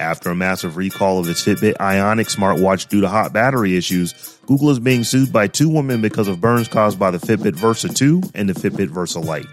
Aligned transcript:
After 0.00 0.30
a 0.30 0.34
massive 0.34 0.78
recall 0.78 1.18
of 1.18 1.28
its 1.28 1.44
Fitbit 1.44 1.78
Ionic 1.78 2.28
smartwatch 2.28 2.88
due 2.88 3.02
to 3.02 3.08
hot 3.08 3.34
battery 3.34 3.76
issues, 3.76 4.38
Google 4.46 4.70
is 4.70 4.78
being 4.78 5.04
sued 5.04 5.30
by 5.30 5.46
two 5.46 5.68
women 5.68 6.00
because 6.00 6.26
of 6.26 6.40
burns 6.40 6.68
caused 6.68 6.98
by 6.98 7.10
the 7.10 7.18
Fitbit 7.18 7.54
Versa 7.54 7.90
2 7.90 8.22
and 8.34 8.48
the 8.48 8.54
Fitbit 8.54 8.88
Versa 8.88 9.20
Lite. 9.20 9.44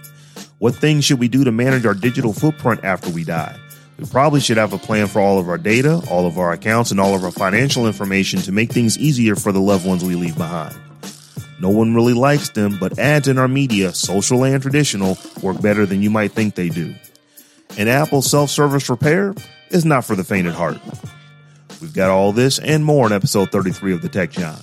What 0.59 0.73
things 0.73 1.03
should 1.03 1.19
we 1.19 1.27
do 1.27 1.43
to 1.43 1.51
manage 1.51 1.85
our 1.85 1.93
digital 1.93 2.31
footprint 2.31 2.85
after 2.85 3.09
we 3.09 3.25
die? 3.25 3.59
We 3.99 4.05
probably 4.05 4.39
should 4.39 4.55
have 4.55 4.71
a 4.71 4.77
plan 4.77 5.07
for 5.07 5.19
all 5.19 5.37
of 5.37 5.49
our 5.49 5.57
data, 5.57 6.01
all 6.09 6.25
of 6.25 6.37
our 6.39 6.53
accounts, 6.53 6.91
and 6.91 6.99
all 7.01 7.13
of 7.13 7.25
our 7.25 7.31
financial 7.31 7.85
information 7.85 8.39
to 8.43 8.53
make 8.53 8.71
things 8.71 8.97
easier 8.97 9.35
for 9.35 9.51
the 9.51 9.59
loved 9.59 9.85
ones 9.85 10.05
we 10.05 10.15
leave 10.15 10.37
behind. 10.37 10.77
No 11.59 11.71
one 11.71 11.93
really 11.93 12.13
likes 12.13 12.51
them, 12.51 12.77
but 12.79 12.97
ads 12.97 13.27
in 13.27 13.37
our 13.37 13.49
media, 13.49 13.93
social 13.93 14.45
and 14.45 14.61
traditional, 14.61 15.17
work 15.43 15.61
better 15.61 15.85
than 15.85 16.01
you 16.01 16.09
might 16.09 16.31
think 16.31 16.55
they 16.55 16.69
do. 16.69 16.95
And 17.77 17.89
Apple's 17.89 18.31
self-service 18.31 18.89
repair 18.89 19.35
is 19.69 19.85
not 19.85 20.05
for 20.05 20.15
the 20.15 20.23
faint 20.23 20.47
at 20.47 20.55
heart. 20.55 20.79
We've 21.81 21.93
got 21.93 22.09
all 22.09 22.31
this 22.31 22.59
and 22.59 22.83
more 22.83 23.05
in 23.05 23.13
episode 23.13 23.51
33 23.51 23.93
of 23.93 24.01
the 24.01 24.09
Tech 24.09 24.31
Jawn. 24.31 24.59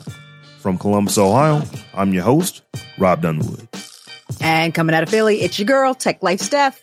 From 0.59 0.79
Columbus, 0.79 1.19
Ohio, 1.19 1.63
I'm 1.93 2.15
your 2.15 2.23
host, 2.23 2.63
Rob 2.99 3.23
Dunwood. 3.23 3.69
And 4.41 4.75
coming 4.75 4.95
out 4.95 5.03
of 5.03 5.11
Philly, 5.11 5.43
it's 5.43 5.59
your 5.59 5.67
girl, 5.67 5.95
Tech 5.95 6.23
Life 6.23 6.41
Steph. 6.41 6.81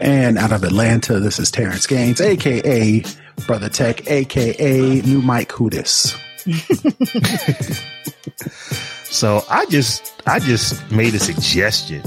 And 0.00 0.38
out 0.38 0.52
of 0.52 0.64
Atlanta, 0.64 1.20
this 1.20 1.38
is 1.38 1.50
Terrence 1.50 1.86
Gaines, 1.86 2.20
aka 2.20 3.04
Brother 3.46 3.68
Tech, 3.68 4.10
aka 4.10 5.00
New 5.02 5.20
Mike 5.20 5.50
Hootis. 5.50 6.16
so 9.04 9.44
I 9.50 9.66
just 9.66 10.14
I 10.26 10.38
just 10.38 10.90
made 10.90 11.14
a 11.14 11.18
suggestion 11.18 12.02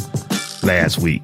last 0.63 0.97
week 0.97 1.21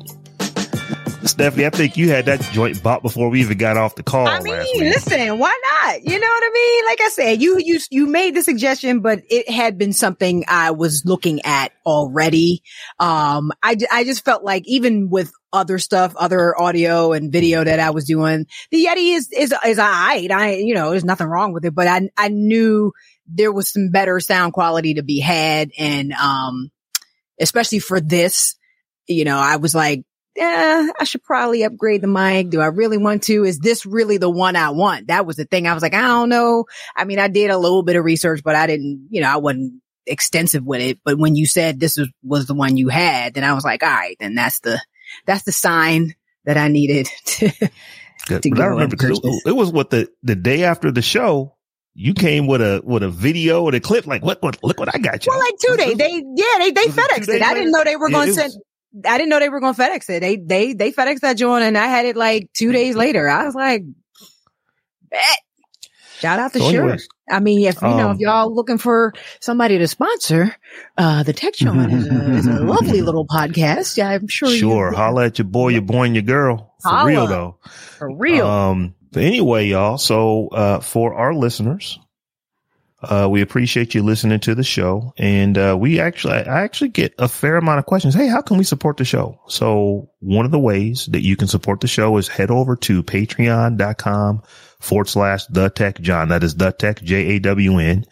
Stephanie, 1.27 1.65
I 1.65 1.69
think 1.69 1.97
you 1.97 2.09
had 2.09 2.25
that 2.25 2.41
joint 2.53 2.81
bought 2.81 3.01
before 3.01 3.29
we 3.29 3.41
even 3.41 3.57
got 3.57 3.77
off 3.77 3.95
the 3.95 4.03
call. 4.03 4.27
I 4.27 4.39
mean, 4.39 4.79
listen, 4.79 5.37
why 5.37 5.59
not? 5.63 6.03
You 6.03 6.19
know 6.19 6.27
what 6.27 6.43
I 6.43 6.49
mean? 6.53 6.85
Like 6.85 7.01
I 7.01 7.09
said, 7.09 7.41
you 7.41 7.59
you 7.59 7.79
you 7.89 8.07
made 8.07 8.35
the 8.35 8.41
suggestion, 8.41 9.01
but 9.01 9.21
it 9.29 9.49
had 9.49 9.77
been 9.77 9.93
something 9.93 10.45
I 10.47 10.71
was 10.71 11.03
looking 11.05 11.41
at 11.45 11.71
already. 11.85 12.63
Um, 12.99 13.51
I 13.61 13.75
I 13.91 14.03
just 14.03 14.25
felt 14.25 14.43
like 14.43 14.63
even 14.67 15.09
with 15.09 15.31
other 15.53 15.77
stuff, 15.79 16.15
other 16.15 16.59
audio 16.59 17.13
and 17.13 17.31
video 17.31 17.63
that 17.63 17.79
I 17.79 17.91
was 17.91 18.05
doing, 18.05 18.45
the 18.71 18.85
Yeti 18.85 19.15
is 19.15 19.29
is 19.31 19.53
is 19.65 19.79
alright. 19.79 20.31
I 20.31 20.55
you 20.55 20.73
know, 20.73 20.91
there's 20.91 21.05
nothing 21.05 21.27
wrong 21.27 21.53
with 21.53 21.65
it, 21.65 21.75
but 21.75 21.87
I 21.87 22.09
I 22.17 22.29
knew 22.29 22.93
there 23.27 23.51
was 23.51 23.71
some 23.71 23.89
better 23.89 24.19
sound 24.19 24.53
quality 24.53 24.95
to 24.95 25.03
be 25.03 25.19
had, 25.19 25.71
and 25.77 26.13
um, 26.13 26.71
especially 27.39 27.79
for 27.79 27.99
this, 27.99 28.55
you 29.07 29.25
know, 29.25 29.37
I 29.37 29.57
was 29.57 29.75
like 29.75 30.03
yeah, 30.37 30.89
I 30.99 31.03
should 31.03 31.23
probably 31.23 31.63
upgrade 31.63 32.01
the 32.01 32.07
mic. 32.07 32.51
Do 32.51 32.61
I 32.61 32.67
really 32.67 32.99
want 32.99 33.23
to? 33.23 33.43
Is 33.43 33.57
this 33.57 33.87
really 33.87 34.17
the 34.17 34.29
one 34.29 34.55
I 34.55 34.69
want? 34.69 35.07
That 35.07 35.25
was 35.25 35.35
the 35.35 35.45
thing. 35.45 35.67
I 35.67 35.73
was 35.73 35.81
like, 35.81 35.95
I 35.95 36.01
don't 36.01 36.29
know. 36.29 36.65
I 36.95 37.05
mean, 37.05 37.17
I 37.17 37.27
did 37.27 37.49
a 37.49 37.57
little 37.57 37.81
bit 37.81 37.95
of 37.95 38.05
research, 38.05 38.41
but 38.43 38.55
I 38.55 38.67
didn't, 38.67 39.07
you 39.09 39.21
know, 39.21 39.29
I 39.29 39.37
wasn't 39.37 39.81
extensive 40.05 40.63
with 40.63 40.81
it. 40.81 40.99
But 41.03 41.17
when 41.17 41.35
you 41.35 41.47
said 41.47 41.79
this 41.79 41.97
was, 41.97 42.09
was 42.21 42.45
the 42.45 42.53
one 42.53 42.77
you 42.77 42.87
had, 42.87 43.33
then 43.33 43.43
I 43.43 43.53
was 43.53 43.65
like, 43.65 43.81
all 43.81 43.89
right, 43.89 44.15
then 44.19 44.35
that's 44.35 44.59
the, 44.59 44.79
that's 45.25 45.43
the 45.43 45.51
sign 45.51 46.13
that 46.45 46.55
I 46.55 46.67
needed 46.67 47.07
to, 47.25 47.49
to 47.49 48.49
but 48.51 48.59
I 48.59 48.65
remember 48.65 48.95
it, 48.99 49.41
it 49.47 49.55
was 49.55 49.71
what 49.71 49.89
the, 49.89 50.07
the 50.21 50.35
day 50.35 50.65
after 50.65 50.91
the 50.91 51.01
show, 51.01 51.55
you 51.95 52.13
came 52.13 52.45
with 52.45 52.61
a 52.61 52.79
with 52.83 53.01
a 53.01 53.09
video 53.09 53.65
and 53.65 53.75
a 53.75 53.79
clip 53.79 54.05
like 54.05 54.23
what 54.23 54.39
what 54.43 54.63
look 54.63 54.79
what 54.79 54.93
I 54.93 54.99
got 54.99 55.25
you. 55.25 55.31
Well, 55.31 55.39
like 55.39 55.55
two 55.59 55.75
days. 55.77 55.97
They 55.97 56.11
yeah 56.11 56.59
they 56.59 56.69
they 56.69 56.85
FedExed 56.85 57.27
it. 57.27 57.41
I 57.41 57.55
didn't 57.55 57.71
know 57.71 57.83
they 57.83 57.95
were 57.95 58.11
going 58.11 58.27
to 58.27 58.33
send. 58.35 58.53
I 59.05 59.17
didn't 59.17 59.29
know 59.29 59.39
they 59.39 59.49
were 59.49 59.59
going 59.59 59.73
to 59.73 59.81
FedEx 59.81 60.09
it. 60.09 60.19
They, 60.21 60.37
they, 60.37 60.73
they 60.73 60.91
FedEx 60.91 61.19
that 61.19 61.37
joint 61.37 61.63
and 61.63 61.77
I 61.77 61.87
had 61.87 62.05
it 62.05 62.15
like 62.15 62.51
two 62.53 62.71
days 62.71 62.95
later. 62.95 63.27
I 63.27 63.45
was 63.45 63.55
like, 63.55 63.83
bet. 65.09 65.21
Shout 66.19 66.39
out 66.39 66.53
to 66.53 66.59
so 66.59 66.71
Sure. 66.71 66.97
I 67.29 67.39
mean, 67.39 67.67
if 67.67 67.81
you 67.81 67.87
um, 67.89 67.97
know, 67.97 68.09
if 68.09 68.15
um, 68.15 68.19
y'all 68.19 68.55
looking 68.55 68.77
for 68.77 69.13
somebody 69.39 69.77
to 69.77 69.87
sponsor, 69.87 70.55
uh, 70.97 71.23
the 71.23 71.33
Tech 71.33 71.53
Jawn 71.53 71.91
is, 71.91 72.07
is, 72.07 72.47
a 72.47 72.59
lovely 72.63 73.01
little 73.01 73.27
podcast. 73.27 73.97
Yeah, 73.97 74.09
I'm 74.09 74.27
sure. 74.27 74.49
Sure. 74.49 74.91
Holla 74.93 75.25
at 75.25 75.37
your 75.37 75.45
boy, 75.45 75.69
your 75.69 75.81
boy, 75.83 76.05
and 76.05 76.15
your 76.15 76.23
girl. 76.23 76.73
For 76.81 76.89
holla. 76.89 77.07
real 77.07 77.27
though. 77.27 77.57
For 77.97 78.15
real. 78.15 78.47
Um, 78.47 78.95
but 79.11 79.23
anyway, 79.23 79.67
y'all. 79.67 79.97
So, 79.97 80.47
uh, 80.47 80.79
for 80.79 81.13
our 81.13 81.33
listeners, 81.35 81.99
uh, 83.01 83.27
we 83.29 83.41
appreciate 83.41 83.93
you 83.93 84.03
listening 84.03 84.39
to 84.41 84.55
the 84.55 84.63
show. 84.63 85.13
And, 85.17 85.57
uh, 85.57 85.77
we 85.79 85.99
actually, 85.99 86.33
I 86.33 86.61
actually 86.61 86.89
get 86.89 87.13
a 87.19 87.27
fair 87.27 87.57
amount 87.57 87.79
of 87.79 87.85
questions. 87.85 88.13
Hey, 88.13 88.27
how 88.27 88.41
can 88.41 88.57
we 88.57 88.63
support 88.63 88.97
the 88.97 89.05
show? 89.05 89.39
So 89.47 90.09
one 90.19 90.45
of 90.45 90.51
the 90.51 90.59
ways 90.59 91.07
that 91.11 91.23
you 91.23 91.35
can 91.35 91.47
support 91.47 91.81
the 91.81 91.87
show 91.87 92.17
is 92.17 92.27
head 92.27 92.51
over 92.51 92.75
to 92.75 93.03
patreon.com 93.03 94.41
forward 94.79 95.09
slash 95.09 95.45
the 95.47 95.69
tech 95.69 95.99
Jawn. 95.99 96.29
That 96.29 96.43
is 96.43 96.55
the 96.55 96.71
tech 96.71 97.01
J 97.01 97.35
A 97.35 97.39
W 97.39 97.79
N. 97.79 98.05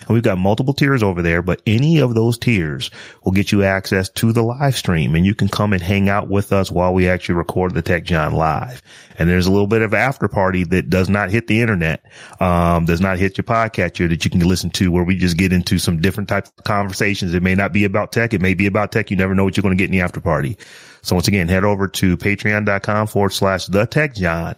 And 0.00 0.08
we've 0.08 0.22
got 0.22 0.38
multiple 0.38 0.74
tiers 0.74 1.02
over 1.02 1.22
there, 1.22 1.42
but 1.42 1.62
any 1.66 1.98
of 1.98 2.14
those 2.14 2.38
tiers 2.38 2.90
will 3.24 3.32
get 3.32 3.52
you 3.52 3.62
access 3.62 4.08
to 4.10 4.32
the 4.32 4.42
live 4.42 4.76
stream 4.76 5.14
and 5.14 5.24
you 5.24 5.34
can 5.34 5.48
come 5.48 5.72
and 5.72 5.82
hang 5.82 6.08
out 6.08 6.28
with 6.28 6.52
us 6.52 6.70
while 6.70 6.92
we 6.92 7.08
actually 7.08 7.36
record 7.36 7.74
the 7.74 7.82
Tech 7.82 8.04
Jawn 8.04 8.34
live. 8.34 8.82
And 9.18 9.28
there's 9.28 9.46
a 9.46 9.52
little 9.52 9.66
bit 9.66 9.82
of 9.82 9.92
after 9.92 10.28
party 10.28 10.64
that 10.64 10.90
does 10.90 11.08
not 11.08 11.30
hit 11.30 11.46
the 11.46 11.60
internet, 11.60 12.04
um, 12.40 12.84
does 12.86 13.00
not 13.00 13.18
hit 13.18 13.36
your 13.36 13.44
podcatcher 13.44 14.08
that 14.08 14.24
you 14.24 14.30
can 14.30 14.40
listen 14.40 14.70
to 14.70 14.90
where 14.90 15.04
we 15.04 15.16
just 15.16 15.36
get 15.36 15.52
into 15.52 15.78
some 15.78 16.00
different 16.00 16.28
types 16.28 16.50
of 16.56 16.64
conversations. 16.64 17.34
It 17.34 17.42
may 17.42 17.54
not 17.54 17.72
be 17.72 17.84
about 17.84 18.12
tech. 18.12 18.32
It 18.34 18.40
may 18.40 18.54
be 18.54 18.66
about 18.66 18.92
tech. 18.92 19.10
You 19.10 19.16
never 19.16 19.34
know 19.34 19.44
what 19.44 19.56
you're 19.56 19.62
going 19.62 19.76
to 19.76 19.82
get 19.82 19.90
in 19.90 19.92
the 19.92 20.00
after 20.00 20.20
party. 20.20 20.56
So 21.02 21.14
once 21.16 21.28
again, 21.28 21.48
head 21.48 21.64
over 21.64 21.88
to 21.88 22.16
patreon.com 22.16 23.06
forward 23.06 23.32
slash 23.32 23.66
the 23.66 23.86
tech 23.86 24.14
Jawn 24.14 24.56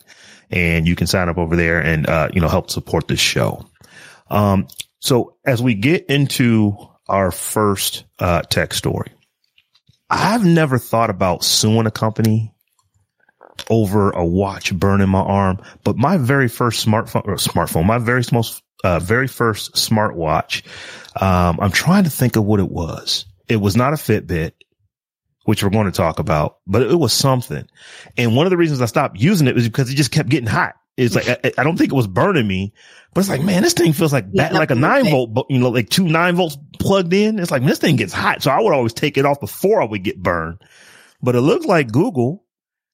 and 0.52 0.86
you 0.86 0.94
can 0.94 1.06
sign 1.06 1.28
up 1.28 1.38
over 1.38 1.56
there 1.56 1.80
and, 1.80 2.06
uh, 2.06 2.28
you 2.32 2.40
know, 2.40 2.48
help 2.48 2.70
support 2.70 3.08
this 3.08 3.20
show. 3.20 3.66
Um, 4.30 4.68
so 5.00 5.36
as 5.44 5.62
we 5.62 5.74
get 5.74 6.06
into 6.06 6.76
our 7.08 7.30
first, 7.30 8.04
uh, 8.18 8.42
tech 8.42 8.74
story, 8.74 9.10
I've 10.08 10.44
never 10.44 10.78
thought 10.78 11.10
about 11.10 11.42
suing 11.42 11.86
a 11.86 11.90
company 11.90 12.52
over 13.70 14.10
a 14.10 14.24
watch 14.24 14.74
burning 14.74 15.08
my 15.08 15.20
arm, 15.20 15.60
but 15.84 15.96
my 15.96 16.18
very 16.18 16.48
first 16.48 16.86
smartphone 16.86 17.26
or 17.26 17.36
smartphone, 17.36 17.86
my 17.86 17.98
very 17.98 18.22
most, 18.32 18.62
uh, 18.84 18.98
very 18.98 19.28
first 19.28 19.74
smartwatch, 19.74 20.62
um, 21.20 21.58
I'm 21.60 21.72
trying 21.72 22.04
to 22.04 22.10
think 22.10 22.36
of 22.36 22.44
what 22.44 22.60
it 22.60 22.70
was. 22.70 23.24
It 23.48 23.56
was 23.56 23.76
not 23.76 23.92
a 23.92 23.96
Fitbit 23.96 24.52
which 25.44 25.62
we're 25.62 25.70
going 25.70 25.86
to 25.86 25.92
talk 25.92 26.18
about, 26.18 26.58
but 26.66 26.82
it 26.82 26.98
was 26.98 27.12
something. 27.12 27.68
And 28.16 28.36
one 28.36 28.46
of 28.46 28.50
the 28.50 28.56
reasons 28.56 28.80
I 28.80 28.86
stopped 28.86 29.18
using 29.18 29.46
it 29.46 29.54
was 29.54 29.66
because 29.66 29.90
it 29.90 29.96
just 29.96 30.12
kept 30.12 30.28
getting 30.28 30.48
hot. 30.48 30.74
It's 30.96 31.14
like, 31.14 31.28
I, 31.28 31.52
I 31.58 31.64
don't 31.64 31.76
think 31.76 31.90
it 31.90 31.96
was 31.96 32.06
burning 32.06 32.46
me, 32.46 32.74
but 33.14 33.20
it's 33.20 33.30
like, 33.30 33.42
man, 33.42 33.62
this 33.62 33.72
thing 33.72 33.92
feels 33.92 34.12
like 34.12 34.30
that, 34.32 34.52
like 34.52 34.70
a 34.70 34.74
nine 34.74 35.08
volt, 35.08 35.32
but 35.32 35.46
you 35.48 35.58
know, 35.58 35.70
like 35.70 35.88
two 35.88 36.06
nine 36.06 36.36
volts 36.36 36.58
plugged 36.78 37.12
in. 37.14 37.38
It's 37.38 37.50
like, 37.50 37.62
man, 37.62 37.70
this 37.70 37.78
thing 37.78 37.96
gets 37.96 38.12
hot. 38.12 38.42
So 38.42 38.50
I 38.50 38.60
would 38.60 38.74
always 38.74 38.92
take 38.92 39.16
it 39.16 39.24
off 39.24 39.40
before 39.40 39.80
I 39.80 39.86
would 39.86 40.02
get 40.02 40.22
burned. 40.22 40.60
But 41.22 41.34
it 41.34 41.40
looks 41.40 41.66
like 41.66 41.90
Google 41.90 42.44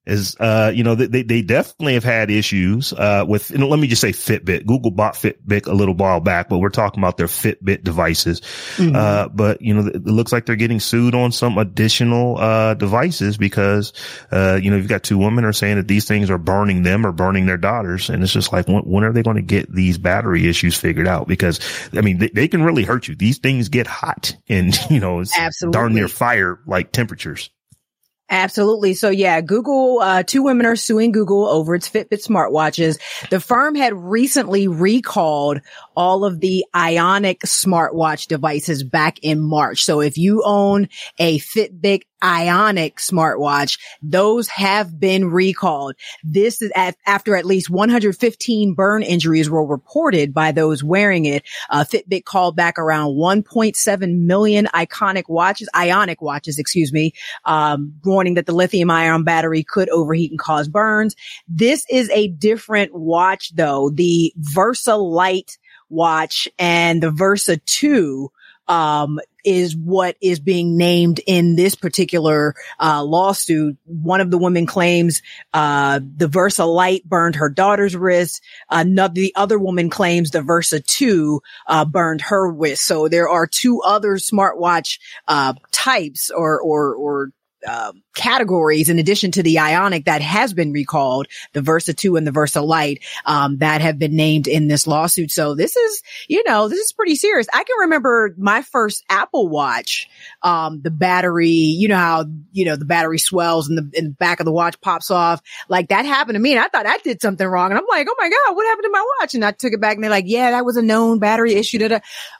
is, 0.09 0.37
uh, 0.41 0.73
you 0.75 0.83
know, 0.83 0.95
they, 0.95 1.23
they 1.23 1.43
definitely 1.43 1.95
have 1.95 2.05
had 2.05 2.31
issues, 2.31 2.93
uh, 2.95 3.25
with, 3.29 3.51
you 3.51 3.59
know, 3.59 3.69
let 3.69 3.79
me 3.79 3.87
just 3.87 4.01
say 4.01 4.11
Fitbit. 4.11 4.67
Google 4.67 4.91
bought 4.91 5.15
Fitbit 5.15 5.67
a 5.67 5.75
little 5.75 5.95
while 5.95 6.21
back, 6.21 6.49
but 6.49 6.59
we're 6.59 6.71
talking 6.71 7.01
about 7.01 7.19
their 7.19 7.27
Fitbit 7.27 7.85
devices. 7.85 8.41
Mm-hmm. 8.77 8.97
Uh, 8.97 9.29
but, 9.29 9.61
you 9.61 9.75
know, 9.75 9.87
it 9.87 10.07
looks 10.07 10.33
like 10.33 10.47
they're 10.47 10.57
getting 10.57 10.81
sued 10.81 11.15
on 11.15 11.31
some 11.31 11.59
additional, 11.59 12.39
uh, 12.39 12.75
devices 12.75 13.37
because, 13.37 13.93
uh, 14.33 14.59
you 14.61 14.71
know, 14.71 14.79
you've 14.79 14.89
got 14.89 15.03
two 15.03 15.19
women 15.19 15.45
are 15.45 15.53
saying 15.53 15.77
that 15.77 15.89
these 15.89 16.07
things 16.07 16.31
are 16.31 16.39
burning 16.39 16.83
them 16.83 17.07
or 17.07 17.13
burning 17.13 17.45
their 17.45 17.59
daughters. 17.59 18.09
And 18.09 18.23
it's 18.23 18.33
just 18.33 18.53
like, 18.53 18.67
when, 18.67 18.83
when 18.85 19.05
are 19.05 19.13
they 19.13 19.23
going 19.23 19.37
to 19.37 19.43
get 19.43 19.71
these 19.73 19.99
battery 19.99 20.49
issues 20.49 20.77
figured 20.77 21.07
out? 21.07 21.29
Because, 21.29 21.61
I 21.93 22.01
mean, 22.01 22.19
they, 22.19 22.29
they, 22.29 22.49
can 22.49 22.63
really 22.63 22.85
hurt 22.85 23.09
you. 23.09 23.15
These 23.15 23.39
things 23.39 23.69
get 23.69 23.87
hot 23.87 24.35
and, 24.49 24.75
you 24.91 25.01
know, 25.01 25.21
it's 25.21 25.39
Absolutely. 25.39 25.79
darn 25.79 25.95
near 25.95 26.09
fire 26.09 26.61
like 26.67 26.93
temperatures. 26.93 27.51
Absolutely. 28.31 28.93
So 28.95 29.09
yeah, 29.09 29.41
Google, 29.41 30.01
uh, 30.01 30.23
two 30.23 30.43
women 30.43 30.67
are 30.67 30.77
suing 30.77 31.13
Google 31.13 31.47
over 31.47 31.75
its 31.75 31.89
Fitbit 31.89 32.27
smartwatches. 32.27 32.99
The 33.31 33.41
firm 33.41 33.75
had 33.75 33.95
recently 33.95 34.69
recalled 34.69 35.61
all 35.99 36.25
of 36.25 36.39
the 36.39 36.65
Ionic 36.77 37.41
smartwatch 37.41 38.29
devices 38.29 38.85
back 38.85 39.19
in 39.21 39.41
March. 39.41 39.83
So 39.83 40.01
if 40.01 40.17
you 40.17 40.43
own 40.45 40.89
a 41.19 41.41
Fitbit 41.41 42.03
Ionic 42.23 42.97
smartwatch. 42.97 43.79
Those 44.03 44.49
have 44.49 44.99
been 44.99 45.31
recalled. 45.31 45.95
This 46.25 46.61
is 46.63 46.73
at, 46.75 46.97
after 47.07 47.37
at 47.37 47.45
least 47.45 47.71
115 47.71 48.75
burn 48.75 49.03
injuries 49.03 49.49
were 49.49 49.65
reported 49.65 50.35
by 50.35 50.53
those 50.53 50.83
wearing 50.83 51.27
it. 51.27 51.45
Uh, 51.71 51.85
Fitbit 51.85 52.25
called 52.25 52.57
back 52.57 52.79
around 52.79 53.15
1.7 53.15 54.19
million 54.19 54.67
iconic 54.75 55.25
watches, 55.29 55.69
Ionic 55.77 56.21
watches, 56.21 56.59
excuse 56.59 56.93
me, 56.93 57.13
um, 57.45 57.95
warning 58.05 58.35
that 58.35 58.47
the 58.47 58.53
lithium 58.53 58.91
ion 58.91 59.23
battery 59.23 59.63
could 59.63 59.89
overheat 59.91 60.33
and 60.33 60.41
cause 60.41 60.69
burns. 60.69 61.15
This 61.47 61.85
is 61.89 62.11
a 62.11 62.29
different 62.29 62.95
watch 62.95 63.55
though. 63.55 63.91
The 63.91 64.33
Versa 64.37 64.97
Lite 64.97 65.57
watch 65.89 66.49
and 66.59 67.03
the 67.03 67.11
Versa 67.11 67.57
2 67.57 68.31
um, 68.69 69.19
is 69.45 69.75
what 69.75 70.17
is 70.21 70.41
being 70.41 70.77
named 70.77 71.21
in 71.27 71.57
this 71.57 71.75
particular 71.75 72.55
uh, 72.79 73.03
lawsuit. 73.03 73.79
One 73.87 74.21
of 74.21 74.31
the 74.31 74.37
women 74.37 74.67
claims 74.67 75.23
uh, 75.55 76.01
the 76.17 76.29
Versa 76.29 76.67
Lite 76.67 77.09
burned 77.09 77.37
her 77.37 77.49
daughter's 77.49 77.97
wrist. 77.97 78.43
Another, 78.69 79.15
the 79.15 79.33
other 79.35 79.59
woman 79.59 79.89
claims 79.89 80.31
the 80.31 80.43
Versa 80.43 80.81
2 80.81 81.41
uh, 81.67 81.85
burned 81.87 82.21
her 82.23 82.51
wrist. 82.51 82.85
So 82.85 83.09
there 83.09 83.29
are 83.29 83.47
two 83.47 83.81
other 83.83 84.17
smartwatch 84.17 84.99
uh, 85.27 85.55
types 85.73 86.31
or 86.31 86.61
or 86.61 86.95
or 86.95 87.33
um, 87.67 88.03
categories 88.15 88.89
in 88.89 88.99
addition 88.99 89.33
to 89.33 89.43
the 89.43 89.59
Ionic 89.59 90.05
that 90.05 90.23
has 90.23 90.55
been 90.55 90.73
recalled, 90.73 91.27
the 91.53 91.63
Versa 91.63 91.93
2 91.95 92.17
and 92.17 92.27
the 92.27 92.31
Versa 92.31 92.61
Lite, 92.61 93.03
um, 93.25 93.59
that 93.59 93.81
have 93.81 93.99
been 93.99 94.17
named 94.17 94.47
in 94.47 94.69
this 94.69 94.87
lawsuit. 94.87 95.31
So 95.31 95.55
this 95.55 95.77
is, 95.77 96.03
you 96.29 96.43
know, 96.45 96.69
this 96.69 96.79
is 96.79 96.93
pretty 96.93 97.17
serious. 97.17 97.47
I 97.53 97.65
can 97.65 97.77
remember 97.81 98.35
my 98.37 98.63
first 98.63 99.05
Apple 99.09 99.49
watch, 99.49 100.09
um, 100.43 100.81
the 100.83 100.91
battery, 100.91 101.49
you 101.49 101.89
know 101.89 101.97
how, 101.97 102.27
you 102.53 102.65
know, 102.65 102.77
the 102.77 102.85
battery 102.85 103.19
swells 103.19 103.69
and 103.69 103.79
the, 103.79 103.99
in 103.99 104.05
the 104.05 104.11
back 104.11 104.41
of 104.41 104.47
the 104.47 104.53
watch 104.53 104.81
pops 104.81 105.11
off. 105.11 105.41
Like 105.69 105.89
that 105.89 106.05
happened 106.05 106.37
to 106.37 106.41
me. 106.41 106.53
And 106.53 106.61
I 106.61 106.69
thought 106.69 106.87
I 106.87 106.99
did 106.99 107.21
something 107.21 107.47
wrong. 107.47 107.71
And 107.71 107.79
I'm 107.79 107.87
like, 107.89 108.07
oh 108.09 108.17
my 108.19 108.29
God, 108.29 108.57
what 108.57 108.67
happened 108.67 108.85
to 108.85 108.91
my 108.91 109.07
watch? 109.21 109.35
And 109.35 109.45
I 109.45 109.53
took 109.53 109.73
it 109.73 109.81
back 109.81 109.95
and 109.95 110.05
they're 110.05 110.11
like, 110.11 110.27
yeah, 110.27 110.53
that 110.53 110.65
was 110.65 110.77
a 110.77 110.83
known 110.83 111.19
battery 111.19 111.55
issue. 111.55 111.79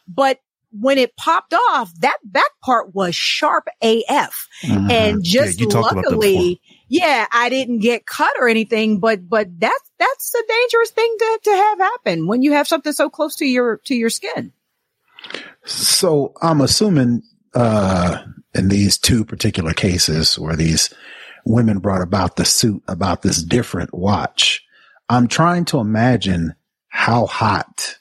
But 0.07 0.41
when 0.73 0.99
it 0.99 1.17
popped 1.17 1.55
off, 1.55 1.93
that 2.01 2.19
back 2.25 2.51
part 2.63 2.95
was 2.95 3.15
sharp 3.15 3.69
AF. 3.83 4.49
Mm-hmm. 4.63 4.91
And 4.91 5.25
just 5.25 5.61
yeah, 5.61 5.67
luckily, 5.69 6.61
yeah, 6.89 7.27
I 7.33 7.49
didn't 7.49 7.81
get 7.81 8.07
cut 8.07 8.35
or 8.39 8.49
anything, 8.49 9.01
but, 9.01 9.29
but 9.29 9.49
that's, 9.59 9.91
that's 9.99 10.35
a 10.35 10.47
dangerous 10.47 10.91
thing 10.91 11.17
to, 11.19 11.41
to 11.45 11.51
have 11.51 11.79
happen 11.79 12.27
when 12.27 12.43
you 12.43 12.53
have 12.53 12.69
something 12.69 12.93
so 12.93 13.11
close 13.11 13.37
to 13.37 13.47
your, 13.47 13.79
to 13.85 13.95
your 13.95 14.11
skin. 14.11 14.53
So 15.65 16.35
I'm 16.43 16.61
assuming, 16.61 17.23
uh, 17.55 18.23
in 18.55 18.69
these 18.69 18.99
two 18.99 19.25
particular 19.25 19.73
cases 19.73 20.39
where 20.39 20.57
these 20.57 20.93
women 21.45 21.79
brought 21.79 22.03
about 22.03 22.37
the 22.37 22.45
suit 22.45 22.83
about 22.89 23.23
this 23.23 23.43
different 23.43 23.95
watch, 23.95 24.65
I'm 25.09 25.29
trying 25.29 25.65
to 25.67 25.79
imagine 25.79 26.55
how 26.89 27.27
hot 27.27 27.98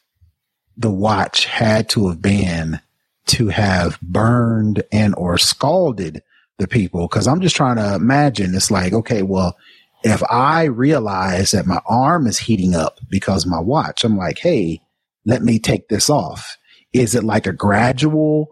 the 0.77 0.91
watch 0.91 1.45
had 1.45 1.89
to 1.89 2.07
have 2.07 2.21
been 2.21 2.79
to 3.25 3.49
have 3.49 3.99
burned 4.01 4.83
and 4.91 5.13
or 5.15 5.37
scalded 5.37 6.21
the 6.59 6.67
people. 6.67 7.07
Cause 7.07 7.27
I'm 7.27 7.41
just 7.41 7.55
trying 7.55 7.77
to 7.77 7.95
imagine 7.95 8.55
it's 8.55 8.71
like, 8.71 8.93
okay, 8.93 9.23
well, 9.23 9.57
if 10.03 10.23
I 10.29 10.65
realize 10.65 11.51
that 11.51 11.65
my 11.65 11.81
arm 11.87 12.27
is 12.27 12.39
heating 12.39 12.75
up 12.75 12.99
because 13.09 13.45
my 13.45 13.59
watch, 13.59 14.03
I'm 14.03 14.17
like, 14.17 14.39
Hey, 14.39 14.81
let 15.25 15.41
me 15.41 15.59
take 15.59 15.89
this 15.89 16.09
off. 16.09 16.57
Is 16.93 17.15
it 17.15 17.23
like 17.23 17.47
a 17.47 17.53
gradual 17.53 18.49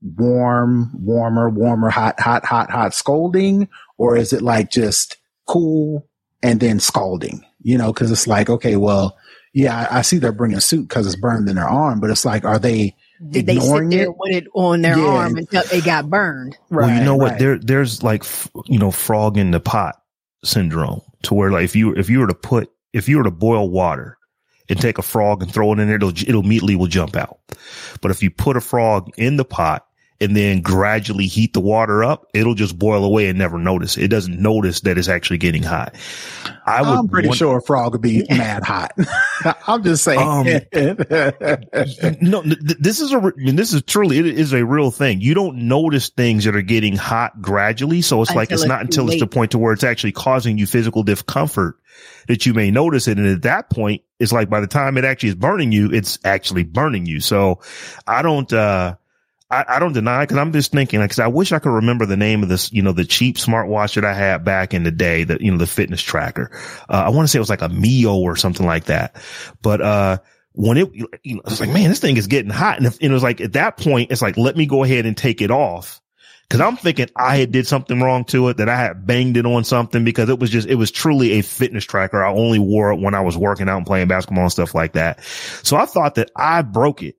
warm, 0.00 0.90
warmer, 0.94 1.48
warmer, 1.50 1.90
hot, 1.90 2.20
hot, 2.20 2.44
hot, 2.44 2.70
hot 2.70 2.94
scalding? 2.94 3.68
Or 3.98 4.16
is 4.16 4.32
it 4.32 4.42
like 4.42 4.70
just 4.70 5.16
cool 5.46 6.06
and 6.42 6.60
then 6.60 6.78
scalding? 6.78 7.44
You 7.62 7.78
know, 7.78 7.92
cause 7.92 8.10
it's 8.10 8.26
like, 8.26 8.50
okay, 8.50 8.76
well, 8.76 9.16
yeah, 9.54 9.86
I, 9.88 9.98
I 9.98 10.02
see 10.02 10.18
they're 10.18 10.32
bringing 10.32 10.58
a 10.58 10.60
suit 10.60 10.88
because 10.88 11.06
it's 11.06 11.16
burned 11.16 11.48
in 11.48 11.54
their 11.54 11.68
arm, 11.68 12.00
but 12.00 12.10
it's 12.10 12.24
like, 12.24 12.44
are 12.44 12.58
they 12.58 12.96
did 13.30 13.46
they 13.46 13.60
sit 13.60 13.88
there 13.88 14.02
it? 14.02 14.16
with 14.18 14.32
it 14.32 14.46
on 14.52 14.82
their 14.82 14.98
yeah. 14.98 15.06
arm 15.06 15.36
until 15.36 15.62
they 15.70 15.80
got 15.80 16.10
burned? 16.10 16.58
Right. 16.70 16.88
Well, 16.88 16.98
you 16.98 17.04
know 17.04 17.16
right. 17.16 17.30
what? 17.32 17.38
There, 17.38 17.58
there's 17.58 18.02
like, 18.02 18.24
you 18.66 18.80
know, 18.80 18.90
frog 18.90 19.38
in 19.38 19.52
the 19.52 19.60
pot 19.60 20.02
syndrome 20.42 21.02
to 21.22 21.34
where 21.34 21.52
like 21.52 21.64
if 21.64 21.76
you, 21.76 21.94
if 21.94 22.10
you 22.10 22.18
were 22.18 22.26
to 22.26 22.34
put, 22.34 22.70
if 22.92 23.08
you 23.08 23.18
were 23.18 23.24
to 23.24 23.30
boil 23.30 23.70
water 23.70 24.18
and 24.68 24.80
take 24.80 24.98
a 24.98 25.02
frog 25.02 25.40
and 25.40 25.54
throw 25.54 25.72
it 25.72 25.78
in 25.78 25.86
there, 25.86 25.96
it'll, 25.96 26.10
it'll 26.10 26.42
immediately 26.42 26.74
will 26.74 26.88
jump 26.88 27.14
out. 27.14 27.38
But 28.00 28.10
if 28.10 28.24
you 28.24 28.30
put 28.30 28.56
a 28.56 28.60
frog 28.60 29.12
in 29.16 29.36
the 29.36 29.44
pot 29.44 29.86
and 30.20 30.36
then 30.36 30.60
gradually 30.60 31.26
heat 31.26 31.52
the 31.52 31.60
water 31.60 32.04
up, 32.04 32.26
it'll 32.32 32.54
just 32.54 32.78
boil 32.78 33.04
away 33.04 33.28
and 33.28 33.38
never 33.38 33.58
notice. 33.58 33.96
It 33.96 34.08
doesn't 34.08 34.40
notice 34.40 34.80
that 34.82 34.96
it's 34.96 35.08
actually 35.08 35.38
getting 35.38 35.62
hot. 35.62 35.94
I 36.64 36.82
would 36.82 36.98
I'm 36.98 37.08
pretty 37.08 37.28
want, 37.28 37.38
sure 37.38 37.58
a 37.58 37.62
frog 37.62 37.92
would 37.92 38.00
be 38.00 38.24
mad 38.30 38.62
hot. 38.64 38.92
I'm 39.66 39.82
just 39.82 40.04
saying. 40.04 40.20
Um, 40.20 40.44
no, 42.20 42.42
this 42.42 43.00
is 43.00 43.12
a, 43.12 43.32
this 43.36 43.72
is 43.72 43.82
truly, 43.82 44.18
it 44.18 44.26
is 44.26 44.52
a 44.52 44.64
real 44.64 44.90
thing. 44.90 45.20
You 45.20 45.34
don't 45.34 45.68
notice 45.68 46.10
things 46.10 46.44
that 46.44 46.54
are 46.54 46.62
getting 46.62 46.96
hot 46.96 47.42
gradually. 47.42 48.00
So 48.00 48.22
it's 48.22 48.30
until 48.30 48.40
like, 48.40 48.52
it's, 48.52 48.62
it's 48.62 48.68
not 48.68 48.82
until 48.82 49.04
late. 49.04 49.14
it's 49.14 49.22
the 49.22 49.26
point 49.26 49.50
to 49.50 49.58
where 49.58 49.72
it's 49.72 49.84
actually 49.84 50.12
causing 50.12 50.58
you 50.58 50.66
physical 50.66 51.02
discomfort 51.02 51.76
that 52.28 52.46
you 52.46 52.54
may 52.54 52.70
notice 52.70 53.08
it. 53.08 53.18
And 53.18 53.26
at 53.26 53.42
that 53.42 53.68
point, 53.68 54.02
it's 54.20 54.32
like 54.32 54.48
by 54.48 54.60
the 54.60 54.66
time 54.66 54.96
it 54.96 55.04
actually 55.04 55.30
is 55.30 55.34
burning 55.34 55.72
you, 55.72 55.92
it's 55.92 56.18
actually 56.24 56.62
burning 56.62 57.04
you. 57.04 57.20
So 57.20 57.60
I 58.06 58.22
don't, 58.22 58.50
uh, 58.52 58.94
I, 59.50 59.64
I 59.68 59.78
don't 59.78 59.92
deny 59.92 60.22
because 60.24 60.38
I'm 60.38 60.52
just 60.52 60.72
thinking 60.72 61.00
because 61.00 61.18
I 61.18 61.26
wish 61.26 61.52
I 61.52 61.58
could 61.58 61.70
remember 61.72 62.06
the 62.06 62.16
name 62.16 62.42
of 62.42 62.48
this, 62.48 62.72
you 62.72 62.82
know, 62.82 62.92
the 62.92 63.04
cheap 63.04 63.36
smartwatch 63.36 63.94
that 63.94 64.04
I 64.04 64.14
had 64.14 64.44
back 64.44 64.74
in 64.74 64.84
the 64.84 64.90
day, 64.90 65.24
that 65.24 65.40
you 65.40 65.50
know, 65.50 65.58
the 65.58 65.66
fitness 65.66 66.02
tracker. 66.02 66.50
Uh, 66.88 67.04
I 67.06 67.10
want 67.10 67.24
to 67.24 67.28
say 67.30 67.38
it 67.38 67.40
was 67.40 67.50
like 67.50 67.62
a 67.62 67.68
Mio 67.68 68.16
or 68.16 68.36
something 68.36 68.66
like 68.66 68.84
that. 68.84 69.16
But 69.62 69.80
uh, 69.80 70.18
when 70.52 70.78
it, 70.78 70.90
you 71.22 71.36
know, 71.36 71.42
I 71.44 71.50
was 71.50 71.60
like, 71.60 71.70
man, 71.70 71.90
this 71.90 72.00
thing 72.00 72.16
is 72.16 72.26
getting 72.26 72.50
hot, 72.50 72.78
and, 72.78 72.86
if, 72.86 72.94
and 73.00 73.10
it 73.10 73.14
was 73.14 73.22
like 73.22 73.40
at 73.40 73.52
that 73.52 73.76
point, 73.76 74.10
it's 74.10 74.22
like, 74.22 74.36
let 74.36 74.56
me 74.56 74.66
go 74.66 74.82
ahead 74.82 75.06
and 75.06 75.16
take 75.16 75.42
it 75.42 75.50
off. 75.50 76.00
Cause 76.50 76.60
I'm 76.60 76.76
thinking 76.76 77.08
I 77.16 77.38
had 77.38 77.52
did 77.52 77.66
something 77.66 78.00
wrong 78.00 78.26
to 78.26 78.48
it, 78.48 78.58
that 78.58 78.68
I 78.68 78.76
had 78.76 79.06
banged 79.06 79.38
it 79.38 79.46
on 79.46 79.64
something 79.64 80.04
because 80.04 80.28
it 80.28 80.38
was 80.38 80.50
just, 80.50 80.68
it 80.68 80.74
was 80.74 80.90
truly 80.90 81.32
a 81.32 81.42
fitness 81.42 81.84
tracker. 81.84 82.22
I 82.22 82.30
only 82.30 82.58
wore 82.58 82.92
it 82.92 83.00
when 83.00 83.14
I 83.14 83.22
was 83.22 83.36
working 83.36 83.68
out 83.68 83.78
and 83.78 83.86
playing 83.86 84.08
basketball 84.08 84.44
and 84.44 84.52
stuff 84.52 84.74
like 84.74 84.92
that. 84.92 85.24
So 85.62 85.76
I 85.76 85.86
thought 85.86 86.16
that 86.16 86.30
I 86.36 86.60
broke 86.62 87.02
it, 87.02 87.16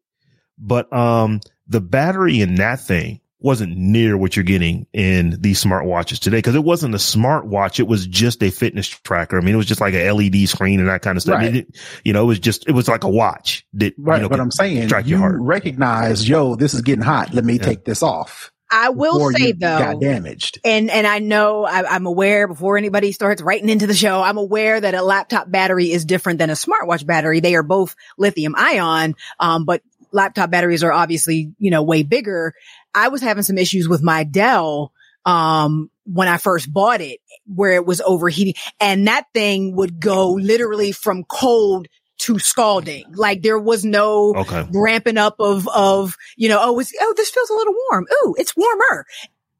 but, 0.59 0.93
um, 0.93 1.41
the 1.67 1.81
battery 1.81 2.41
in 2.41 2.55
that 2.55 2.79
thing 2.79 3.21
wasn't 3.39 3.77
near 3.77 4.17
what 4.17 4.35
you're 4.35 4.43
getting 4.43 4.87
in 4.91 5.39
these 5.39 5.63
smartwatches 5.63 6.17
today 6.17 6.37
because 6.37 6.55
it 6.55 6.63
wasn't 6.63 6.95
a 6.95 6.97
smartwatch. 6.97 7.79
It 7.79 7.87
was 7.87 8.07
just 8.07 8.41
a 8.41 8.49
fitness 8.49 8.87
tracker. 8.87 9.37
I 9.37 9.41
mean, 9.41 9.53
it 9.53 9.57
was 9.57 9.67
just 9.67 9.81
like 9.81 9.93
a 9.93 10.11
LED 10.11 10.49
screen 10.49 10.79
and 10.79 10.89
that 10.89 11.03
kind 11.03 11.15
of 11.15 11.21
stuff. 11.21 11.35
Right. 11.35 11.57
It, 11.57 11.77
you 12.03 12.11
know, 12.11 12.23
it 12.23 12.27
was 12.27 12.39
just, 12.39 12.67
it 12.67 12.71
was 12.71 12.87
like 12.87 13.03
a 13.03 13.09
watch 13.09 13.65
that, 13.73 13.93
right. 13.99 14.17
You 14.17 14.23
know, 14.23 14.29
but 14.29 14.39
I'm 14.39 14.51
saying 14.51 14.89
you 15.05 15.23
recognize, 15.23 16.27
yo, 16.27 16.55
this 16.55 16.73
is 16.73 16.81
getting 16.81 17.03
hot. 17.03 17.35
Let 17.35 17.45
me 17.45 17.57
yeah. 17.57 17.63
take 17.63 17.85
this 17.85 18.01
off. 18.01 18.51
I 18.71 18.89
will 18.89 19.31
say 19.31 19.51
though, 19.51 19.77
got 19.77 20.01
damaged. 20.01 20.59
And, 20.65 20.89
and 20.89 21.05
I 21.05 21.19
know 21.19 21.65
I, 21.65 21.95
am 21.95 22.07
aware 22.07 22.47
before 22.47 22.77
anybody 22.77 23.11
starts 23.11 23.41
writing 23.43 23.69
into 23.69 23.85
the 23.85 23.93
show, 23.93 24.21
I'm 24.23 24.37
aware 24.37 24.81
that 24.81 24.95
a 24.95 25.03
laptop 25.03 25.51
battery 25.51 25.91
is 25.91 26.03
different 26.03 26.39
than 26.39 26.49
a 26.49 26.53
smartwatch 26.53 27.05
battery. 27.05 27.41
They 27.41 27.53
are 27.55 27.63
both 27.63 27.95
lithium 28.17 28.55
ion. 28.57 29.15
Um, 29.39 29.65
but 29.65 29.83
laptop 30.15 30.49
batteries 30.49 30.83
are 30.83 30.91
obviously, 30.91 31.53
you 31.59 31.69
know, 31.69 31.83
way 31.83 32.03
bigger. 32.03 32.53
I 32.95 33.09
was 33.09 33.21
having 33.21 33.43
some 33.43 33.57
issues 33.57 33.87
with 33.87 34.01
my 34.01 34.23
Dell, 34.23 34.93
um, 35.25 35.91
when 36.05 36.27
I 36.27 36.37
first 36.37 36.71
bought 36.71 37.01
it, 37.01 37.19
where 37.53 37.73
it 37.73 37.85
was 37.85 37.99
overheating 38.01 38.53
and 38.79 39.07
that 39.07 39.25
thing 39.33 39.75
would 39.75 39.99
go 39.99 40.31
literally 40.31 40.91
from 40.91 41.23
cold 41.23 41.87
to 42.17 42.39
scalding. 42.39 43.03
Like 43.13 43.41
there 43.41 43.59
was 43.59 43.83
no 43.83 44.33
okay. 44.35 44.67
ramping 44.71 45.17
up 45.17 45.35
of, 45.39 45.67
of, 45.67 46.15
you 46.37 46.47
know, 46.47 46.59
oh, 46.61 46.79
it's, 46.79 46.93
oh, 46.99 47.13
this 47.17 47.29
feels 47.29 47.49
a 47.49 47.53
little 47.53 47.73
warm. 47.89 48.05
Ooh, 48.23 48.35
it's 48.37 48.55
warmer 48.55 49.05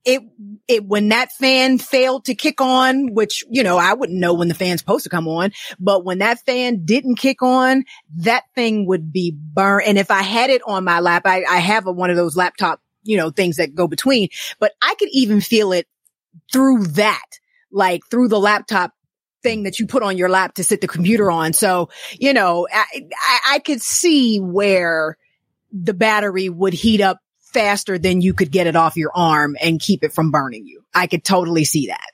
it, 0.06 0.22
it, 0.68 0.86
when 0.86 1.10
that 1.10 1.32
fan 1.32 1.78
failed 1.80 2.26
to 2.26 2.36
kick 2.36 2.62
on, 2.62 3.14
which, 3.14 3.44
you 3.50 3.64
know, 3.64 3.78
I 3.78 3.94
wouldn't 3.94 4.20
know 4.20 4.34
when 4.34 4.48
the 4.48 4.54
fan's 4.54 4.80
supposed 4.80 5.04
to 5.04 5.10
come 5.10 5.28
on, 5.28 5.52
but 5.80 6.06
when 6.06 6.20
that 6.20 6.40
fan 6.46 6.86
didn't 6.86 7.16
kick 7.16 7.42
on, 7.42 7.84
that 8.18 8.44
thing 8.54 8.86
would 8.88 9.12
be 9.12 9.36
burned. 9.36 9.88
And 9.88 9.98
if 9.98 10.12
I 10.12 10.22
had 10.22 10.50
it 10.50 10.62
on 10.66 10.84
my 10.84 11.00
lap, 11.00 11.24
I, 11.26 11.44
I 11.44 11.58
have 11.58 11.88
a, 11.88 11.92
one 11.92 12.12
of 12.12 12.16
those 12.16 12.38
laptop, 12.38 12.82
you 13.04 13.18
know, 13.18 13.32
things 13.32 13.58
that 13.58 13.76
go 13.76 13.88
between, 13.88 14.30
but 14.60 14.74
I 14.82 14.96
could 15.00 15.10
even 15.12 15.42
feel 15.42 15.72
it 15.72 15.88
through 16.52 16.84
that, 16.88 17.26
like 17.72 18.02
through 18.10 18.28
the 18.28 18.40
laptop 18.40 18.94
thing 19.44 19.64
that 19.64 19.80
you 19.80 19.88
put 19.88 20.04
on 20.04 20.18
your 20.18 20.30
lap 20.30 20.56
to 20.56 20.64
sit 20.64 20.82
the 20.82 20.88
computer 20.88 21.30
on. 21.32 21.54
So, 21.54 21.90
you 22.20 22.34
know, 22.34 22.68
I, 22.72 22.86
I, 23.16 23.40
I 23.54 23.60
could 23.60 23.82
see 23.82 24.40
where 24.40 25.18
the 25.72 25.94
battery 25.94 26.50
would 26.50 26.74
heat 26.74 27.02
up 27.02 27.20
faster 27.56 27.98
than 27.98 28.22
you 28.22 28.34
could 28.36 28.52
get 28.52 28.68
it 28.68 28.76
off 28.76 28.98
your 28.98 29.12
arm 29.16 29.56
and 29.60 29.80
keep 29.80 30.04
it 30.04 30.14
from 30.14 30.30
burning 30.30 30.68
you. 30.68 30.84
I 30.94 31.08
could 31.08 31.24
totally 31.24 31.64
see 31.64 31.88
that. 31.88 32.12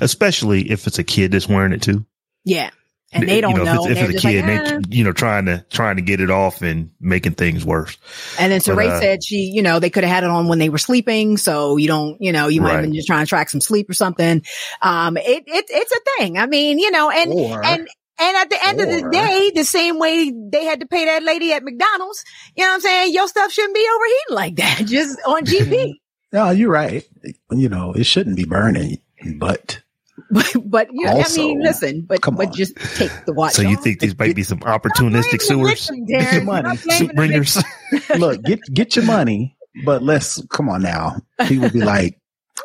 Especially 0.00 0.70
if 0.70 0.86
it's 0.86 0.98
a 0.98 1.04
kid 1.04 1.30
that's 1.30 1.48
wearing 1.48 1.72
it 1.72 1.82
too. 1.82 2.04
Yeah. 2.44 2.70
And 3.14 3.28
they 3.28 3.42
don't 3.42 3.56
you 3.56 3.64
know. 3.64 3.84
If 3.84 3.90
it's, 3.90 4.00
if 4.00 4.10
it's 4.10 4.24
a 4.24 4.28
kid, 4.28 4.46
like, 4.46 4.72
and 4.72 4.84
they, 4.86 4.96
you 4.96 5.04
know, 5.04 5.12
trying 5.12 5.44
to, 5.44 5.64
trying 5.68 5.96
to 5.96 6.02
get 6.02 6.20
it 6.20 6.30
off 6.30 6.62
and 6.62 6.92
making 6.98 7.34
things 7.34 7.62
worse. 7.62 7.98
And 8.38 8.50
then 8.50 8.60
Saray 8.60 8.88
uh, 8.88 9.00
said 9.00 9.22
she, 9.22 9.52
you 9.54 9.60
know, 9.60 9.80
they 9.80 9.90
could 9.90 10.02
have 10.02 10.12
had 10.12 10.24
it 10.24 10.30
on 10.30 10.48
when 10.48 10.58
they 10.58 10.70
were 10.70 10.78
sleeping. 10.78 11.36
So 11.36 11.76
you 11.76 11.88
don't, 11.88 12.16
you 12.22 12.32
know, 12.32 12.48
you 12.48 12.62
might 12.62 12.72
have 12.72 12.82
been 12.82 12.94
just 12.94 13.06
trying 13.06 13.24
to 13.24 13.28
track 13.28 13.50
some 13.50 13.60
sleep 13.60 13.90
or 13.90 13.92
something. 13.92 14.42
Um, 14.80 15.18
it, 15.18 15.44
it, 15.46 15.64
it's 15.68 15.92
a 15.92 16.00
thing. 16.16 16.38
I 16.38 16.46
mean, 16.46 16.78
you 16.78 16.90
know, 16.90 17.10
and, 17.10 17.32
Or- 17.32 17.62
and, 17.62 17.86
and 18.22 18.36
at 18.36 18.50
the 18.50 18.66
end 18.66 18.80
of 18.80 18.88
the 18.88 19.10
day, 19.10 19.50
the 19.54 19.64
same 19.64 19.98
way 19.98 20.30
they 20.52 20.64
had 20.64 20.80
to 20.80 20.86
pay 20.86 21.04
that 21.06 21.22
lady 21.22 21.52
at 21.52 21.62
McDonald's, 21.64 22.24
you 22.56 22.64
know 22.64 22.70
what 22.70 22.74
I'm 22.76 22.80
saying? 22.80 23.14
Your 23.14 23.28
stuff 23.28 23.52
shouldn't 23.52 23.74
be 23.74 23.86
overheating 23.96 24.36
like 24.36 24.56
that, 24.56 24.82
just 24.86 25.18
on 25.26 25.44
GP. 25.44 25.94
No, 26.34 26.48
you're 26.48 26.70
right. 26.70 27.06
You 27.50 27.68
know, 27.68 27.92
it 27.92 28.04
shouldn't 28.04 28.36
be 28.36 28.46
burning, 28.46 28.96
but 29.36 29.82
but, 30.30 30.50
but 30.64 30.88
you, 30.90 31.06
I 31.06 31.12
Also, 31.12 31.42
mean, 31.42 31.60
listen, 31.62 32.02
but, 32.08 32.22
come 32.22 32.36
but 32.36 32.48
on. 32.48 32.54
just 32.54 32.74
take 32.96 33.10
the 33.26 33.34
watch. 33.34 33.52
So 33.52 33.60
you 33.60 33.76
off. 33.76 33.82
think 33.84 34.00
these 34.00 34.18
might 34.18 34.34
be 34.34 34.42
some 34.42 34.60
opportunistic 34.60 35.42
sewers, 35.42 35.80
Stop 35.82 35.96
blaming 35.96 36.06
the 36.06 36.16
victim, 36.16 36.22
Get 36.22 36.32
your 36.32 36.44
money. 36.44 36.76
Soup 36.78 37.12
bringers? 37.14 37.62
look, 38.18 38.42
get 38.44 38.60
get 38.72 38.96
your 38.96 39.04
money, 39.04 39.54
but 39.84 40.02
let's 40.02 40.42
come 40.48 40.70
on 40.70 40.80
now. 40.82 41.16
People 41.48 41.68
be 41.68 41.82
like, 41.82 42.18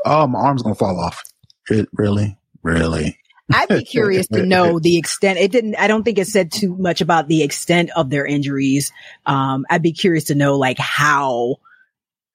"Oh, 0.06 0.28
my 0.28 0.40
arm's 0.40 0.64
gonna 0.64 0.76
fall 0.76 0.98
off." 1.00 1.22
It, 1.70 1.90
really, 1.92 2.38
really. 2.64 3.18
I'd 3.54 3.70
be 3.70 3.84
curious 3.86 4.28
to 4.28 4.46
know 4.46 4.80
the 4.80 4.98
extent. 4.98 5.40
It 5.40 5.52
didn't, 5.52 5.76
I 5.76 5.88
don't 5.88 6.04
think 6.04 6.18
it 6.18 6.28
said 6.28 6.52
too 6.52 6.76
much 6.76 7.02
about 7.02 7.28
the 7.28 7.44
extent 7.44 7.92
of 7.96 8.10
their 8.10 8.26
injuries. 8.26 8.92
Um, 9.26 9.66
I'd 9.70 9.82
be 9.82 9.94
curious 9.94 10.26
to 10.26 10.36
know 10.36 10.58
like 10.58 10.78
how, 10.78 11.58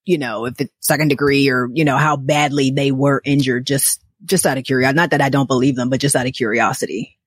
you 0.04 0.19
know, 0.19 0.47
if 0.47 0.61
it's 0.61 0.73
second 0.81 1.09
degree 1.09 1.49
or, 1.49 1.69
you 1.73 1.85
know, 1.85 1.97
how 1.97 2.16
badly 2.16 2.71
they 2.71 2.90
were 2.90 3.21
injured, 3.25 3.66
just, 3.66 4.02
just 4.25 4.47
out 4.47 4.59
of 4.59 4.64
curiosity. 4.64 4.97
Not 4.97 5.11
that 5.11 5.21
I 5.21 5.28
don't 5.28 5.47
believe 5.47 5.76
them, 5.76 5.90
but 5.90 6.00
just 6.00 6.16
out 6.16 6.26
of 6.26 6.33
curiosity. 6.33 7.19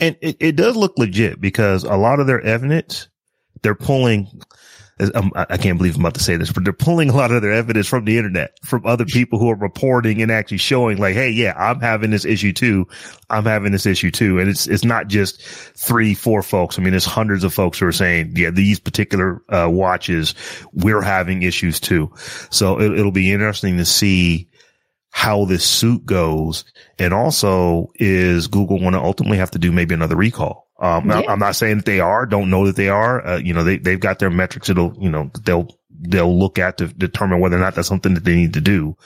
And 0.00 0.16
it, 0.20 0.36
it 0.40 0.56
does 0.56 0.76
look 0.76 0.98
legit 0.98 1.40
because 1.40 1.84
a 1.84 1.96
lot 1.96 2.20
of 2.20 2.26
their 2.26 2.40
evidence, 2.40 3.08
they're 3.62 3.74
pulling. 3.74 4.28
Um, 5.14 5.32
I 5.34 5.56
can't 5.56 5.78
believe 5.78 5.96
I'm 5.96 6.02
about 6.02 6.14
to 6.14 6.22
say 6.22 6.36
this, 6.36 6.52
but 6.52 6.64
they're 6.64 6.72
pulling 6.72 7.10
a 7.10 7.16
lot 7.16 7.32
of 7.32 7.42
their 7.42 7.52
evidence 7.52 7.86
from 7.86 8.04
the 8.04 8.18
internet, 8.18 8.56
from 8.64 8.86
other 8.86 9.04
people 9.04 9.38
who 9.38 9.50
are 9.50 9.56
reporting 9.56 10.22
and 10.22 10.30
actually 10.30 10.58
showing 10.58 10.98
like, 10.98 11.14
Hey, 11.14 11.30
yeah, 11.30 11.54
I'm 11.56 11.80
having 11.80 12.10
this 12.10 12.24
issue 12.24 12.52
too. 12.52 12.86
I'm 13.30 13.44
having 13.44 13.72
this 13.72 13.86
issue 13.86 14.10
too. 14.10 14.38
And 14.38 14.48
it's, 14.48 14.66
it's 14.66 14.84
not 14.84 15.08
just 15.08 15.42
three, 15.42 16.14
four 16.14 16.42
folks. 16.42 16.78
I 16.78 16.82
mean, 16.82 16.94
it's 16.94 17.04
hundreds 17.04 17.44
of 17.44 17.52
folks 17.54 17.78
who 17.78 17.86
are 17.86 17.92
saying, 17.92 18.34
yeah, 18.36 18.50
these 18.50 18.78
particular, 18.78 19.42
uh, 19.48 19.68
watches, 19.70 20.34
we're 20.72 21.02
having 21.02 21.42
issues 21.42 21.80
too. 21.80 22.12
So 22.50 22.80
it, 22.80 22.98
it'll 22.98 23.12
be 23.12 23.32
interesting 23.32 23.76
to 23.78 23.84
see 23.84 24.48
how 25.10 25.44
this 25.44 25.64
suit 25.64 26.04
goes. 26.04 26.64
And 26.98 27.14
also 27.14 27.92
is 27.96 28.48
Google 28.48 28.78
going 28.78 28.92
to 28.92 29.00
ultimately 29.00 29.38
have 29.38 29.50
to 29.52 29.58
do 29.58 29.70
maybe 29.70 29.94
another 29.94 30.16
recall? 30.16 30.61
Um, 30.82 31.08
Yeah. 31.08 31.22
I'm 31.28 31.38
not 31.38 31.56
saying 31.56 31.78
that 31.78 31.86
they 31.86 32.00
are, 32.00 32.26
don't 32.26 32.50
know 32.50 32.66
that 32.66 32.76
they 32.76 32.88
are. 32.90 33.26
Uh, 33.26 33.38
you 33.38 33.54
know, 33.54 33.64
they, 33.64 33.78
they've 33.78 34.00
got 34.00 34.18
their 34.18 34.30
metrics. 34.30 34.68
It'll, 34.68 34.94
you 35.00 35.08
know, 35.08 35.30
they'll, 35.44 35.68
they'll 35.90 36.38
look 36.38 36.58
at 36.58 36.76
to 36.78 36.88
determine 36.88 37.40
whether 37.40 37.56
or 37.56 37.60
not 37.60 37.76
that's 37.76 37.88
something 37.88 38.14
that 38.14 38.24
they 38.24 38.34
need 38.34 38.52
to 38.54 38.60
do. 38.60 38.96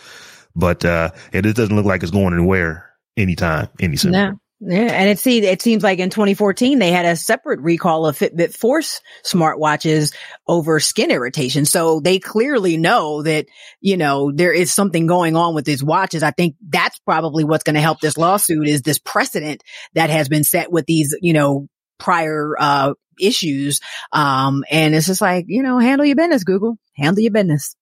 But, 0.57 0.85
uh, 0.85 1.11
it, 1.33 1.47
it 1.47 1.55
doesn't 1.55 1.77
look 1.77 1.85
like 1.85 2.03
it's 2.03 2.11
going 2.11 2.33
anywhere 2.35 2.91
anytime, 3.17 3.69
any 3.79 3.97
soon. 3.97 4.13
No. 4.13 4.41
Yeah. 4.59 4.79
And 4.79 5.11
it 5.11 5.19
see, 5.19 5.45
it 5.45 5.61
seems 5.61 5.83
like 5.83 5.99
in 5.99 6.09
2014, 6.09 6.79
they 6.79 6.91
had 6.91 7.05
a 7.05 7.15
separate 7.15 7.61
recall 7.61 8.07
of 8.07 8.19
Fitbit 8.19 8.57
Force 8.57 9.03
smartwatches 9.23 10.15
over 10.49 10.81
skin 10.81 11.11
irritation. 11.11 11.67
So 11.67 12.01
they 12.01 12.19
clearly 12.19 12.79
know 12.79 13.23
that, 13.23 13.47
you 13.81 13.99
know, 13.99 14.33
there 14.33 14.53
is 14.53 14.73
something 14.73 15.07
going 15.07 15.37
on 15.37 15.55
with 15.55 15.67
these 15.67 15.85
watches. 15.85 16.23
I 16.23 16.31
think 16.31 16.57
that's 16.67 16.99
probably 17.01 17.45
what's 17.45 17.65
going 17.65 17.75
to 17.75 17.83
help 17.83 18.01
this 18.01 18.17
lawsuit 18.17 18.67
is 18.67 18.81
this 18.81 18.99
precedent 18.99 19.63
that 19.93 20.09
has 20.09 20.29
been 20.29 20.45
set 20.45 20.73
with 20.73 20.87
these, 20.87 21.15
you 21.21 21.35
know, 21.35 21.69
prior, 21.99 22.55
uh, 22.59 22.95
issues. 23.21 23.81
Um, 24.13 24.65
and 24.71 24.95
it's 24.95 25.07
just 25.07 25.21
like, 25.21 25.47
you 25.49 25.63
know, 25.63 25.79
handle 25.79 26.07
your 26.07 26.17
business, 26.17 26.45
Google, 26.45 26.79
handle 26.95 27.23
your 27.23 27.33
business. 27.33 27.77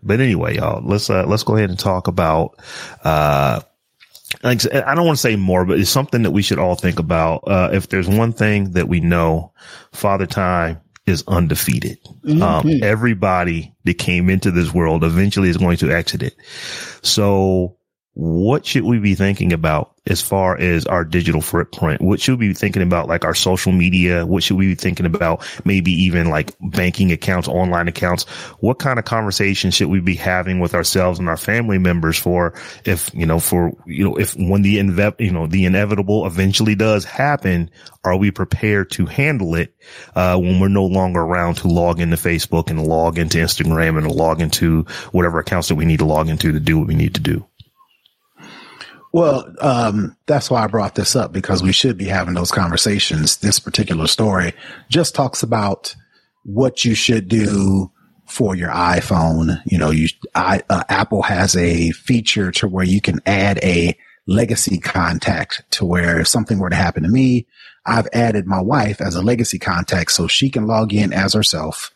But 0.00 0.20
anyway, 0.20 0.56
y'all, 0.56 0.80
let's, 0.84 1.10
uh, 1.10 1.24
let's 1.26 1.42
go 1.42 1.56
ahead 1.56 1.70
and 1.70 1.78
talk 1.78 2.06
about, 2.06 2.56
uh, 3.02 3.62
like 4.42 4.60
I 4.72 4.94
don't 4.94 5.06
want 5.06 5.16
to 5.16 5.22
say 5.22 5.36
more, 5.36 5.64
but 5.64 5.78
it's 5.78 5.90
something 5.90 6.22
that 6.22 6.30
we 6.30 6.42
should 6.42 6.58
all 6.58 6.74
think 6.74 6.98
about. 6.98 7.44
Uh, 7.46 7.70
if 7.72 7.88
there's 7.88 8.08
one 8.08 8.32
thing 8.32 8.72
that 8.72 8.88
we 8.88 9.00
know, 9.00 9.52
Father 9.92 10.26
Time 10.26 10.80
is 11.06 11.24
undefeated. 11.26 11.98
Um, 12.42 12.80
everybody 12.82 13.74
that 13.84 13.94
came 13.94 14.28
into 14.28 14.50
this 14.50 14.72
world 14.74 15.04
eventually 15.04 15.48
is 15.48 15.56
going 15.56 15.78
to 15.78 15.90
exit 15.90 16.22
it. 16.22 16.36
So 17.02 17.78
what 18.12 18.66
should 18.66 18.84
we 18.84 18.98
be 18.98 19.14
thinking 19.14 19.52
about 19.52 19.94
as 20.08 20.20
far 20.22 20.58
as 20.58 20.86
our 20.86 21.04
digital 21.04 21.40
footprint? 21.40 22.00
What 22.00 22.20
should 22.20 22.38
we 22.38 22.48
be 22.48 22.54
thinking 22.54 22.82
about 22.82 23.08
like 23.08 23.24
our 23.24 23.34
social 23.34 23.72
media? 23.72 24.26
What 24.26 24.42
should 24.42 24.56
we 24.56 24.68
be 24.68 24.74
thinking 24.74 25.06
about 25.06 25.44
maybe 25.64 25.92
even 25.92 26.30
like 26.30 26.54
banking 26.60 27.12
accounts, 27.12 27.46
online 27.46 27.88
accounts? 27.88 28.24
What 28.60 28.78
kind 28.78 28.98
of 28.98 29.04
conversation 29.04 29.70
should 29.70 29.88
we 29.88 30.00
be 30.00 30.14
having 30.14 30.58
with 30.60 30.74
ourselves 30.74 31.18
and 31.18 31.28
our 31.28 31.36
family 31.36 31.78
members 31.78 32.18
for 32.18 32.54
if, 32.84 33.10
you 33.14 33.26
know, 33.26 33.38
for, 33.38 33.72
you 33.86 34.04
know, 34.04 34.16
if 34.16 34.34
when 34.36 34.62
the 34.62 34.78
inve- 34.78 35.20
you 35.20 35.30
know, 35.30 35.46
the 35.46 35.64
inevitable 35.64 36.26
eventually 36.26 36.74
does 36.74 37.04
happen, 37.04 37.70
are 38.04 38.16
we 38.16 38.30
prepared 38.30 38.90
to 38.92 39.06
handle 39.06 39.54
it, 39.54 39.74
uh, 40.14 40.38
when 40.38 40.60
we're 40.60 40.68
no 40.68 40.86
longer 40.86 41.20
around 41.20 41.56
to 41.56 41.68
log 41.68 42.00
into 42.00 42.16
Facebook 42.16 42.70
and 42.70 42.86
log 42.86 43.18
into 43.18 43.38
Instagram 43.38 43.98
and 43.98 44.10
log 44.10 44.40
into 44.40 44.82
whatever 45.12 45.38
accounts 45.38 45.68
that 45.68 45.74
we 45.74 45.84
need 45.84 45.98
to 45.98 46.04
log 46.04 46.28
into 46.28 46.52
to 46.52 46.60
do 46.60 46.78
what 46.78 46.88
we 46.88 46.94
need 46.94 47.14
to 47.14 47.20
do? 47.20 47.44
Well, 49.12 49.52
um, 49.60 50.16
that's 50.26 50.50
why 50.50 50.64
I 50.64 50.66
brought 50.66 50.94
this 50.94 51.16
up 51.16 51.32
because 51.32 51.62
we 51.62 51.72
should 51.72 51.96
be 51.96 52.04
having 52.06 52.34
those 52.34 52.50
conversations. 52.50 53.38
This 53.38 53.58
particular 53.58 54.06
story 54.06 54.52
just 54.90 55.14
talks 55.14 55.42
about 55.42 55.94
what 56.44 56.84
you 56.84 56.94
should 56.94 57.28
do 57.28 57.90
for 58.26 58.54
your 58.54 58.68
iPhone. 58.68 59.62
You 59.64 59.78
know, 59.78 59.90
you, 59.90 60.08
I, 60.34 60.62
uh, 60.68 60.84
Apple 60.88 61.22
has 61.22 61.56
a 61.56 61.90
feature 61.92 62.50
to 62.52 62.68
where 62.68 62.84
you 62.84 63.00
can 63.00 63.20
add 63.24 63.58
a 63.62 63.96
legacy 64.26 64.78
contact 64.78 65.62
to 65.70 65.86
where 65.86 66.20
if 66.20 66.28
something 66.28 66.58
were 66.58 66.70
to 66.70 66.76
happen 66.76 67.02
to 67.02 67.08
me, 67.08 67.46
I've 67.86 68.08
added 68.12 68.46
my 68.46 68.60
wife 68.60 69.00
as 69.00 69.16
a 69.16 69.22
legacy 69.22 69.58
contact 69.58 70.12
so 70.12 70.28
she 70.28 70.50
can 70.50 70.66
log 70.66 70.92
in 70.92 71.14
as 71.14 71.32
herself 71.32 71.90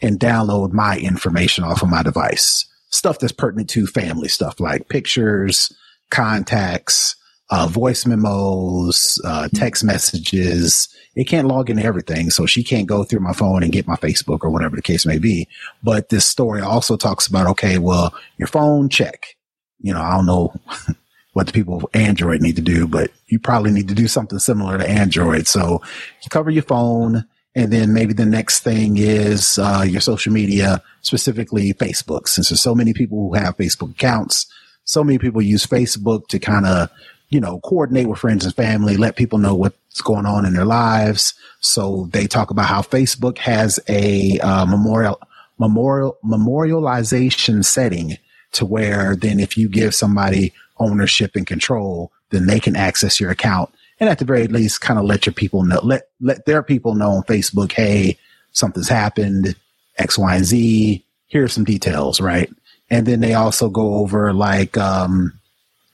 and 0.00 0.18
download 0.18 0.72
my 0.72 0.96
information 0.98 1.62
off 1.62 1.82
of 1.82 1.90
my 1.90 2.02
device. 2.02 2.66
Stuff 2.88 3.18
that's 3.18 3.32
pertinent 3.32 3.68
to 3.70 3.86
family 3.86 4.28
stuff 4.28 4.60
like 4.60 4.88
pictures, 4.88 5.72
contacts, 6.10 7.16
uh, 7.50 7.66
voice 7.66 8.06
memos, 8.06 9.20
uh, 9.24 9.48
text 9.54 9.84
messages. 9.84 10.88
It 11.14 11.24
can't 11.24 11.46
log 11.46 11.70
into 11.70 11.84
everything. 11.84 12.30
So 12.30 12.46
she 12.46 12.64
can't 12.64 12.86
go 12.86 13.04
through 13.04 13.20
my 13.20 13.32
phone 13.32 13.62
and 13.62 13.72
get 13.72 13.86
my 13.86 13.96
Facebook 13.96 14.40
or 14.42 14.50
whatever 14.50 14.76
the 14.76 14.82
case 14.82 15.06
may 15.06 15.18
be. 15.18 15.48
But 15.82 16.08
this 16.08 16.26
story 16.26 16.60
also 16.60 16.96
talks 16.96 17.26
about, 17.26 17.46
okay, 17.48 17.78
well, 17.78 18.14
your 18.38 18.48
phone 18.48 18.88
check. 18.88 19.36
You 19.80 19.92
know, 19.92 20.00
I 20.00 20.16
don't 20.16 20.26
know 20.26 20.54
what 21.34 21.46
the 21.46 21.52
people 21.52 21.76
of 21.76 21.86
Android 21.94 22.40
need 22.40 22.56
to 22.56 22.62
do, 22.62 22.86
but 22.86 23.10
you 23.26 23.38
probably 23.38 23.70
need 23.70 23.88
to 23.88 23.94
do 23.94 24.08
something 24.08 24.38
similar 24.38 24.78
to 24.78 24.88
Android. 24.88 25.46
So 25.46 25.82
you 26.22 26.30
cover 26.30 26.50
your 26.50 26.62
phone. 26.62 27.26
And 27.56 27.72
then 27.72 27.92
maybe 27.92 28.12
the 28.12 28.26
next 28.26 28.60
thing 28.60 28.96
is 28.96 29.58
uh, 29.58 29.84
your 29.86 30.00
social 30.00 30.32
media, 30.32 30.82
specifically 31.02 31.72
Facebook. 31.74 32.26
Since 32.26 32.48
there's 32.48 32.60
so 32.60 32.74
many 32.74 32.92
people 32.92 33.18
who 33.18 33.34
have 33.34 33.56
Facebook 33.56 33.92
accounts, 33.92 34.46
so 34.84 35.02
many 35.02 35.18
people 35.18 35.42
use 35.42 35.66
Facebook 35.66 36.28
to 36.28 36.38
kind 36.38 36.66
of, 36.66 36.90
you 37.30 37.40
know, 37.40 37.60
coordinate 37.60 38.08
with 38.08 38.18
friends 38.18 38.44
and 38.44 38.54
family, 38.54 38.96
let 38.96 39.16
people 39.16 39.38
know 39.38 39.54
what's 39.54 40.00
going 40.02 40.26
on 40.26 40.44
in 40.44 40.54
their 40.54 40.64
lives. 40.64 41.34
So 41.60 42.08
they 42.12 42.26
talk 42.26 42.50
about 42.50 42.66
how 42.66 42.82
Facebook 42.82 43.38
has 43.38 43.80
a 43.88 44.38
uh, 44.40 44.66
memorial, 44.66 45.20
memorial, 45.58 46.18
memorialization 46.24 47.64
setting 47.64 48.18
to 48.52 48.64
where 48.64 49.16
then 49.16 49.40
if 49.40 49.56
you 49.56 49.68
give 49.68 49.94
somebody 49.94 50.52
ownership 50.78 51.34
and 51.34 51.46
control, 51.46 52.12
then 52.30 52.46
they 52.46 52.60
can 52.60 52.76
access 52.76 53.18
your 53.18 53.30
account. 53.30 53.70
And 54.00 54.08
at 54.10 54.18
the 54.18 54.24
very 54.24 54.46
least, 54.46 54.80
kind 54.80 54.98
of 54.98 55.04
let 55.04 55.26
your 55.26 55.32
people 55.32 55.64
know, 55.64 55.80
let, 55.82 56.08
let 56.20 56.46
their 56.46 56.62
people 56.62 56.94
know 56.94 57.12
on 57.12 57.22
Facebook, 57.22 57.72
Hey, 57.72 58.18
something's 58.52 58.88
happened, 58.88 59.56
X, 59.98 60.18
Y, 60.18 60.36
and 60.36 60.44
Z. 60.44 61.04
Here 61.26 61.44
are 61.44 61.48
some 61.48 61.64
details, 61.64 62.20
right? 62.20 62.50
And 62.90 63.06
then 63.06 63.20
they 63.20 63.34
also 63.34 63.68
go 63.68 63.94
over 63.94 64.32
like, 64.32 64.76
um, 64.76 65.32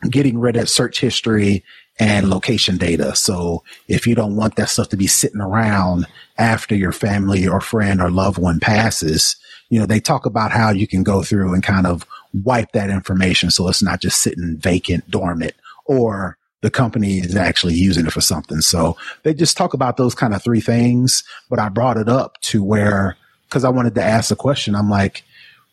getting 0.09 0.39
rid 0.39 0.57
of 0.57 0.69
search 0.69 1.01
history 1.01 1.63
and 1.99 2.31
location 2.31 2.79
data. 2.79 3.15
So 3.15 3.63
if 3.87 4.07
you 4.07 4.15
don't 4.15 4.37
want 4.37 4.57
that 4.57 4.71
stuff 4.71 4.89
to 4.91 4.97
be 4.97 5.07
sitting 5.07 5.41
around 5.41 6.07
after 6.39 6.75
your 6.75 6.93
family 6.93 7.47
or 7.47 7.61
friend 7.61 8.01
or 8.01 8.11
loved 8.11 8.39
one 8.39 8.61
passes, 8.61 9.37
you 9.69 9.79
know, 9.79 9.87
they 9.87 10.01
talk 10.01 10.25
about 10.25 10.51
how 10.51 10.71
you 10.71 10.87
can 10.87 11.03
go 11.03 11.23
through 11.23 11.53
and 11.53 11.63
kind 11.63 11.87
of 11.87 12.07
wipe 12.33 12.73
that 12.73 12.91
information 12.91 13.51
so 13.51 13.69
it's 13.69 13.83
not 13.83 14.01
just 14.01 14.23
sitting 14.23 14.57
vacant, 14.57 15.09
dormant, 15.11 15.53
or 15.85 16.39
the 16.63 16.71
company 16.71 17.19
is 17.19 17.37
actually 17.37 17.75
using 17.75 18.07
it 18.07 18.13
for 18.13 18.21
something. 18.21 18.61
So 18.61 18.97
they 19.23 19.35
just 19.35 19.57
talk 19.57 19.75
about 19.75 19.97
those 19.97 20.15
kind 20.15 20.35
of 20.35 20.43
three 20.43 20.61
things. 20.61 21.23
But 21.49 21.59
I 21.59 21.69
brought 21.69 21.97
it 21.99 22.09
up 22.09 22.41
to 22.43 22.63
where, 22.63 23.17
cause 23.51 23.65
I 23.65 23.71
wanted 23.71 23.95
to 23.97 24.03
ask 24.03 24.31
a 24.31 24.37
question. 24.37 24.75
I'm 24.75 24.91
like, 24.91 25.23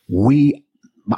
we, 0.08 0.62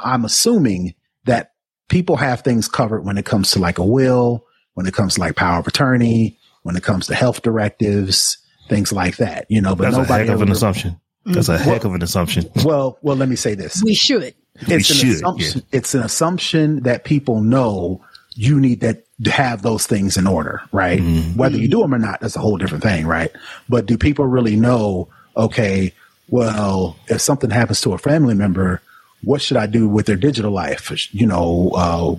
I'm 0.03 0.25
assuming 0.25 0.95
that 1.25 1.53
people 1.89 2.15
have 2.17 2.41
things 2.41 2.67
covered 2.67 3.03
when 3.05 3.17
it 3.17 3.25
comes 3.25 3.51
to 3.51 3.59
like 3.59 3.77
a 3.77 3.85
will, 3.85 4.45
when 4.73 4.85
it 4.87 4.93
comes 4.93 5.15
to 5.15 5.19
like 5.21 5.35
power 5.35 5.59
of 5.59 5.67
attorney, 5.67 6.37
when 6.63 6.75
it 6.75 6.83
comes 6.83 7.07
to 7.07 7.15
health 7.15 7.41
directives, 7.41 8.37
things 8.69 8.91
like 8.93 9.17
that, 9.17 9.45
you 9.49 9.61
know, 9.61 9.75
but 9.75 9.91
That's 9.91 10.09
a 10.09 10.13
heck 10.13 10.27
of 10.29 10.35
an 10.41 10.47
ever- 10.47 10.51
assumption. 10.53 10.99
That's 11.25 11.49
a 11.49 11.57
heck 11.57 11.83
of 11.83 11.93
an 11.93 12.01
assumption. 12.01 12.49
Well, 12.63 12.97
well, 13.01 13.15
let 13.15 13.29
me 13.29 13.35
say 13.35 13.53
this. 13.53 13.83
We 13.83 13.93
should. 13.93 14.21
We 14.67 14.75
It's 14.75 14.89
an 14.89 14.95
should, 14.95 15.09
assumption. 15.15 15.63
It's 15.71 15.93
an 15.93 16.01
assumption 16.01 16.83
that 16.83 17.03
people 17.03 17.41
know 17.41 18.03
you 18.35 18.59
need 18.59 18.79
that 18.81 19.03
to 19.23 19.29
have 19.31 19.61
those 19.61 19.85
things 19.85 20.17
in 20.17 20.25
order, 20.25 20.61
right? 20.71 20.99
Mm-hmm. 20.99 21.37
Whether 21.37 21.57
you 21.57 21.67
do 21.67 21.81
them 21.81 21.93
or 21.93 21.99
not, 21.99 22.21
that's 22.21 22.35
a 22.35 22.39
whole 22.39 22.57
different 22.57 22.83
thing, 22.83 23.05
right? 23.05 23.31
But 23.69 23.85
do 23.85 23.97
people 23.97 24.25
really 24.25 24.55
know, 24.55 25.09
okay, 25.37 25.93
well, 26.29 26.95
if 27.07 27.21
something 27.21 27.49
happens 27.51 27.81
to 27.81 27.93
a 27.93 27.97
family 27.99 28.33
member, 28.33 28.81
what 29.23 29.41
should 29.41 29.57
I 29.57 29.67
do 29.67 29.87
with 29.87 30.05
their 30.05 30.15
digital 30.15 30.51
life? 30.51 31.13
You 31.13 31.27
know, 31.27 31.71
uh, 31.75 32.15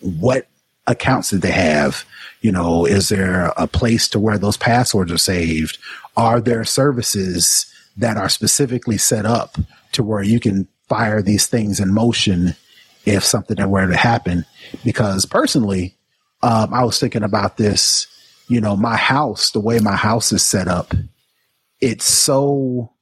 what 0.00 0.46
accounts 0.86 1.30
did 1.30 1.42
they 1.42 1.50
have? 1.50 2.04
You 2.40 2.52
know, 2.52 2.84
is 2.84 3.08
there 3.08 3.52
a 3.56 3.66
place 3.66 4.08
to 4.10 4.18
where 4.18 4.38
those 4.38 4.56
passwords 4.56 5.12
are 5.12 5.18
saved? 5.18 5.78
Are 6.16 6.40
there 6.40 6.64
services 6.64 7.66
that 7.96 8.16
are 8.16 8.28
specifically 8.28 8.98
set 8.98 9.26
up 9.26 9.58
to 9.92 10.02
where 10.02 10.22
you 10.22 10.38
can 10.40 10.68
fire 10.88 11.22
these 11.22 11.46
things 11.46 11.80
in 11.80 11.92
motion 11.92 12.54
if 13.04 13.24
something 13.24 13.58
were 13.68 13.86
to 13.86 13.96
happen? 13.96 14.44
Because 14.84 15.26
personally, 15.26 15.96
um, 16.42 16.72
I 16.72 16.84
was 16.84 17.00
thinking 17.00 17.22
about 17.22 17.56
this, 17.56 18.06
you 18.48 18.60
know, 18.60 18.76
my 18.76 18.96
house, 18.96 19.50
the 19.50 19.60
way 19.60 19.78
my 19.80 19.96
house 19.96 20.32
is 20.32 20.42
set 20.42 20.68
up, 20.68 20.94
it's 21.80 22.04
so 22.04 22.92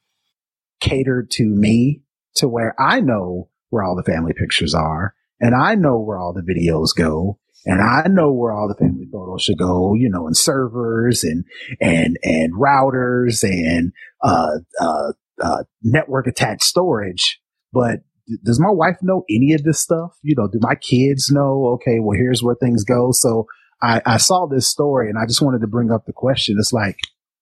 catered 0.81 1.31
to 1.33 1.45
me 1.45 2.04
to 2.37 2.49
where 2.49 2.75
I 2.81 3.01
know 3.01 3.49
where 3.71 3.85
all 3.85 3.97
the 3.97 4.11
family 4.11 4.33
pictures 4.33 4.75
are 4.75 5.15
and 5.41 5.55
I 5.55 5.75
know 5.75 5.99
where 5.99 6.19
all 6.19 6.33
the 6.33 6.43
videos 6.43 6.89
go 6.97 7.39
and 7.67 7.81
I 7.81 8.09
know 8.09 8.31
where 8.31 8.53
all 8.53 8.69
the 8.69 8.75
family 8.75 9.07
photos 9.11 9.43
should 9.43 9.59
go, 9.59 9.95
you 9.95 10.11
know, 10.11 10.27
and 10.27 10.37
servers 10.37 11.25
and, 11.25 11.45
and, 11.81 12.19
and 12.23 12.53
routers 12.55 13.43
and, 13.43 13.93
uh, 14.23 14.59
uh, 14.81 15.13
uh, 15.43 15.65
network 15.83 16.27
attached 16.27 16.63
storage. 16.63 17.41
But 17.73 18.01
does 18.45 18.61
my 18.61 18.71
wife 18.71 18.99
know 19.03 19.25
any 19.29 19.53
of 19.55 19.65
this 19.65 19.81
stuff? 19.81 20.17
You 20.23 20.35
know, 20.37 20.47
do 20.47 20.59
my 20.61 20.75
kids 20.75 21.31
know? 21.31 21.73
Okay, 21.75 21.99
well, 22.01 22.17
here's 22.17 22.43
where 22.43 22.55
things 22.55 22.85
go. 22.85 23.11
So 23.13 23.47
I, 23.83 24.01
I 24.07 24.17
saw 24.19 24.47
this 24.47 24.69
story 24.69 25.09
and 25.09 25.19
I 25.19 25.27
just 25.27 25.43
wanted 25.43 25.61
to 25.61 25.67
bring 25.67 25.91
up 25.91 26.07
the 26.07 26.13
question. 26.13 26.57
It's 26.59 26.73
like, 26.73 26.99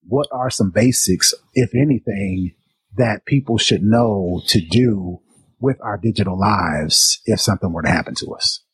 what 0.07 0.27
are 0.33 0.51
some 0.51 0.71
basics, 0.71 1.35
if 1.55 1.75
anything, 1.75 2.53
that 2.97 3.25
people 3.25 3.59
should 3.59 3.83
know 3.83 4.43
to 4.49 4.61
do 4.61 5.21
with 5.61 5.77
our 5.81 5.97
digital 5.97 6.39
lives 6.39 7.21
if 7.25 7.41
something 7.41 7.73
were 7.73 7.83
to 7.83 7.91
happen 7.91 8.15
to 8.17 8.35
us? 8.35 8.65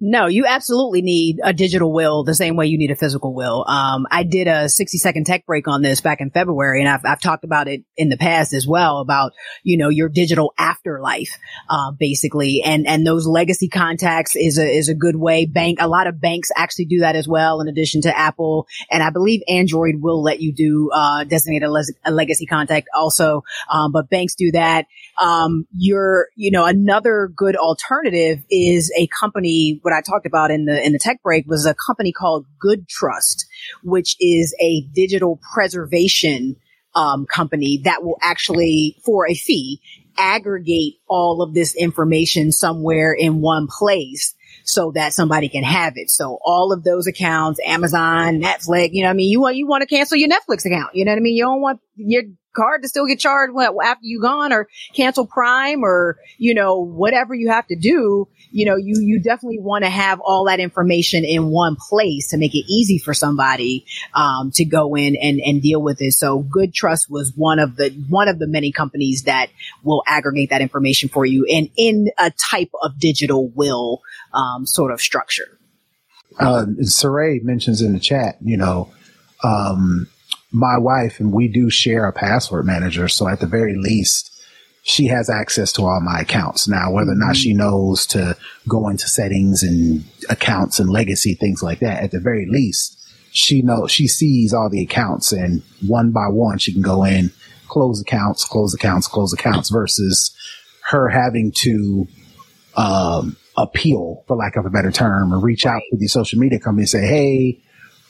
No, 0.00 0.26
you 0.26 0.46
absolutely 0.46 1.02
need 1.02 1.40
a 1.42 1.52
digital 1.52 1.92
will 1.92 2.22
the 2.22 2.34
same 2.34 2.54
way 2.54 2.66
you 2.66 2.78
need 2.78 2.92
a 2.92 2.96
physical 2.96 3.34
will. 3.34 3.64
Um, 3.66 4.06
I 4.12 4.22
did 4.22 4.46
a 4.46 4.68
60 4.68 4.96
second 4.96 5.24
tech 5.26 5.44
break 5.44 5.66
on 5.66 5.82
this 5.82 6.00
back 6.00 6.20
in 6.20 6.30
February 6.30 6.80
and 6.80 6.88
I've, 6.88 7.04
I've 7.04 7.20
talked 7.20 7.42
about 7.42 7.66
it 7.66 7.82
in 7.96 8.08
the 8.08 8.16
past 8.16 8.54
as 8.54 8.64
well 8.64 8.98
about, 8.98 9.32
you 9.64 9.76
know, 9.76 9.88
your 9.88 10.08
digital 10.08 10.54
afterlife, 10.56 11.36
uh, 11.68 11.90
basically. 11.90 12.62
And, 12.64 12.86
and 12.86 13.04
those 13.04 13.26
legacy 13.26 13.68
contacts 13.68 14.36
is 14.36 14.56
a, 14.56 14.68
is 14.68 14.88
a 14.88 14.94
good 14.94 15.16
way. 15.16 15.46
Bank, 15.46 15.78
a 15.80 15.88
lot 15.88 16.06
of 16.06 16.20
banks 16.20 16.50
actually 16.54 16.84
do 16.84 17.00
that 17.00 17.16
as 17.16 17.26
well 17.26 17.60
in 17.60 17.66
addition 17.66 18.02
to 18.02 18.16
Apple. 18.16 18.68
And 18.92 19.02
I 19.02 19.10
believe 19.10 19.42
Android 19.48 19.96
will 19.98 20.22
let 20.22 20.40
you 20.40 20.52
do, 20.52 20.90
uh, 20.94 21.24
designate 21.24 21.64
a, 21.64 21.70
les- 21.70 21.92
a 22.04 22.12
legacy 22.12 22.46
contact 22.46 22.86
also. 22.94 23.42
Um, 23.68 23.90
but 23.90 24.08
banks 24.08 24.36
do 24.36 24.52
that. 24.52 24.86
Um, 25.20 25.66
you're, 25.76 26.28
you 26.36 26.52
know, 26.52 26.64
another 26.64 27.32
good 27.34 27.56
alternative 27.56 28.44
is 28.48 28.92
a 28.96 29.08
company, 29.08 29.80
what 29.88 29.96
I 29.96 30.02
talked 30.02 30.26
about 30.26 30.50
in 30.50 30.66
the, 30.66 30.84
in 30.84 30.92
the 30.92 30.98
tech 30.98 31.22
break 31.22 31.46
was 31.46 31.64
a 31.64 31.74
company 31.74 32.12
called 32.12 32.44
Good 32.60 32.88
Trust, 32.88 33.46
which 33.82 34.16
is 34.20 34.54
a 34.60 34.82
digital 34.92 35.40
preservation, 35.54 36.56
um, 36.94 37.24
company 37.24 37.80
that 37.84 38.02
will 38.02 38.18
actually, 38.20 39.00
for 39.04 39.26
a 39.26 39.34
fee, 39.34 39.80
aggregate 40.18 40.96
all 41.08 41.40
of 41.40 41.54
this 41.54 41.74
information 41.74 42.52
somewhere 42.52 43.14
in 43.14 43.40
one 43.40 43.66
place 43.66 44.34
so 44.64 44.92
that 44.94 45.14
somebody 45.14 45.48
can 45.48 45.62
have 45.62 45.94
it. 45.96 46.10
So 46.10 46.38
all 46.44 46.70
of 46.72 46.84
those 46.84 47.06
accounts, 47.06 47.58
Amazon, 47.64 48.40
Netflix, 48.40 48.90
you 48.92 49.02
know 49.02 49.08
what 49.08 49.12
I 49.12 49.16
mean? 49.16 49.30
You 49.30 49.40
want, 49.40 49.56
you 49.56 49.66
want 49.66 49.80
to 49.80 49.86
cancel 49.86 50.18
your 50.18 50.28
Netflix 50.28 50.66
account. 50.66 50.94
You 50.94 51.06
know 51.06 51.12
what 51.12 51.18
I 51.18 51.20
mean? 51.20 51.36
You 51.36 51.44
don't 51.44 51.62
want 51.62 51.80
your 51.96 52.24
card 52.58 52.82
to 52.82 52.88
still 52.88 53.06
get 53.06 53.18
charged 53.18 53.54
after 53.56 54.04
you 54.04 54.20
gone 54.20 54.52
or 54.52 54.68
cancel 54.94 55.26
Prime 55.26 55.82
or, 55.82 56.18
you 56.36 56.54
know, 56.54 56.80
whatever 56.80 57.34
you 57.34 57.48
have 57.50 57.66
to 57.68 57.76
do. 57.76 58.28
You 58.50 58.66
know, 58.66 58.76
you, 58.76 59.00
you 59.00 59.20
definitely 59.20 59.60
want 59.60 59.84
to 59.84 59.90
have 59.90 60.20
all 60.20 60.46
that 60.46 60.58
information 60.58 61.24
in 61.24 61.50
one 61.50 61.76
place 61.76 62.28
to 62.30 62.38
make 62.38 62.54
it 62.54 62.64
easy 62.68 62.98
for 62.98 63.14
somebody, 63.14 63.86
um, 64.14 64.50
to 64.54 64.64
go 64.64 64.94
in 64.94 65.16
and, 65.16 65.40
and 65.40 65.62
deal 65.62 65.80
with 65.82 66.02
it. 66.02 66.12
So 66.12 66.40
Good 66.40 66.74
Trust 66.74 67.10
was 67.10 67.32
one 67.36 67.58
of 67.58 67.76
the, 67.76 67.90
one 68.08 68.28
of 68.28 68.38
the 68.38 68.46
many 68.46 68.72
companies 68.72 69.24
that 69.24 69.48
will 69.84 70.02
aggregate 70.06 70.50
that 70.50 70.62
information 70.62 71.08
for 71.08 71.24
you 71.24 71.46
and 71.50 71.70
in 71.76 72.08
a 72.18 72.30
type 72.50 72.70
of 72.82 72.98
digital 72.98 73.48
will, 73.48 74.02
um, 74.34 74.66
sort 74.66 74.92
of 74.92 75.00
structure. 75.00 75.58
uh, 76.38 76.66
Saray 76.82 77.42
mentions 77.42 77.82
in 77.82 77.92
the 77.92 78.00
chat, 78.00 78.36
you 78.40 78.56
know, 78.56 78.90
um, 79.42 80.08
my 80.50 80.78
wife 80.78 81.20
and 81.20 81.32
we 81.32 81.48
do 81.48 81.70
share 81.70 82.06
a 82.06 82.12
password 82.12 82.64
manager. 82.66 83.08
So 83.08 83.28
at 83.28 83.40
the 83.40 83.46
very 83.46 83.76
least, 83.76 84.34
she 84.82 85.06
has 85.06 85.28
access 85.28 85.72
to 85.74 85.82
all 85.82 86.00
my 86.00 86.20
accounts. 86.20 86.66
Now, 86.66 86.90
whether 86.92 87.12
or 87.12 87.16
not 87.16 87.36
she 87.36 87.52
knows 87.52 88.06
to 88.08 88.36
go 88.66 88.88
into 88.88 89.06
settings 89.06 89.62
and 89.62 90.04
accounts 90.30 90.78
and 90.78 90.88
legacy, 90.88 91.34
things 91.34 91.62
like 91.62 91.80
that, 91.80 92.02
at 92.02 92.10
the 92.10 92.20
very 92.20 92.46
least, 92.48 92.98
she 93.30 93.60
knows, 93.60 93.90
she 93.90 94.08
sees 94.08 94.54
all 94.54 94.70
the 94.70 94.82
accounts 94.82 95.32
and 95.32 95.62
one 95.86 96.10
by 96.10 96.28
one, 96.28 96.58
she 96.58 96.72
can 96.72 96.80
go 96.80 97.04
in, 97.04 97.30
close 97.68 98.00
accounts, 98.00 98.44
close 98.44 98.72
accounts, 98.72 99.06
close 99.06 99.34
accounts 99.34 99.68
versus 99.68 100.34
her 100.88 101.10
having 101.10 101.52
to, 101.52 102.08
um, 102.76 103.36
appeal, 103.58 104.24
for 104.26 104.36
lack 104.36 104.56
of 104.56 104.64
a 104.64 104.70
better 104.70 104.90
term, 104.90 105.34
or 105.34 105.38
reach 105.38 105.66
out 105.66 105.82
to 105.90 105.98
the 105.98 106.06
social 106.06 106.38
media 106.38 106.58
company 106.58 106.82
and 106.82 106.88
say, 106.88 107.06
Hey, 107.06 107.60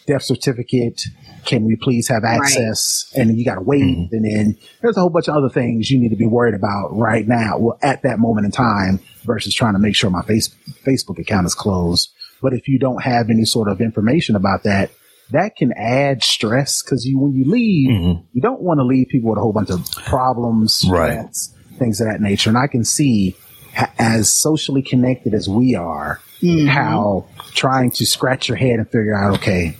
death 0.06 0.22
certificate. 0.22 1.02
Can 1.44 1.64
we 1.64 1.76
please 1.76 2.08
have 2.08 2.24
access? 2.24 3.10
And 3.16 3.38
you 3.38 3.44
got 3.44 3.56
to 3.56 3.60
wait. 3.60 3.82
Mm-hmm. 3.82 4.14
And 4.14 4.24
then 4.24 4.58
there's 4.82 4.96
a 4.96 5.00
whole 5.00 5.10
bunch 5.10 5.28
of 5.28 5.36
other 5.36 5.48
things 5.48 5.90
you 5.90 5.98
need 5.98 6.10
to 6.10 6.16
be 6.16 6.26
worried 6.26 6.54
about 6.54 6.96
right 6.96 7.26
now. 7.26 7.58
Well, 7.58 7.78
at 7.82 8.02
that 8.02 8.18
moment 8.18 8.46
in 8.46 8.52
time 8.52 9.00
versus 9.24 9.54
trying 9.54 9.74
to 9.74 9.78
make 9.78 9.94
sure 9.94 10.10
my 10.10 10.22
face, 10.22 10.48
Facebook 10.84 11.18
account 11.18 11.46
is 11.46 11.54
closed. 11.54 12.10
But 12.40 12.52
if 12.52 12.68
you 12.68 12.78
don't 12.78 13.02
have 13.02 13.30
any 13.30 13.44
sort 13.44 13.68
of 13.68 13.80
information 13.80 14.36
about 14.36 14.62
that, 14.64 14.90
that 15.30 15.56
can 15.56 15.72
add 15.76 16.22
stress 16.22 16.82
because 16.82 17.04
you, 17.04 17.18
when 17.18 17.34
you 17.34 17.44
leave, 17.44 17.90
mm-hmm. 17.90 18.22
you 18.32 18.40
don't 18.40 18.62
want 18.62 18.78
to 18.78 18.84
leave 18.84 19.08
people 19.08 19.30
with 19.30 19.38
a 19.38 19.42
whole 19.42 19.52
bunch 19.52 19.70
of 19.70 19.84
problems, 20.06 20.84
Right. 20.88 21.12
stress, 21.34 21.54
things 21.78 22.00
of 22.00 22.06
that 22.06 22.20
nature. 22.20 22.48
And 22.48 22.58
I 22.58 22.66
can 22.66 22.84
see 22.84 23.36
ha- 23.74 23.92
as 23.98 24.32
socially 24.32 24.82
connected 24.82 25.34
as 25.34 25.48
we 25.48 25.74
are, 25.74 26.20
mm-hmm. 26.40 26.66
how 26.68 27.26
trying 27.54 27.90
to 27.92 28.06
scratch 28.06 28.48
your 28.48 28.56
head 28.56 28.78
and 28.78 28.86
figure 28.86 29.14
out, 29.14 29.34
okay, 29.34 29.76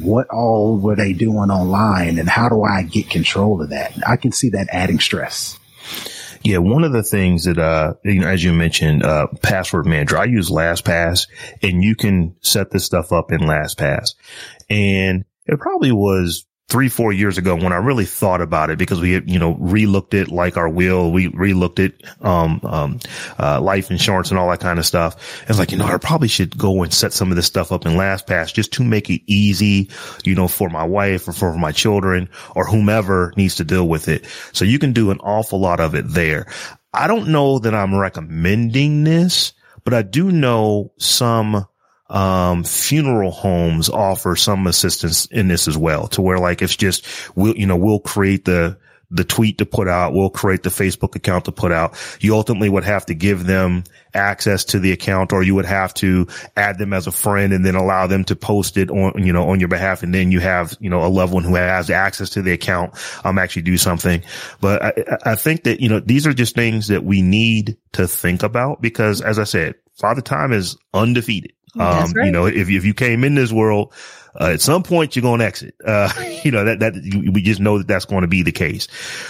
what 0.00 0.28
all 0.28 0.78
were 0.78 0.96
they 0.96 1.12
doing 1.12 1.50
online 1.50 2.18
and 2.18 2.28
how 2.28 2.48
do 2.48 2.62
I 2.62 2.82
get 2.82 3.10
control 3.10 3.62
of 3.62 3.70
that? 3.70 3.96
I 4.06 4.16
can 4.16 4.32
see 4.32 4.50
that 4.50 4.68
adding 4.70 5.00
stress. 5.00 5.58
Yeah, 6.42 6.58
one 6.58 6.84
of 6.84 6.92
the 6.92 7.02
things 7.02 7.44
that, 7.44 7.58
uh, 7.58 7.94
you 8.04 8.20
know, 8.20 8.28
as 8.28 8.44
you 8.44 8.52
mentioned, 8.52 9.02
uh, 9.02 9.26
password 9.42 9.86
manager, 9.86 10.16
I 10.16 10.24
use 10.24 10.48
LastPass 10.48 11.26
and 11.62 11.82
you 11.82 11.96
can 11.96 12.36
set 12.40 12.70
this 12.70 12.84
stuff 12.84 13.12
up 13.12 13.32
in 13.32 13.40
LastPass. 13.40 14.14
And 14.70 15.24
it 15.46 15.58
probably 15.58 15.90
was 15.90 16.46
three, 16.68 16.88
four 16.88 17.12
years 17.12 17.38
ago 17.38 17.54
when 17.54 17.72
I 17.72 17.76
really 17.76 18.04
thought 18.04 18.40
about 18.40 18.70
it 18.70 18.78
because 18.78 19.00
we 19.00 19.12
had, 19.12 19.30
you 19.30 19.38
know, 19.38 19.54
relooked 19.54 20.14
it 20.14 20.28
like 20.28 20.56
our 20.56 20.68
will. 20.68 21.12
We 21.12 21.28
relooked 21.28 21.78
it, 21.78 22.02
um, 22.20 22.60
um, 22.64 22.98
uh, 23.38 23.60
life 23.60 23.90
insurance 23.90 24.30
and 24.30 24.38
all 24.38 24.50
that 24.50 24.60
kind 24.60 24.80
of 24.80 24.86
stuff. 24.86 25.44
It's 25.48 25.60
like, 25.60 25.70
you 25.70 25.78
know, 25.78 25.84
I 25.84 25.96
probably 25.98 26.26
should 26.26 26.58
go 26.58 26.82
and 26.82 26.92
set 26.92 27.12
some 27.12 27.30
of 27.30 27.36
this 27.36 27.46
stuff 27.46 27.70
up 27.70 27.86
in 27.86 27.92
LastPass 27.92 28.52
just 28.52 28.72
to 28.74 28.84
make 28.84 29.08
it 29.10 29.22
easy, 29.26 29.90
you 30.24 30.34
know, 30.34 30.48
for 30.48 30.68
my 30.68 30.82
wife 30.82 31.28
or 31.28 31.32
for 31.32 31.56
my 31.56 31.70
children 31.70 32.28
or 32.56 32.66
whomever 32.66 33.32
needs 33.36 33.54
to 33.56 33.64
deal 33.64 33.86
with 33.86 34.08
it. 34.08 34.26
So 34.52 34.64
you 34.64 34.80
can 34.80 34.92
do 34.92 35.12
an 35.12 35.20
awful 35.20 35.60
lot 35.60 35.78
of 35.78 35.94
it 35.94 36.06
there. 36.08 36.46
I 36.92 37.06
don't 37.06 37.28
know 37.28 37.60
that 37.60 37.74
I'm 37.74 37.94
recommending 37.94 39.04
this, 39.04 39.52
but 39.84 39.94
I 39.94 40.02
do 40.02 40.32
know 40.32 40.92
some 40.98 41.66
um, 42.08 42.64
funeral 42.64 43.30
homes 43.30 43.88
offer 43.88 44.36
some 44.36 44.66
assistance 44.66 45.26
in 45.26 45.48
this 45.48 45.66
as 45.68 45.76
well 45.76 46.06
to 46.08 46.22
where 46.22 46.38
like 46.38 46.62
it's 46.62 46.76
just 46.76 47.04
we'll 47.36 47.56
you 47.56 47.66
know 47.66 47.76
we'll 47.76 48.00
create 48.00 48.44
the 48.44 48.78
the 49.10 49.24
tweet 49.24 49.58
to 49.58 49.66
put 49.66 49.88
out. 49.88 50.12
We'll 50.12 50.30
create 50.30 50.62
the 50.62 50.70
facebook 50.70 51.14
account 51.14 51.44
to 51.44 51.52
put 51.52 51.72
out. 51.72 51.96
You 52.20 52.34
ultimately 52.34 52.68
would 52.68 52.84
have 52.84 53.06
to 53.06 53.14
give 53.14 53.46
them 53.46 53.84
access 54.14 54.64
to 54.64 54.78
the 54.78 54.92
account 54.92 55.32
or 55.32 55.42
you 55.42 55.54
would 55.54 55.66
have 55.66 55.94
to 55.94 56.26
add 56.56 56.78
them 56.78 56.92
as 56.92 57.06
a 57.06 57.12
friend 57.12 57.52
and 57.52 57.64
then 57.64 57.74
allow 57.74 58.06
them 58.06 58.24
to 58.24 58.34
post 58.34 58.76
it 58.76 58.90
on 58.90 59.24
you 59.24 59.32
know 59.32 59.48
on 59.48 59.60
your 59.60 59.68
behalf. 59.68 60.02
And 60.02 60.14
then 60.14 60.32
you 60.32 60.40
have 60.40 60.76
you 60.80 60.90
know 60.90 61.04
a 61.04 61.08
loved 61.08 61.32
one 61.32 61.44
who 61.44 61.54
has 61.54 61.90
access 61.90 62.30
to 62.30 62.42
the 62.42 62.52
account 62.52 62.94
um 63.24 63.38
actually 63.38 63.62
do 63.62 63.76
something. 63.76 64.22
But 64.60 64.82
i 64.82 64.92
i 65.24 65.34
think 65.34 65.64
that 65.64 65.80
you 65.80 65.88
know 65.88 66.00
these 66.00 66.26
are 66.26 66.34
just 66.34 66.54
things 66.54 66.88
that 66.88 67.04
we 67.04 67.22
need 67.22 67.76
to 67.92 68.06
think 68.08 68.42
about 68.42 68.80
because 68.82 69.20
as 69.20 69.38
i 69.38 69.44
said 69.44 69.74
father 69.94 70.20
time 70.20 70.52
is 70.52 70.76
undefeated 70.92 71.52
um, 71.80 72.12
right. 72.12 72.26
you 72.26 72.32
know, 72.32 72.46
if, 72.46 72.68
if 72.68 72.84
you 72.84 72.94
came 72.94 73.24
in 73.24 73.34
this 73.34 73.52
world, 73.52 73.92
uh, 74.38 74.50
at 74.52 74.60
some 74.60 74.82
point 74.82 75.16
you're 75.16 75.22
going 75.22 75.40
to 75.40 75.46
exit. 75.46 75.74
Uh, 75.86 76.10
you 76.42 76.50
know, 76.50 76.64
that, 76.64 76.80
that 76.80 76.94
we 76.94 77.40
just 77.40 77.60
know 77.60 77.78
that 77.78 77.86
that's 77.86 78.04
going 78.04 78.22
to 78.22 78.28
be 78.28 78.42
the 78.42 78.52
case. 78.52 78.88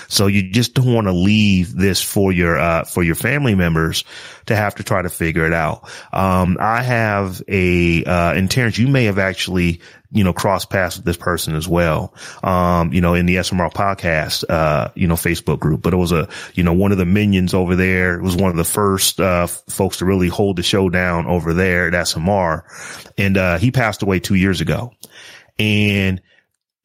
So 0.08 0.26
you 0.26 0.50
just 0.50 0.74
don't 0.74 0.92
want 0.92 1.06
to 1.06 1.12
leave 1.12 1.76
this 1.76 2.02
for 2.02 2.32
your, 2.32 2.58
uh, 2.58 2.84
for 2.84 3.02
your 3.02 3.14
family 3.14 3.54
members 3.54 4.04
to 4.46 4.56
have 4.56 4.76
to 4.76 4.82
try 4.82 5.02
to 5.02 5.08
figure 5.08 5.46
it 5.46 5.52
out. 5.52 5.88
Um, 6.12 6.56
I 6.60 6.82
have 6.82 7.42
a, 7.48 8.04
uh, 8.04 8.32
and 8.34 8.50
Terrence, 8.50 8.78
you 8.78 8.88
may 8.88 9.04
have 9.04 9.18
actually, 9.18 9.80
you 10.12 10.24
know, 10.24 10.32
cross 10.32 10.64
paths 10.64 10.96
with 10.96 11.04
this 11.04 11.16
person 11.16 11.54
as 11.54 11.68
well. 11.68 12.14
Um, 12.42 12.92
you 12.92 13.00
know, 13.00 13.14
in 13.14 13.26
the 13.26 13.36
SMR 13.36 13.72
podcast, 13.72 14.44
uh, 14.48 14.90
you 14.94 15.06
know, 15.06 15.14
Facebook 15.14 15.58
group, 15.58 15.82
but 15.82 15.92
it 15.92 15.96
was 15.96 16.12
a, 16.12 16.28
you 16.54 16.62
know, 16.62 16.72
one 16.72 16.92
of 16.92 16.98
the 16.98 17.04
minions 17.04 17.54
over 17.54 17.76
there. 17.76 18.16
It 18.16 18.22
was 18.22 18.36
one 18.36 18.50
of 18.50 18.56
the 18.56 18.64
first, 18.64 19.20
uh, 19.20 19.46
folks 19.46 19.98
to 19.98 20.04
really 20.04 20.28
hold 20.28 20.56
the 20.56 20.62
show 20.62 20.88
down 20.88 21.26
over 21.26 21.52
there 21.52 21.88
at 21.88 21.94
SMR. 21.94 22.62
And, 23.18 23.36
uh, 23.36 23.58
he 23.58 23.70
passed 23.70 24.02
away 24.02 24.20
two 24.20 24.36
years 24.36 24.60
ago 24.60 24.92
and 25.58 26.20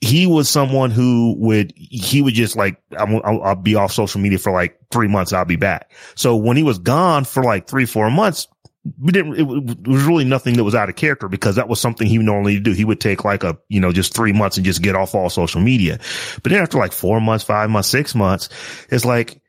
he 0.01 0.25
was 0.25 0.49
someone 0.49 0.89
who 0.89 1.35
would, 1.37 1.73
he 1.75 2.21
would 2.21 2.33
just 2.33 2.55
like, 2.55 2.81
I'll, 2.97 3.21
I'll, 3.23 3.55
be 3.55 3.75
off 3.75 3.91
social 3.91 4.19
media 4.19 4.39
for 4.39 4.51
like 4.51 4.79
three 4.91 5.07
months. 5.07 5.31
I'll 5.31 5.45
be 5.45 5.55
back. 5.55 5.91
So 6.15 6.35
when 6.35 6.57
he 6.57 6.63
was 6.63 6.79
gone 6.79 7.23
for 7.23 7.43
like 7.43 7.67
three, 7.67 7.85
four 7.85 8.09
months, 8.09 8.47
we 8.99 9.11
didn't, 9.11 9.35
it 9.35 9.43
was 9.87 10.03
really 10.03 10.23
nothing 10.25 10.55
that 10.55 10.63
was 10.63 10.73
out 10.73 10.89
of 10.89 10.95
character 10.95 11.29
because 11.29 11.55
that 11.57 11.69
was 11.69 11.79
something 11.79 12.07
he 12.07 12.17
normally 12.17 12.59
do. 12.59 12.71
He 12.71 12.83
would 12.83 12.99
take 12.99 13.23
like 13.23 13.43
a, 13.43 13.57
you 13.69 13.79
know, 13.79 13.91
just 13.91 14.15
three 14.15 14.33
months 14.33 14.57
and 14.57 14.65
just 14.65 14.81
get 14.81 14.95
off 14.95 15.13
all 15.13 15.29
social 15.29 15.61
media. 15.61 15.99
But 16.41 16.51
then 16.51 16.63
after 16.63 16.79
like 16.79 16.93
four 16.93 17.21
months, 17.21 17.43
five 17.43 17.69
months, 17.69 17.89
six 17.89 18.15
months, 18.15 18.49
it's 18.89 19.05
like, 19.05 19.39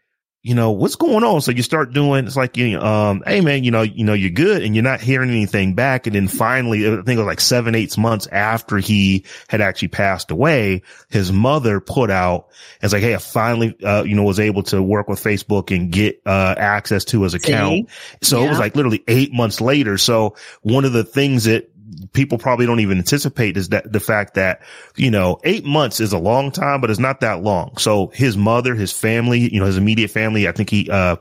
you 0.43 0.57
know, 0.57 0.73
what's 0.73 0.97
going 0.97 1.23
on? 1.23 1.41
So 1.41 1.53
you 1.53 1.63
start 1.63 1.93
doing, 1.93 2.27
it's 2.27 2.37
like, 2.37 2.57
you 2.57 2.73
know, 2.73 2.85
um, 2.85 3.23
Hey 3.25 3.41
man, 3.41 3.63
you 3.63 3.71
know, 3.71 3.83
you 3.83 4.05
know, 4.05 4.13
you're 4.13 4.31
good 4.31 4.63
and 4.63 4.75
you're 4.75 4.83
not 4.83 5.01
hearing 5.01 5.31
anything 5.31 5.75
back. 5.75 6.09
And 6.09 6.17
then 6.17 6.27
finally, 6.27 6.85
I 6.87 6.97
think 6.97 7.11
it 7.11 7.17
was 7.19 7.27
like 7.27 7.41
seven, 7.41 7.77
eight 7.77 7.97
months 7.97 8.27
after 8.27 8.79
he 8.79 9.25
had 9.49 9.61
actually 9.61 9.89
passed 9.89 10.33
away, 10.33 10.83
his 11.11 11.31
mother 11.31 11.81
put 11.81 12.11
out, 12.11 12.49
it's 12.83 12.93
like, 12.93 13.03
Hey, 13.03 13.15
I 13.15 13.19
finally, 13.19 13.77
uh, 13.85 14.03
you 14.03 14.17
know, 14.17 14.25
was 14.25 14.41
able 14.41 14.65
to 14.65 14.83
work 14.83 15.09
with 15.09 15.23
Facebook 15.23 15.75
and 15.75 15.93
get, 15.93 16.21
uh, 16.27 16.57
access 16.59 17.05
to 17.07 17.23
his 17.23 17.35
account. 17.35 17.89
So 18.23 18.43
it 18.45 18.49
was 18.49 18.59
like 18.59 18.75
literally 18.75 19.05
eight 19.07 19.33
months 19.33 19.61
later. 19.61 19.97
So 19.97 20.35
one 20.63 20.85
of 20.85 20.93
the 20.93 21.05
things 21.05 21.45
that 21.45 21.72
people 22.13 22.39
probably 22.39 22.67
don't 22.67 22.81
even 22.81 22.99
anticipate 22.99 23.57
is 23.57 23.71
that 23.71 23.91
the 23.91 24.01
fact 24.01 24.35
that, 24.35 24.63
you 24.97 25.11
know, 25.11 25.39
eight 25.45 25.65
months 25.65 26.01
is 26.01 26.13
a 26.13 26.19
long 26.19 26.51
time, 26.51 26.81
but 26.81 26.91
it's 26.91 26.99
not 26.99 27.21
that 27.21 27.43
long. 27.43 27.77
So 27.77 28.09
his 28.15 28.37
mother, 28.37 28.75
his 28.75 28.93
family, 28.93 29.53
you 29.53 29.61
know, 29.61 29.67
his 29.67 29.77
immediate 29.77 30.11
family, 30.11 30.49
I 30.49 30.53
think 30.53 30.71
he, 30.71 30.91
uh, 30.91 31.17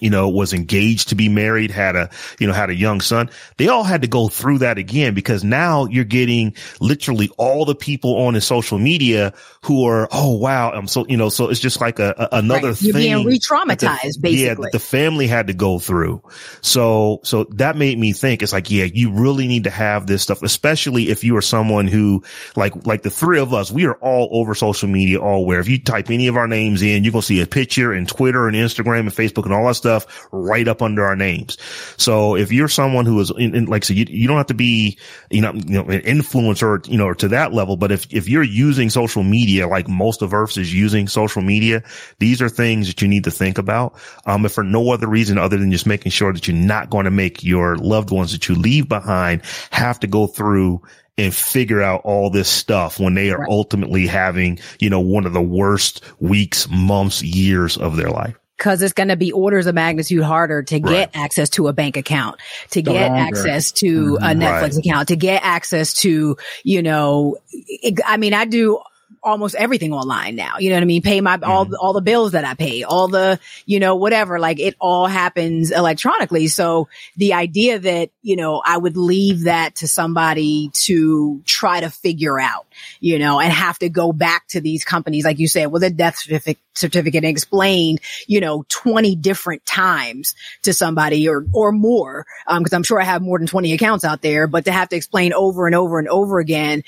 you 0.00 0.10
know, 0.10 0.28
was 0.28 0.52
engaged 0.52 1.08
to 1.10 1.14
be 1.14 1.28
married, 1.28 1.70
had 1.70 1.96
a, 1.96 2.10
you 2.38 2.46
know, 2.46 2.52
had 2.52 2.70
a 2.70 2.74
young 2.74 3.00
son. 3.00 3.30
They 3.56 3.68
all 3.68 3.84
had 3.84 4.02
to 4.02 4.08
go 4.08 4.28
through 4.28 4.58
that 4.58 4.78
again 4.78 5.14
because 5.14 5.44
now 5.44 5.86
you're 5.86 6.04
getting 6.04 6.54
literally 6.80 7.30
all 7.38 7.64
the 7.64 7.74
people 7.74 8.16
on 8.26 8.34
his 8.34 8.44
social 8.46 8.78
media 8.78 9.32
who 9.62 9.86
are, 9.86 10.08
oh 10.12 10.36
wow, 10.36 10.70
I'm 10.72 10.86
so, 10.88 11.06
you 11.06 11.16
know, 11.16 11.28
so 11.28 11.48
it's 11.50 11.60
just 11.60 11.80
like 11.80 11.98
a, 11.98 12.14
a 12.18 12.36
another 12.38 12.68
Right. 12.68 12.82
You're 12.82 12.92
thing. 12.92 13.02
being 13.02 13.12
that 13.16 13.22
the- 13.24 13.28
re-traumatized, 13.28 14.04
Yeah, 14.16 14.20
basically. 14.22 14.62
that 14.66 14.72
the 14.72 14.78
family 14.78 15.26
had 15.26 15.46
to 15.48 15.52
go 15.54 15.78
through. 15.78 16.22
So, 16.60 17.20
so 17.22 17.44
that 17.50 17.76
made 17.76 17.98
me 17.98 18.12
think 18.12 18.42
it's 18.42 18.52
like, 18.52 18.70
yeah, 18.70 18.84
you 18.84 19.12
really 19.12 19.46
need 19.46 19.64
to 19.64 19.70
have 19.70 20.06
this 20.06 20.22
stuff, 20.22 20.42
especially 20.42 21.08
if 21.10 21.24
you 21.24 21.36
are 21.36 21.42
someone 21.42 21.86
who 21.86 22.22
like, 22.56 22.86
like 22.86 23.02
the 23.02 23.10
three 23.10 23.38
of 23.38 23.52
us, 23.54 23.70
we 23.70 23.84
are 23.86 23.94
all 23.96 24.28
over 24.32 24.54
social 24.54 24.88
media, 24.88 25.20
all 25.20 25.44
where 25.46 25.60
if 25.60 25.68
you 25.68 25.78
type 25.82 26.10
any 26.10 26.26
of 26.28 26.36
our 26.36 26.46
names 26.48 26.82
in, 26.82 27.04
you're 27.04 27.12
going 27.12 27.22
to 27.22 27.26
see 27.26 27.40
a 27.40 27.46
picture 27.46 27.92
and 27.92 28.08
Twitter 28.08 28.46
and 28.48 28.56
Instagram 28.56 29.00
and 29.00 29.10
Facebook 29.10 29.44
and 29.44 29.52
all 29.52 29.66
that 29.66 29.74
stuff 29.74 29.83
right 30.32 30.66
up 30.66 30.82
under 30.82 31.04
our 31.04 31.16
names. 31.16 31.58
So 31.96 32.34
if 32.36 32.50
you're 32.50 32.68
someone 32.68 33.06
who 33.06 33.20
is 33.20 33.30
in, 33.36 33.54
in 33.54 33.64
like, 33.66 33.84
so 33.84 33.92
you, 33.92 34.06
you 34.08 34.26
don't 34.26 34.38
have 34.38 34.46
to 34.46 34.54
be, 34.54 34.98
you 35.30 35.40
know, 35.40 35.52
you 35.52 35.74
know, 35.74 35.84
an 35.84 36.00
influencer, 36.00 36.86
you 36.88 36.96
know, 36.96 37.12
to 37.14 37.28
that 37.28 37.52
level, 37.52 37.76
but 37.76 37.92
if, 37.92 38.12
if 38.12 38.28
you're 38.28 38.42
using 38.42 38.90
social 38.90 39.22
media, 39.22 39.68
like 39.68 39.88
most 39.88 40.22
of 40.22 40.32
Earth 40.32 40.56
is 40.56 40.74
using 40.74 41.06
social 41.08 41.42
media, 41.42 41.82
these 42.18 42.40
are 42.40 42.48
things 42.48 42.86
that 42.88 43.02
you 43.02 43.08
need 43.08 43.24
to 43.24 43.30
think 43.30 43.58
about. 43.58 43.94
Um, 44.26 44.44
if 44.44 44.52
for 44.52 44.64
no 44.64 44.90
other 44.92 45.08
reason 45.08 45.36
other 45.36 45.56
than 45.56 45.70
just 45.70 45.86
making 45.86 46.12
sure 46.12 46.32
that 46.32 46.46
you're 46.48 46.56
not 46.56 46.90
going 46.90 47.04
to 47.04 47.10
make 47.10 47.42
your 47.42 47.76
loved 47.76 48.10
ones 48.10 48.32
that 48.32 48.48
you 48.48 48.54
leave 48.54 48.88
behind 48.88 49.42
have 49.70 50.00
to 50.00 50.06
go 50.06 50.26
through 50.26 50.80
and 51.16 51.34
figure 51.34 51.80
out 51.80 52.00
all 52.04 52.30
this 52.30 52.48
stuff 52.48 52.98
when 52.98 53.14
they 53.14 53.30
are 53.30 53.38
Right. 53.38 53.48
ultimately 53.50 54.06
having, 54.06 54.58
you 54.80 54.90
know, 54.90 55.00
one 55.00 55.26
of 55.26 55.32
the 55.32 55.42
worst 55.42 56.02
weeks, 56.20 56.68
months, 56.70 57.22
years 57.22 57.76
of 57.76 57.96
their 57.96 58.10
life. 58.10 58.36
Cause 58.56 58.82
it's 58.82 58.92
going 58.92 59.08
to 59.08 59.16
be 59.16 59.32
orders 59.32 59.66
of 59.66 59.74
magnitude 59.74 60.22
harder 60.22 60.62
to 60.62 60.78
get 60.80 60.88
Right. 60.88 61.10
access 61.12 61.50
to 61.50 61.66
a 61.66 61.72
bank 61.72 61.96
account, 61.96 62.36
to 62.70 62.82
get 62.82 63.10
longer. 63.10 63.20
access 63.20 63.72
to 63.72 64.16
a 64.22 64.26
Mhm. 64.26 64.42
Netflix 64.42 64.60
Right. 64.62 64.76
account, 64.76 65.08
to 65.08 65.16
get 65.16 65.40
access 65.44 65.92
to, 65.94 66.36
you 66.62 66.82
know, 66.82 67.36
it- 67.50 67.98
I 68.06 68.16
mean, 68.16 68.32
I 68.32 68.44
do 68.44 68.78
almost 69.24 69.54
everything 69.54 69.92
online 69.92 70.36
now. 70.36 70.58
You 70.58 70.70
know 70.70 70.76
what 70.76 70.82
I 70.82 70.86
mean? 70.86 71.02
Pay 71.02 71.20
my, 71.20 71.38
all, 71.42 71.64
Mm-hmm. 71.64 71.74
all 71.80 71.94
the 71.94 72.02
bills 72.02 72.32
that 72.32 72.44
I 72.44 72.54
pay, 72.54 72.82
all 72.82 73.08
the, 73.08 73.40
you 73.64 73.80
know, 73.80 73.96
whatever, 73.96 74.38
like 74.38 74.60
it 74.60 74.74
all 74.78 75.06
happens 75.06 75.70
electronically. 75.70 76.48
So 76.48 76.88
the 77.16 77.32
idea 77.32 77.78
that, 77.78 78.10
you 78.22 78.36
know, 78.36 78.60
I 78.64 78.76
would 78.76 78.96
leave 78.96 79.44
that 79.44 79.76
to 79.76 79.88
somebody 79.88 80.70
to 80.84 81.40
try 81.46 81.80
to 81.80 81.88
figure 81.90 82.38
out, 82.38 82.66
you 83.00 83.18
know, 83.18 83.40
and 83.40 83.52
have 83.52 83.78
to 83.78 83.88
go 83.88 84.12
back 84.12 84.46
to 84.48 84.60
these 84.60 84.84
companies, 84.84 85.24
like 85.24 85.38
you 85.38 85.48
said, 85.48 85.66
with 85.66 85.82
a 85.84 85.90
death 85.90 86.18
certificate, 86.18 86.58
certificate 86.74 87.24
and 87.24 87.30
explain, 87.30 87.98
you 88.26 88.40
know, 88.40 88.64
20 88.68 89.16
different 89.16 89.64
times 89.64 90.34
to 90.62 90.74
somebody 90.74 91.28
or, 91.28 91.46
or 91.52 91.72
more. 91.72 92.26
Um, 92.46 92.62
cause 92.62 92.72
I'm 92.72 92.82
sure 92.82 93.00
I 93.00 93.04
have 93.04 93.22
more 93.22 93.38
than 93.38 93.46
20 93.46 93.72
accounts 93.72 94.04
out 94.04 94.20
there, 94.20 94.46
but 94.46 94.66
to 94.66 94.72
have 94.72 94.90
to 94.90 94.96
explain 94.96 95.32
over 95.32 95.66
and 95.66 95.74
over 95.74 95.98
and 95.98 96.08
over 96.08 96.40
again, 96.40 96.82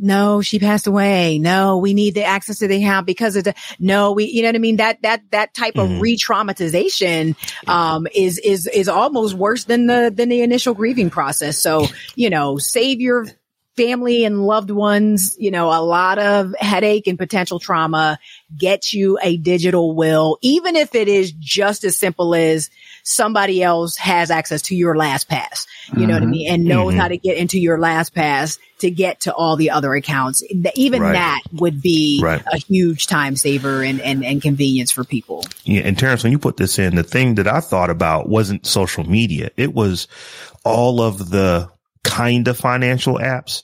no, 0.00 0.40
she 0.40 0.58
passed 0.58 0.86
away. 0.86 1.38
No, 1.38 1.78
we 1.78 1.94
need 1.94 2.14
the 2.14 2.24
access 2.24 2.58
to 2.60 2.68
the 2.68 2.76
account 2.76 3.06
because 3.06 3.36
of 3.36 3.44
the, 3.44 3.54
no, 3.78 4.12
we, 4.12 4.24
you 4.24 4.42
know 4.42 4.48
what 4.48 4.54
I 4.56 4.58
mean? 4.58 4.76
That, 4.76 5.02
that, 5.02 5.22
that 5.30 5.54
type 5.54 5.76
of 5.78 5.88
Mhm. 5.88 6.00
re-traumatization, 6.00 7.36
um, 7.68 8.06
is, 8.14 8.38
is, 8.38 8.66
is 8.66 8.88
almost 8.88 9.34
worse 9.34 9.64
than 9.64 9.86
the, 9.86 10.12
than 10.14 10.28
the 10.28 10.42
initial 10.42 10.74
grieving 10.74 11.10
process. 11.10 11.58
So, 11.58 11.86
you 12.14 12.30
know, 12.30 12.58
save 12.58 13.00
your 13.00 13.26
family 13.80 14.24
and 14.24 14.44
loved 14.44 14.70
ones, 14.70 15.36
you 15.38 15.50
know, 15.50 15.68
a 15.68 15.80
lot 15.80 16.18
of 16.18 16.54
headache 16.58 17.06
and 17.06 17.16
potential 17.18 17.58
trauma. 17.58 18.18
Get 18.56 18.92
you 18.92 19.18
a 19.22 19.36
digital 19.38 19.94
will, 19.94 20.38
even 20.42 20.76
if 20.76 20.94
it 20.94 21.08
is 21.08 21.32
just 21.32 21.84
as 21.84 21.96
simple 21.96 22.34
as 22.34 22.68
somebody 23.04 23.62
else 23.62 23.96
has 23.96 24.30
access 24.30 24.60
to 24.62 24.74
your 24.76 24.94
LastPass. 24.94 25.66
You 25.96 26.06
know 26.06 26.14
what 26.14 26.22
I 26.22 26.26
Mhm. 26.26 26.30
mean? 26.30 26.52
And 26.52 26.64
knows 26.64 26.94
Mhm. 26.94 26.98
how 26.98 27.08
to 27.08 27.16
get 27.16 27.38
into 27.38 27.58
your 27.58 27.78
LastPass 27.78 28.58
to 28.80 28.90
get 28.90 29.20
to 29.20 29.32
all 29.34 29.56
the 29.56 29.70
other 29.70 29.94
accounts. 29.94 30.42
Even 30.74 31.00
Right. 31.02 31.12
that 31.14 31.40
would 31.52 31.80
be 31.80 32.20
Right. 32.22 32.42
a 32.52 32.58
huge 32.58 33.06
time 33.06 33.36
saver 33.36 33.82
and, 33.82 34.00
and, 34.02 34.24
and 34.24 34.42
convenience 34.42 34.90
for 34.90 35.04
people. 35.04 35.44
Yeah. 35.64 35.82
And 35.82 35.98
Terrence, 35.98 36.22
when 36.22 36.32
you 36.32 36.38
put 36.38 36.58
this 36.58 36.78
in, 36.78 36.96
the 36.96 37.02
thing 37.02 37.36
that 37.36 37.48
I 37.48 37.60
thought 37.60 37.88
about 37.90 38.28
wasn't 38.28 38.66
social 38.66 39.08
media. 39.08 39.50
It 39.56 39.74
was 39.74 40.06
all 40.64 41.00
of 41.00 41.30
the 41.30 41.68
kind 42.04 42.48
of 42.48 42.58
financial 42.58 43.18
apps. 43.18 43.62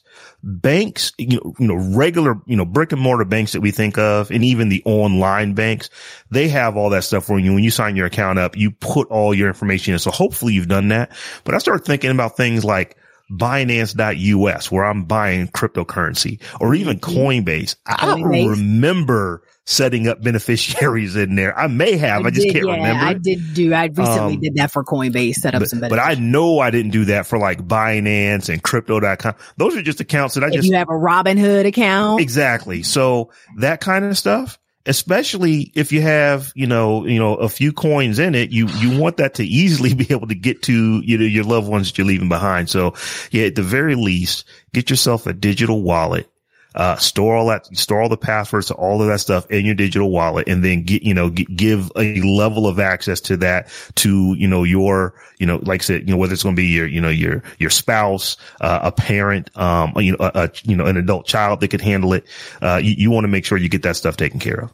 Banks, 0.48 1.12
you 1.18 1.40
know, 1.40 1.54
you 1.58 1.66
know, 1.66 1.74
regular, 1.96 2.40
you 2.46 2.56
know, 2.56 2.64
brick 2.64 2.92
and 2.92 3.00
mortar 3.00 3.24
banks 3.24 3.52
that 3.52 3.60
we 3.60 3.72
think 3.72 3.98
of 3.98 4.30
and 4.30 4.44
even 4.44 4.68
the 4.68 4.80
online 4.84 5.54
banks, 5.54 5.90
they 6.30 6.46
have 6.46 6.76
all 6.76 6.90
that 6.90 7.02
stuff 7.02 7.24
for 7.24 7.36
you. 7.36 7.52
When 7.52 7.64
you 7.64 7.72
sign 7.72 7.96
your 7.96 8.06
account 8.06 8.38
up, 8.38 8.56
you 8.56 8.70
put 8.70 9.08
all 9.08 9.34
your 9.34 9.48
information 9.48 9.94
in. 9.94 9.98
So 9.98 10.12
hopefully 10.12 10.54
you've 10.54 10.68
done 10.68 10.88
that. 10.88 11.10
But 11.42 11.56
I 11.56 11.58
started 11.58 11.84
thinking 11.84 12.12
about 12.12 12.36
things 12.36 12.64
like 12.64 12.96
Binance.us 13.28 14.70
where 14.70 14.84
I'm 14.84 15.04
buying 15.06 15.48
cryptocurrency 15.48 16.40
or 16.60 16.76
even 16.76 17.00
mm-hmm. 17.00 17.18
Coinbase. 17.18 17.74
I 17.84 18.06
don't 18.06 18.22
remember 18.22 19.42
setting 19.66 20.06
up 20.08 20.22
beneficiaries 20.22 21.16
in 21.16 21.34
there. 21.34 21.56
I 21.58 21.66
may 21.66 21.96
have. 21.96 22.24
I, 22.24 22.30
just 22.30 22.46
did, 22.46 22.52
can't 22.54 22.66
yeah, 22.66 22.74
remember. 22.76 23.04
I 23.04 23.12
did 23.14 23.54
do. 23.54 23.74
I 23.74 23.86
recently 23.86 24.34
Um, 24.34 24.40
did 24.40 24.54
that 24.56 24.70
for 24.70 24.84
Coinbase, 24.84 25.34
set 25.34 25.54
up 25.54 25.60
but, 25.60 25.68
some 25.68 25.80
but 25.80 25.98
I 25.98 26.14
know 26.14 26.60
I 26.60 26.70
didn't 26.70 26.92
do 26.92 27.06
that 27.06 27.26
for 27.26 27.38
like 27.38 27.66
Binance 27.66 28.48
and 28.48 28.62
crypto.com. 28.62 29.34
Those 29.56 29.76
are 29.76 29.82
just 29.82 30.00
accounts 30.00 30.34
that 30.36 30.44
I 30.44 30.48
if 30.48 30.54
just 30.54 30.68
you 30.68 30.74
have 30.76 30.88
a 30.88 30.92
Robinhood 30.92 31.66
account, 31.66 32.20
Exactly. 32.20 32.82
So 32.84 33.30
that 33.58 33.80
kind 33.80 34.04
of 34.04 34.16
stuff. 34.16 34.58
especially 34.86 35.72
if 35.74 35.90
you 35.90 36.00
have, 36.00 36.52
you 36.54 36.66
know, 36.68 37.04
you 37.04 37.18
know, 37.18 37.34
a 37.34 37.48
few 37.48 37.72
coins 37.72 38.20
in 38.20 38.36
it, 38.36 38.50
you, 38.50 38.68
you 38.78 38.96
want 38.98 39.16
that 39.16 39.34
to 39.34 39.44
easily 39.44 39.94
be 39.96 40.06
able 40.10 40.28
to 40.28 40.34
get 40.36 40.62
to, 40.62 41.00
you 41.04 41.18
know, 41.18 41.24
your 41.24 41.42
loved 41.44 41.66
ones 41.68 41.88
that 41.88 41.98
you're 41.98 42.06
leaving 42.06 42.28
behind. 42.28 42.70
So 42.70 42.94
yeah, 43.32 43.46
at 43.46 43.56
the 43.56 43.64
very 43.64 43.96
least, 43.96 44.44
get 44.72 44.88
yourself 44.88 45.26
a 45.26 45.32
digital 45.32 45.82
wallet 45.82 46.30
uh, 46.76 46.96
store 46.96 47.34
all 47.34 47.46
that, 47.46 47.66
store 47.74 48.02
all 48.02 48.08
the 48.08 48.16
passwords 48.18 48.66
to 48.66 48.74
all 48.74 49.00
of 49.00 49.08
that 49.08 49.18
stuff 49.18 49.50
in 49.50 49.64
your 49.64 49.74
digital 49.74 50.10
wallet 50.10 50.46
and 50.46 50.62
then 50.62 50.82
get, 50.82 51.02
you 51.02 51.14
know, 51.14 51.30
g- 51.30 51.46
give 51.46 51.90
a 51.96 52.20
level 52.20 52.66
of 52.66 52.78
access 52.78 53.20
to 53.22 53.38
that 53.38 53.68
to, 53.94 54.34
you 54.34 54.46
know, 54.46 54.62
your, 54.62 55.14
you 55.38 55.46
know, 55.46 55.58
like 55.62 55.80
I 55.80 55.84
said, 55.84 56.02
you 56.02 56.14
know, 56.14 56.18
whether 56.18 56.34
it's 56.34 56.42
going 56.42 56.54
to 56.54 56.60
be 56.60 56.66
your, 56.66 56.86
you 56.86 57.00
know, 57.00 57.08
your, 57.08 57.42
your 57.58 57.70
spouse, 57.70 58.36
uh, 58.60 58.80
a 58.82 58.92
parent, 58.92 59.56
um, 59.56 59.94
you 59.96 60.12
know, 60.12 60.18
a, 60.20 60.30
a, 60.34 60.50
you 60.64 60.76
know, 60.76 60.84
an 60.84 60.98
adult 60.98 61.26
child 61.26 61.60
that 61.60 61.68
could 61.68 61.80
handle 61.80 62.12
it. 62.12 62.26
Uh, 62.60 62.78
you, 62.82 62.94
you 62.98 63.10
want 63.10 63.24
to 63.24 63.28
make 63.28 63.46
sure 63.46 63.56
you 63.56 63.70
get 63.70 63.82
that 63.84 63.96
stuff 63.96 64.18
taken 64.18 64.38
care 64.38 64.64
of. 64.64 64.72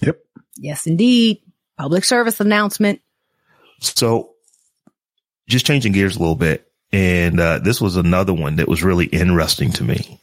Yep. 0.00 0.18
Yes, 0.56 0.86
indeed. 0.88 1.42
Public 1.78 2.04
service 2.04 2.40
announcement. 2.40 3.00
So 3.80 4.32
just 5.48 5.64
changing 5.64 5.92
gears 5.92 6.16
a 6.16 6.18
little 6.18 6.34
bit. 6.34 6.66
And, 6.92 7.38
uh, 7.38 7.60
this 7.60 7.80
was 7.80 7.94
another 7.96 8.34
one 8.34 8.56
that 8.56 8.66
was 8.66 8.82
really 8.82 9.06
interesting 9.06 9.70
to 9.72 9.84
me 9.84 10.20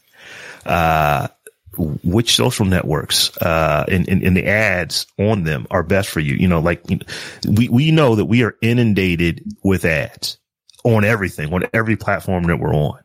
uh, 0.66 1.28
which 1.76 2.34
social 2.34 2.66
networks 2.66 3.36
uh, 3.38 3.84
and, 3.88 4.08
and, 4.08 4.22
and, 4.22 4.36
the 4.36 4.46
ads 4.46 5.06
on 5.16 5.44
them 5.44 5.66
are 5.70 5.82
best 5.82 6.08
for 6.08 6.20
you. 6.20 6.34
You 6.34 6.48
know, 6.48 6.60
like 6.60 6.82
we 7.46 7.68
we 7.68 7.90
know 7.92 8.16
that 8.16 8.24
we 8.24 8.42
are 8.42 8.56
inundated 8.60 9.44
with 9.62 9.84
ads 9.84 10.38
on 10.84 11.04
everything, 11.04 11.52
on 11.52 11.64
every 11.72 11.96
platform 11.96 12.44
that 12.44 12.58
we're 12.58 12.74
on. 12.74 12.98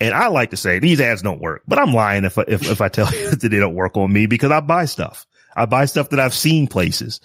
And 0.00 0.14
I 0.14 0.28
like 0.28 0.50
to 0.50 0.56
say 0.56 0.78
these 0.78 1.00
ads 1.00 1.22
don't 1.22 1.40
work, 1.40 1.62
but 1.66 1.78
I'm 1.78 1.92
lying 1.92 2.24
if 2.24 2.38
if 2.38 2.70
if 2.70 2.80
I 2.80 2.88
tell 2.88 3.10
you 3.14 3.30
that 3.30 3.40
they 3.40 3.58
don't 3.58 3.74
work 3.74 3.96
on 3.96 4.12
me 4.12 4.26
because 4.26 4.50
I 4.50 4.60
buy 4.60 4.84
stuff. 4.84 5.26
I 5.54 5.66
buy 5.66 5.84
stuff 5.86 6.10
that 6.10 6.20
I've 6.20 6.34
seen 6.34 6.66
places. 6.66 7.20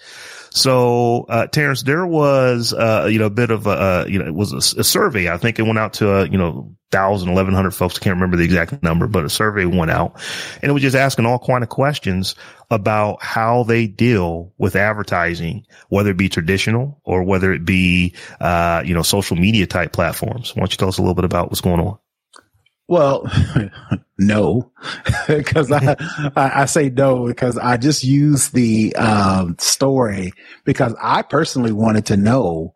So, 0.50 1.26
uh, 1.28 1.46
Terrence, 1.46 1.82
there 1.82 2.06
was, 2.06 2.72
uh, 2.72 3.08
you 3.10 3.18
know, 3.18 3.26
a 3.26 3.30
bit 3.30 3.50
of 3.50 3.66
a, 3.66 3.70
uh, 3.70 4.04
you 4.08 4.18
know, 4.18 4.26
it 4.26 4.34
was 4.34 4.52
a, 4.52 4.80
a, 4.80 4.84
survey. 4.84 5.28
I 5.28 5.36
think 5.36 5.58
it 5.58 5.62
went 5.62 5.78
out 5.78 5.94
to, 5.94 6.12
uh, 6.12 6.24
you 6.24 6.38
know, 6.38 6.74
thousand, 6.90 7.28
eleven 7.28 7.54
hundred 7.54 7.70
folks. 7.70 7.96
I 7.96 8.00
can't 8.00 8.16
remember 8.16 8.36
the 8.36 8.44
exact 8.44 8.82
number, 8.82 9.06
but 9.06 9.24
a 9.24 9.30
survey 9.30 9.64
went 9.64 9.92
out 9.92 10.20
and 10.60 10.70
it 10.70 10.72
was 10.72 10.82
just 10.82 10.96
asking 10.96 11.26
all 11.26 11.38
kind 11.38 11.62
of 11.62 11.68
questions 11.68 12.34
about 12.70 13.22
how 13.22 13.62
they 13.62 13.86
deal 13.86 14.52
with 14.58 14.74
advertising, 14.74 15.66
whether 15.88 16.10
it 16.10 16.16
be 16.16 16.28
traditional 16.28 17.00
or 17.04 17.22
whether 17.22 17.52
it 17.52 17.64
be, 17.64 18.14
uh, 18.40 18.82
you 18.84 18.94
know, 18.94 19.02
social 19.02 19.36
media 19.36 19.66
type 19.66 19.92
platforms. 19.92 20.54
Why 20.54 20.60
don't 20.60 20.72
you 20.72 20.78
tell 20.78 20.88
us 20.88 20.98
a 20.98 21.02
little 21.02 21.14
bit 21.14 21.24
about 21.24 21.48
what's 21.48 21.60
going 21.60 21.80
on? 21.80 21.98
Well, 22.90 23.30
no, 24.18 24.72
because 25.28 25.70
I, 25.70 25.94
I, 26.34 26.62
I, 26.62 26.64
say 26.64 26.90
no 26.90 27.24
because 27.24 27.56
I 27.56 27.76
just 27.76 28.02
use 28.02 28.48
the 28.48 28.96
um, 28.96 29.54
story 29.60 30.32
because 30.64 30.92
I 31.00 31.22
personally 31.22 31.70
wanted 31.70 32.06
to 32.06 32.16
know 32.16 32.74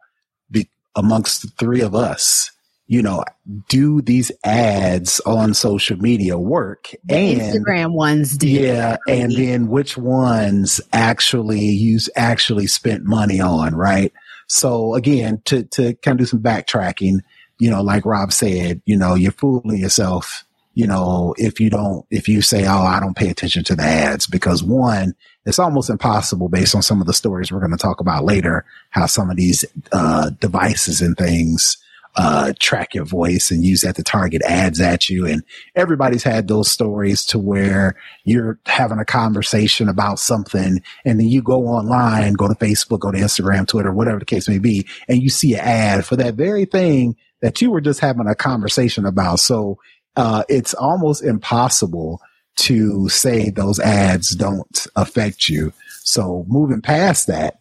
be, 0.52 0.70
amongst 0.94 1.42
the 1.42 1.48
three 1.58 1.80
of 1.80 1.96
us, 1.96 2.52
you 2.86 3.02
know, 3.02 3.24
do 3.68 4.02
these 4.02 4.30
ads 4.44 5.18
on 5.26 5.52
social 5.52 5.96
media 5.96 6.38
work? 6.38 6.94
The 7.06 7.14
and 7.16 7.40
Instagram 7.40 7.94
ones 7.94 8.38
do. 8.38 8.46
Yeah, 8.46 8.98
and 9.08 9.32
then 9.32 9.66
which 9.66 9.96
ones 9.96 10.80
actually 10.92 11.58
use 11.58 12.08
actually 12.14 12.68
spent 12.68 13.02
money 13.02 13.40
on, 13.40 13.74
right? 13.74 14.12
So 14.46 14.94
again, 14.94 15.42
to 15.46 15.64
to 15.64 15.94
kind 15.94 16.20
of 16.20 16.24
do 16.24 16.30
some 16.30 16.40
backtracking 16.40 17.18
you 17.58 17.70
know, 17.70 17.82
like 17.82 18.04
Rob 18.04 18.32
said, 18.32 18.82
you 18.84 18.96
know, 18.96 19.14
you're 19.14 19.32
fooling 19.32 19.78
yourself, 19.78 20.44
you 20.74 20.86
know, 20.86 21.34
if 21.38 21.60
you 21.60 21.70
don't, 21.70 22.04
if 22.10 22.28
you 22.28 22.42
say, 22.42 22.66
oh, 22.66 22.82
I 22.82 23.00
don't 23.00 23.16
pay 23.16 23.30
attention 23.30 23.64
to 23.64 23.76
the 23.76 23.82
ads, 23.82 24.26
because 24.26 24.62
one, 24.62 25.14
it's 25.46 25.58
almost 25.58 25.90
impossible 25.90 26.48
based 26.48 26.74
on 26.74 26.82
some 26.82 27.00
of 27.00 27.06
the 27.06 27.12
stories 27.12 27.52
we're 27.52 27.60
going 27.60 27.70
to 27.70 27.76
talk 27.76 28.00
about 28.00 28.24
later, 28.24 28.64
how 28.90 29.06
some 29.06 29.30
of 29.30 29.36
these 29.36 29.64
uh, 29.92 30.30
devices 30.40 31.00
and 31.00 31.16
things 31.16 31.76
uh, 32.16 32.52
track 32.58 32.94
your 32.94 33.04
voice 33.04 33.50
and 33.50 33.64
use 33.64 33.80
that 33.80 33.96
to 33.96 34.02
target 34.02 34.42
ads 34.42 34.80
at 34.80 35.08
you. 35.08 35.26
And 35.26 35.42
everybody's 35.74 36.22
had 36.22 36.48
those 36.48 36.70
stories 36.70 37.24
to 37.26 37.38
where 37.38 37.96
you're 38.24 38.58
having 38.66 38.98
a 38.98 39.04
conversation 39.04 39.88
about 39.88 40.18
something 40.18 40.82
and 41.04 41.20
then 41.20 41.28
you 41.28 41.42
go 41.42 41.66
online, 41.66 42.34
go 42.34 42.48
to 42.48 42.54
Facebook, 42.54 43.00
go 43.00 43.10
to 43.10 43.18
Instagram, 43.18 43.66
Twitter, 43.66 43.92
whatever 43.92 44.18
the 44.18 44.24
case 44.24 44.48
may 44.48 44.58
be, 44.58 44.86
and 45.08 45.22
you 45.22 45.28
see 45.28 45.54
an 45.54 45.60
ad 45.60 46.04
for 46.06 46.16
that 46.16 46.34
very 46.34 46.64
thing 46.64 47.16
that 47.42 47.60
you 47.60 47.70
were 47.70 47.80
just 47.80 48.00
having 48.00 48.26
a 48.26 48.34
conversation 48.34 49.04
about. 49.04 49.40
So, 49.40 49.78
uh, 50.16 50.44
it's 50.48 50.74
almost 50.74 51.24
impossible 51.24 52.20
to 52.56 53.08
say 53.08 53.50
those 53.50 53.80
ads 53.80 54.30
don't 54.30 54.86
affect 54.96 55.48
you. 55.48 55.72
So 56.04 56.44
moving 56.48 56.82
past 56.82 57.26
that, 57.26 57.58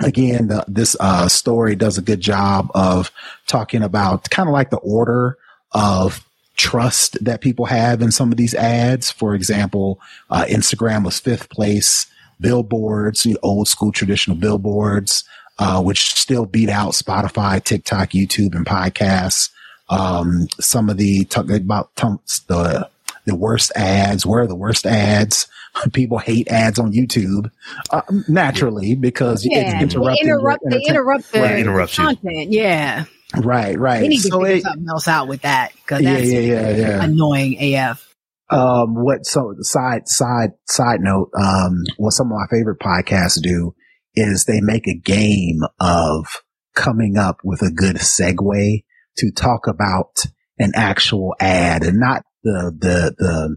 again, 0.00 0.48
the, 0.48 0.64
this, 0.68 0.96
uh, 1.00 1.28
story 1.28 1.76
does 1.76 1.98
a 1.98 2.02
good 2.02 2.20
job 2.20 2.70
of 2.74 3.10
talking 3.46 3.82
about 3.82 4.30
kind 4.30 4.48
of 4.48 4.52
like 4.52 4.70
the 4.70 4.78
order 4.78 5.36
of 5.72 6.24
trust 6.56 7.22
that 7.24 7.40
people 7.40 7.66
have 7.66 8.02
in 8.02 8.10
some 8.10 8.30
of 8.30 8.36
these 8.36 8.54
ads. 8.54 9.10
For 9.10 9.34
example, 9.34 10.00
uh, 10.30 10.44
Instagram 10.48 11.04
was 11.04 11.18
fifth 11.20 11.48
place, 11.50 12.06
billboards, 12.40 13.24
you 13.24 13.34
know, 13.34 13.40
old 13.42 13.68
school 13.68 13.92
traditional 13.92 14.36
billboards, 14.36 15.24
uh, 15.58 15.82
which 15.82 16.14
still 16.14 16.46
beat 16.46 16.68
out 16.68 16.92
Spotify, 16.92 17.62
TikTok, 17.62 18.10
YouTube, 18.10 18.54
and 18.54 18.66
podcasts. 18.66 19.50
Um, 19.88 20.48
some 20.60 20.90
of 20.90 20.98
the 20.98 21.24
talk 21.24 21.48
about 21.48 21.94
the 21.96 22.88
the 23.28 23.36
worst 23.36 23.72
ads. 23.76 24.26
Where 24.26 24.42
are 24.42 24.46
the 24.46 24.56
worst 24.56 24.86
ads? 24.86 25.46
People 25.92 26.18
hate 26.18 26.48
ads 26.48 26.78
on 26.78 26.92
YouTube 26.92 27.50
uh, 27.90 28.02
naturally 28.26 28.94
because 28.96 29.44
yeah, 29.44 29.74
it's 29.74 29.94
interrupting. 29.94 30.26
They 30.26 30.32
interrupt, 30.32 30.64
they 30.68 30.82
interrupt 30.82 31.32
the 31.32 31.40
right. 31.40 31.58
interrupt 31.58 31.96
content. 31.96 32.50
Yeah. 32.50 33.04
Right, 33.36 33.78
right. 33.78 34.02
We 34.02 34.08
need 34.08 34.22
to 34.22 34.28
so 34.28 34.40
figure 34.40 34.56
it, 34.56 34.62
something 34.62 34.88
else 34.88 35.06
out 35.06 35.28
with 35.28 35.42
that 35.42 35.72
because 35.74 36.02
that's 36.02 36.26
yeah, 36.26 36.40
yeah, 36.40 36.70
yeah, 36.70 37.04
annoying 37.04 37.74
AF. 37.74 38.14
Um, 38.50 38.94
what 38.94 39.26
so 39.26 39.54
side 39.60 40.08
side 40.08 40.52
side 40.66 41.00
note? 41.00 41.30
Um, 41.38 41.84
what 41.98 42.12
some 42.12 42.32
of 42.32 42.38
my 42.38 42.46
favorite 42.50 42.80
podcasts 42.80 43.40
do 43.40 43.74
is 44.14 44.44
they 44.44 44.60
make 44.62 44.88
a 44.88 44.98
game 44.98 45.60
of 45.78 46.42
coming 46.74 47.18
up 47.18 47.40
with 47.44 47.60
a 47.60 47.70
good 47.70 47.96
segue 47.96 48.84
to 49.18 49.30
talk 49.30 49.66
about 49.66 50.24
an 50.58 50.72
actual 50.74 51.34
ad 51.38 51.82
and 51.82 51.98
not 51.98 52.22
the, 52.44 52.72
the, 52.78 53.14
the, 53.18 53.56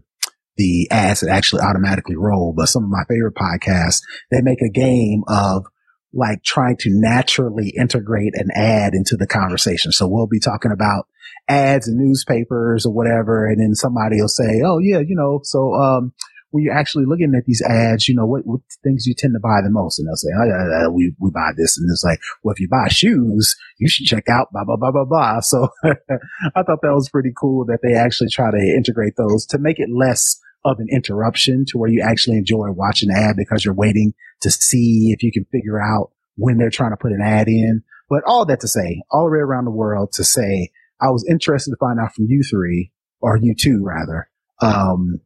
the 0.56 0.88
ads 0.90 1.20
that 1.20 1.30
actually 1.30 1.62
automatically 1.62 2.16
roll, 2.16 2.54
but 2.56 2.68
some 2.68 2.84
of 2.84 2.90
my 2.90 3.04
favorite 3.08 3.34
podcasts, 3.34 4.00
they 4.30 4.40
make 4.42 4.60
a 4.60 4.70
game 4.70 5.22
of 5.28 5.64
like 6.12 6.42
trying 6.44 6.76
to 6.76 6.90
naturally 6.92 7.72
integrate 7.78 8.34
an 8.34 8.48
ad 8.54 8.94
into 8.94 9.16
the 9.16 9.26
conversation. 9.26 9.92
So 9.92 10.06
we'll 10.06 10.26
be 10.26 10.40
talking 10.40 10.70
about 10.70 11.06
ads 11.48 11.88
and 11.88 11.98
newspapers 11.98 12.84
or 12.84 12.92
whatever. 12.92 13.46
And 13.46 13.60
then 13.60 13.74
somebody 13.74 14.20
will 14.20 14.28
say, 14.28 14.62
Oh 14.64 14.78
yeah, 14.78 14.98
you 14.98 15.16
know, 15.16 15.40
so, 15.42 15.74
um, 15.74 16.12
when 16.52 16.62
you're 16.62 16.78
actually 16.78 17.06
looking 17.06 17.34
at 17.34 17.46
these 17.46 17.62
ads, 17.62 18.06
you 18.08 18.14
know, 18.14 18.26
what, 18.26 18.46
what 18.46 18.60
things 18.84 19.06
you 19.06 19.14
tend 19.16 19.32
to 19.34 19.40
buy 19.40 19.60
the 19.64 19.70
most? 19.70 19.98
And 19.98 20.06
they'll 20.06 20.16
say, 20.16 20.28
oh, 20.38 20.90
we, 20.90 21.14
we 21.18 21.30
buy 21.30 21.50
this. 21.56 21.78
And 21.78 21.90
it's 21.90 22.04
like, 22.04 22.20
well, 22.44 22.52
if 22.52 22.60
you 22.60 22.68
buy 22.68 22.88
shoes, 22.88 23.56
you 23.78 23.88
should 23.88 24.06
check 24.06 24.28
out 24.28 24.52
blah, 24.52 24.62
blah, 24.64 24.76
blah, 24.76 24.92
blah, 24.92 25.04
blah. 25.04 25.40
So 25.40 25.68
I 25.84 26.62
thought 26.62 26.82
that 26.82 26.94
was 26.94 27.08
pretty 27.08 27.32
cool 27.34 27.64
that 27.66 27.80
they 27.82 27.94
actually 27.94 28.28
try 28.28 28.50
to 28.50 28.58
integrate 28.58 29.14
those 29.16 29.46
to 29.46 29.58
make 29.58 29.80
it 29.80 29.88
less 29.90 30.38
of 30.64 30.78
an 30.78 30.88
interruption 30.90 31.64
to 31.68 31.78
where 31.78 31.90
you 31.90 32.02
actually 32.02 32.36
enjoy 32.36 32.70
watching 32.70 33.08
the 33.08 33.18
ad 33.18 33.34
because 33.36 33.64
you're 33.64 33.74
waiting 33.74 34.12
to 34.42 34.50
see 34.50 35.10
if 35.10 35.22
you 35.22 35.32
can 35.32 35.46
figure 35.50 35.82
out 35.82 36.10
when 36.36 36.58
they're 36.58 36.70
trying 36.70 36.92
to 36.92 36.96
put 36.96 37.12
an 37.12 37.22
ad 37.22 37.48
in. 37.48 37.82
But 38.10 38.24
all 38.26 38.44
that 38.44 38.60
to 38.60 38.68
say, 38.68 39.02
all 39.10 39.24
the 39.24 39.32
way 39.32 39.38
around 39.38 39.64
the 39.64 39.70
world 39.70 40.12
to 40.12 40.24
say, 40.24 40.70
I 41.00 41.08
was 41.08 41.26
interested 41.28 41.70
to 41.70 41.76
find 41.80 41.98
out 41.98 42.14
from 42.14 42.26
you 42.28 42.42
three 42.42 42.92
or 43.20 43.38
you 43.38 43.54
two 43.58 43.82
rather, 43.82 44.28
um, 44.60 45.20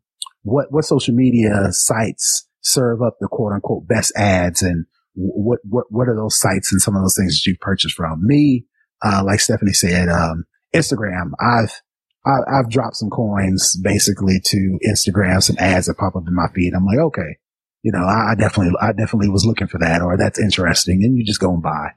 what, 0.47 0.71
what 0.71 0.85
social 0.85 1.15
media 1.15 1.73
sites 1.73 2.49
serve 2.63 3.03
up 3.03 3.17
the 3.21 3.29
quote 3.29 3.53
unquote 3.53 3.87
best 3.87 4.13
ads 4.17 4.63
and 4.63 4.87
what, 5.15 5.59
what, 5.65 5.87
what 5.91 6.09
are 6.09 6.17
those 6.17 6.39
sites 6.39 6.73
and 6.73 6.81
some 6.81 6.95
of 6.95 7.03
those 7.03 7.17
things 7.17 7.35
that 7.35 7.51
you 7.51 7.57
purchased 7.61 7.97
from 7.97 8.21
me? 8.25 8.65
Uh, 9.03 9.23
like 9.25 9.41
Stephanie 9.41 9.73
said, 9.73 10.09
um, 10.09 10.45
Instagram, 10.75 11.33
I've, 11.41 11.83
I, 12.25 12.31
have 12.31 12.45
i 12.53 12.57
have 12.59 12.71
dropped 12.71 12.97
some 12.97 13.11
coins 13.11 13.77
basically 13.83 14.41
to 14.45 14.79
Instagram, 14.87 15.43
some 15.43 15.57
ads 15.59 15.87
that 15.87 15.97
pop 15.97 16.17
up 16.17 16.25
in 16.27 16.35
my 16.35 16.49
feed. 16.55 16.75
I'm 16.75 16.85
like, 16.85 16.99
okay, 16.99 17.39
you 17.83 17.93
know, 17.93 18.05
I, 18.05 18.33
I 18.33 18.35
definitely, 18.39 18.75
I 18.81 18.93
definitely 18.93 19.31
was 19.31 19.45
looking 19.45 19.69
for 19.69 19.79
that 19.79 20.03
or 20.03 20.17
that's 20.17 20.39
interesting. 20.39 21.03
And 21.03 21.17
you 21.17 21.25
just 21.25 21.41
go 21.41 21.53
and 21.53 21.63
buy. 21.63 21.91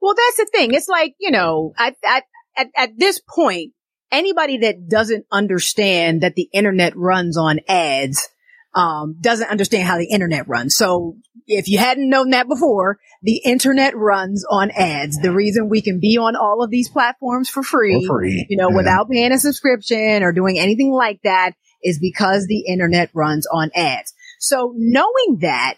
Well, 0.00 0.14
that's 0.14 0.36
the 0.38 0.50
thing. 0.52 0.74
It's 0.74 0.88
like, 0.88 1.14
you 1.20 1.30
know, 1.30 1.74
at, 1.78 1.94
at, 2.04 2.24
at, 2.56 2.68
at 2.76 2.98
this 2.98 3.20
point, 3.20 3.72
anybody 4.12 4.58
that 4.58 4.88
doesn't 4.88 5.26
understand 5.32 6.20
that 6.20 6.34
the 6.34 6.48
internet 6.52 6.96
runs 6.96 7.36
on 7.36 7.60
ads, 7.66 8.28
um, 8.74 9.16
doesn't 9.20 9.50
understand 9.50 9.88
how 9.88 9.98
the 9.98 10.08
internet 10.08 10.46
runs. 10.46 10.76
So 10.76 11.16
if 11.46 11.68
you 11.68 11.78
hadn't 11.78 12.08
known 12.08 12.30
that 12.30 12.48
before, 12.48 12.98
the 13.22 13.40
internet 13.44 13.96
runs 13.96 14.44
on 14.48 14.70
ads. 14.70 15.18
The 15.20 15.32
reason 15.32 15.68
we 15.68 15.82
can 15.82 15.98
be 16.00 16.18
on 16.18 16.36
all 16.36 16.62
of 16.62 16.70
these 16.70 16.88
platforms 16.88 17.48
for 17.48 17.62
free, 17.62 18.06
for 18.06 18.20
free. 18.20 18.46
you 18.48 18.56
know, 18.56 18.70
yeah. 18.70 18.76
without 18.76 19.10
paying 19.10 19.32
a 19.32 19.38
subscription 19.38 20.22
or 20.22 20.32
doing 20.32 20.58
anything 20.58 20.92
like 20.92 21.20
that 21.24 21.52
is 21.82 21.98
because 21.98 22.46
the 22.46 22.64
internet 22.66 23.10
runs 23.14 23.46
on 23.52 23.70
ads. 23.74 24.12
So 24.38 24.74
knowing 24.76 25.38
that, 25.40 25.76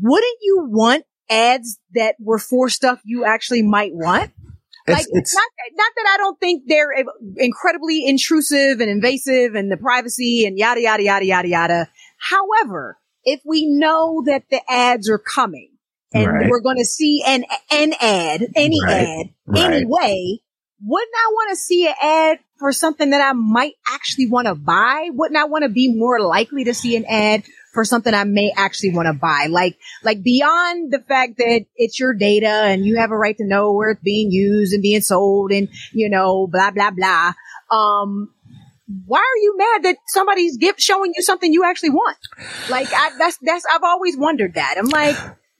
wouldn't 0.00 0.38
you 0.42 0.66
want 0.68 1.04
ads 1.28 1.78
that 1.94 2.16
were 2.18 2.38
for 2.38 2.68
stuff 2.68 3.00
you 3.04 3.24
actually 3.24 3.62
might 3.62 3.92
want? 3.94 4.30
It's, 4.86 4.98
like 4.98 5.06
it's 5.12 5.34
not 5.34 5.48
not 5.74 5.92
that 5.96 6.10
I 6.14 6.16
don't 6.18 6.40
think 6.40 6.64
they're 6.66 6.92
incredibly 7.36 8.04
intrusive 8.06 8.80
and 8.80 8.90
invasive 8.90 9.54
and 9.54 9.70
the 9.70 9.76
privacy 9.76 10.44
and 10.44 10.58
yada 10.58 10.80
yada 10.80 11.02
yada 11.02 11.24
yada 11.24 11.48
yada. 11.48 11.88
However, 12.18 12.98
if 13.24 13.40
we 13.44 13.66
know 13.66 14.22
that 14.26 14.44
the 14.50 14.60
ads 14.68 15.08
are 15.08 15.18
coming 15.18 15.70
and 16.12 16.26
Right. 16.26 16.50
we're 16.50 16.60
going 16.60 16.78
to 16.78 16.84
see 16.84 17.22
an 17.26 17.44
an 17.70 17.94
ad, 18.00 18.48
any 18.56 18.80
Right. 18.82 19.06
ad, 19.08 19.26
Right. 19.46 19.72
anyway, 19.74 20.38
wouldn't 20.84 21.14
I 21.16 21.30
want 21.32 21.50
to 21.50 21.56
see 21.56 21.86
an 21.86 21.94
ad 22.02 22.38
for 22.62 22.72
something 22.72 23.10
that 23.10 23.20
I 23.20 23.32
might 23.32 23.74
actually 23.86 24.28
want 24.28 24.46
to 24.46 24.54
buy? 24.54 25.08
Wouldn't 25.12 25.36
I 25.36 25.46
want 25.46 25.64
to 25.64 25.68
be 25.68 25.92
more 25.92 26.20
likely 26.20 26.64
to 26.64 26.74
see 26.74 26.96
an 26.96 27.04
ad 27.06 27.42
for 27.74 27.84
something 27.84 28.14
I 28.14 28.22
may 28.22 28.52
actually 28.56 28.92
want 28.92 29.06
to 29.06 29.12
buy? 29.12 29.48
Like, 29.50 29.76
like 30.04 30.22
beyond 30.22 30.92
the 30.92 31.00
fact 31.00 31.38
that 31.38 31.66
it's 31.74 31.98
your 31.98 32.14
data 32.14 32.46
and 32.46 32.84
you 32.84 32.98
have 32.98 33.10
a 33.10 33.16
right 33.16 33.36
to 33.36 33.44
know 33.44 33.72
where 33.72 33.90
it's 33.90 34.02
being 34.02 34.30
used 34.30 34.72
and 34.72 34.80
being 34.80 35.00
sold 35.00 35.50
and, 35.50 35.68
you 35.92 36.08
know, 36.08 36.46
blah, 36.46 36.70
blah, 36.70 36.92
blah. 36.92 37.32
Um, 37.70 38.32
why 39.06 39.18
are 39.18 39.42
you 39.42 39.56
mad 39.56 39.82
that 39.84 39.96
somebody's 40.06 40.56
gift 40.56 40.80
showing 40.80 41.12
you 41.16 41.22
something 41.22 41.52
you 41.52 41.64
actually 41.64 41.90
want? 41.90 42.18
Like, 42.70 42.88
I, 42.92 43.10
that's, 43.18 43.38
that's, 43.42 43.64
I've 43.74 43.82
always 43.82 44.16
wondered 44.16 44.54
that. 44.54 44.76
I'm 44.78 44.88
like, 44.88 45.16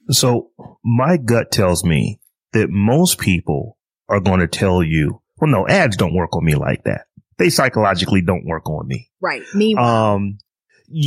So 0.09 0.51
my 0.83 1.17
gut 1.17 1.51
tells 1.51 1.83
me 1.83 2.21
that 2.53 2.69
most 2.69 3.17
people 3.19 3.77
are 4.09 4.19
going 4.19 4.39
to 4.39 4.47
tell 4.47 4.83
you, 4.83 5.22
well, 5.43 5.51
no, 5.51 5.67
ads 5.67 5.97
don't 5.97 6.13
work 6.15 6.35
on 6.35 6.45
me 6.45 6.55
like 6.55 6.83
that. 6.85 7.05
They 7.37 7.49
psychologically 7.49 8.21
don't 8.21 8.45
work 8.45 8.69
on 8.69 8.87
me. 8.87 9.09
right, 9.21 9.41
me, 9.53 9.75
Um, 9.75 10.37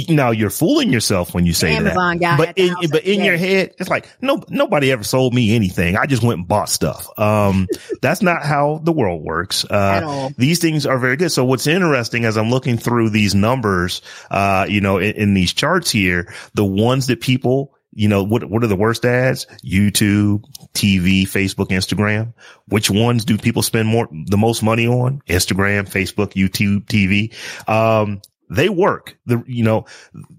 now 0.09 0.33
you're 0.33 0.51
fooling 0.51 0.91
yourself 0.93 1.33
when 1.35 1.47
you 1.47 1.53
say 1.53 1.73
Amazon 1.77 2.19
that. 2.19 2.21
guy 2.21 2.37
but 2.37 2.59
in, 2.59 2.75
but 2.91 3.05
in 3.05 3.23
your 3.23 3.37
head, 3.37 3.73
it's 3.79 3.89
like, 3.89 4.09
no, 4.21 4.43
nobody 4.49 4.91
ever 4.91 5.05
sold 5.05 5.33
me 5.33 5.55
anything. 5.55 5.97
I 5.97 6.07
just 6.07 6.25
went 6.25 6.39
and 6.41 6.49
bought 6.49 6.69
stuff. 6.69 7.07
Um, 7.19 7.69
that's 8.03 8.21
not 8.23 8.43
how 8.43 8.81
the 8.83 8.91
world 8.91 9.23
works. 9.23 9.65
At 9.71 10.03
Uh, 10.03 10.09
all. 10.09 10.31
these 10.37 10.59
things 10.59 10.87
are 10.87 10.99
very 10.99 11.17
good. 11.17 11.31
So 11.31 11.45
what's 11.45 11.67
interesting 11.69 12.25
as 12.25 12.37
I'm 12.37 12.51
looking 12.51 12.79
through 12.79 13.11
these 13.11 13.35
numbers, 13.37 14.03
uh, 14.31 14.67
you 14.69 14.81
know, 14.81 14.99
in, 14.99 15.15
in 15.15 15.35
these 15.35 15.53
charts 15.53 15.91
here, 15.91 16.33
the 16.55 16.65
ones 16.65 17.07
that 17.07 17.21
people, 17.21 17.76
you 17.97 18.09
know, 18.09 18.23
what, 18.23 18.45
what 18.45 18.63
are 18.63 18.67
the 18.69 18.77
worst 18.77 19.05
ads? 19.05 19.47
YouTube, 19.65 20.45
TV, 20.75 21.23
Facebook, 21.23 21.69
Instagram. 21.69 22.35
Which 22.69 22.91
ones 22.91 23.25
do 23.25 23.39
people 23.39 23.63
spend 23.63 23.89
more, 23.89 24.07
the 24.13 24.37
most 24.37 24.63
money 24.63 24.87
on? 24.87 25.23
Instagram, 25.29 25.89
Facebook, 25.89 26.35
YouTube, 26.35 26.85
TV. 26.85 27.33
Um, 27.69 28.21
they 28.49 28.69
work. 28.69 29.17
The, 29.27 29.43
you 29.49 29.65
know, 29.65 29.87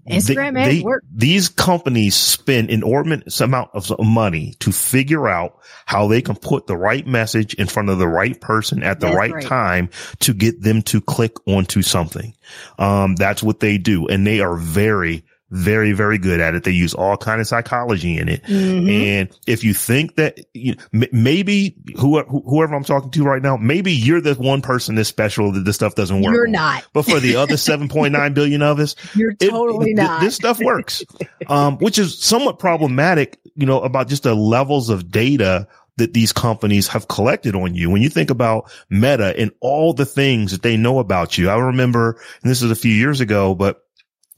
Instagram 0.08 0.54
they- 0.54 0.60
ads 0.60 0.70
they- 0.78 0.82
work. 0.82 1.02
These 1.12 1.48
companies 1.48 2.14
spend 2.14 2.70
enormous 2.70 3.40
amount 3.40 3.70
of 3.74 3.90
money 3.98 4.54
to 4.60 4.70
figure 4.72 5.28
out 5.28 5.58
how 5.84 6.06
they 6.06 6.22
can 6.22 6.36
put 6.36 6.66
the 6.68 6.76
right 6.76 7.06
message 7.06 7.54
in 7.54 7.66
front 7.66 7.90
of 7.90 7.98
the 7.98 8.08
right 8.08 8.40
person 8.40 8.82
at 8.82 9.00
the 9.00 9.06
That's 9.08 9.18
right, 9.18 9.32
right. 9.32 9.44
time 9.44 9.90
to 10.20 10.32
get 10.32 10.62
them 10.62 10.82
to 10.82 11.00
click 11.00 11.34
onto 11.46 11.82
something. 11.82 12.34
Um, 12.78 13.16
that's 13.16 13.42
what 13.42 13.60
they 13.60 13.78
do. 13.78 14.06
And 14.06 14.26
they 14.26 14.40
are 14.40 14.56
very, 14.56 15.24
very, 15.50 15.92
very 15.92 16.18
good 16.18 16.40
at 16.40 16.54
it. 16.54 16.64
They 16.64 16.72
use 16.72 16.94
all 16.94 17.16
kind 17.16 17.40
of 17.40 17.46
psychology 17.46 18.18
in 18.18 18.28
it. 18.28 18.42
Mm-hmm. 18.44 18.88
And 18.88 19.38
if 19.46 19.64
you 19.64 19.72
think 19.74 20.16
that 20.16 20.38
you 20.54 20.74
know, 20.74 20.82
m- 21.02 21.08
maybe 21.12 21.76
whoever, 21.98 22.28
whoever 22.28 22.74
I'm 22.74 22.84
talking 22.84 23.10
to 23.12 23.24
right 23.24 23.42
now, 23.42 23.56
maybe 23.56 23.92
you're 23.92 24.20
the 24.20 24.34
one 24.34 24.62
person 24.62 24.94
that's 24.94 25.08
special 25.08 25.52
that 25.52 25.64
this 25.64 25.76
stuff 25.76 25.94
doesn't 25.94 26.20
work. 26.22 26.34
You're 26.34 26.46
not. 26.46 26.86
But 26.92 27.04
for 27.04 27.20
the 27.20 27.36
other 27.36 27.54
7.9 27.54 28.34
billion 28.34 28.62
of 28.62 28.78
us, 28.78 28.94
You're 29.14 29.32
it- 29.32 29.50
totally 29.50 29.86
th- 29.86 29.96
not. 29.96 30.20
This 30.20 30.36
stuff 30.36 30.60
works, 30.60 31.04
um, 31.48 31.78
which 31.78 31.98
is 31.98 32.18
somewhat 32.18 32.58
problematic, 32.58 33.38
you 33.54 33.66
know, 33.66 33.80
about 33.80 34.08
just 34.08 34.24
the 34.24 34.34
levels 34.34 34.90
of 34.90 35.10
data 35.10 35.68
that 35.96 36.12
these 36.12 36.32
companies 36.32 36.86
have 36.88 37.08
collected 37.08 37.56
on 37.56 37.74
you. 37.74 37.90
When 37.90 38.02
you 38.02 38.08
think 38.08 38.30
about 38.30 38.70
Meta 38.88 39.34
and 39.36 39.50
all 39.60 39.92
the 39.94 40.06
things 40.06 40.52
that 40.52 40.62
they 40.62 40.76
know 40.76 41.00
about 41.00 41.36
you, 41.36 41.50
I 41.50 41.58
remember, 41.58 42.20
and 42.42 42.50
this 42.50 42.62
is 42.62 42.70
a 42.70 42.76
few 42.76 42.92
years 42.92 43.20
ago, 43.20 43.54
but 43.54 43.84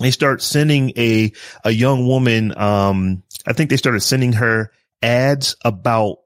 they 0.00 0.10
start 0.10 0.42
sending 0.42 0.92
a, 0.96 1.32
a 1.64 1.70
young 1.70 2.06
woman, 2.06 2.56
um, 2.58 3.22
I 3.46 3.52
think 3.52 3.70
they 3.70 3.76
started 3.76 4.00
sending 4.00 4.32
her 4.34 4.72
ads 5.02 5.56
about 5.64 6.18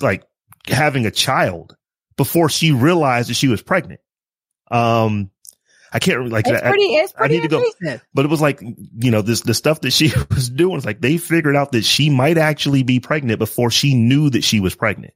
like 0.00 0.24
having 0.66 1.06
a 1.06 1.10
child 1.10 1.76
before 2.16 2.48
she 2.48 2.72
realized 2.72 3.28
that 3.30 3.34
she 3.34 3.48
was 3.48 3.62
pregnant. 3.62 4.00
Um, 4.70 5.30
I 5.92 5.98
can't 6.00 6.28
like 6.28 6.46
it's 6.48 6.60
I- 6.60 6.68
pretty, 6.68 6.84
it's 6.96 7.14
I 7.14 7.18
pretty 7.18 7.34
need 7.36 7.42
to 7.42 7.48
go- 7.48 7.98
but 8.12 8.24
it 8.24 8.28
was 8.28 8.40
like, 8.40 8.60
you 8.60 9.10
know, 9.10 9.22
this, 9.22 9.42
the 9.42 9.54
stuff 9.54 9.80
that 9.82 9.92
she 9.92 10.10
was 10.30 10.50
doing, 10.50 10.76
it's 10.76 10.84
like 10.86 11.00
they 11.00 11.16
figured 11.16 11.56
out 11.56 11.72
that 11.72 11.84
she 11.84 12.10
might 12.10 12.36
actually 12.38 12.82
be 12.82 12.98
pregnant 13.00 13.38
before 13.38 13.70
she 13.70 13.94
knew 13.94 14.28
that 14.30 14.42
she 14.44 14.60
was 14.60 14.74
pregnant. 14.74 15.14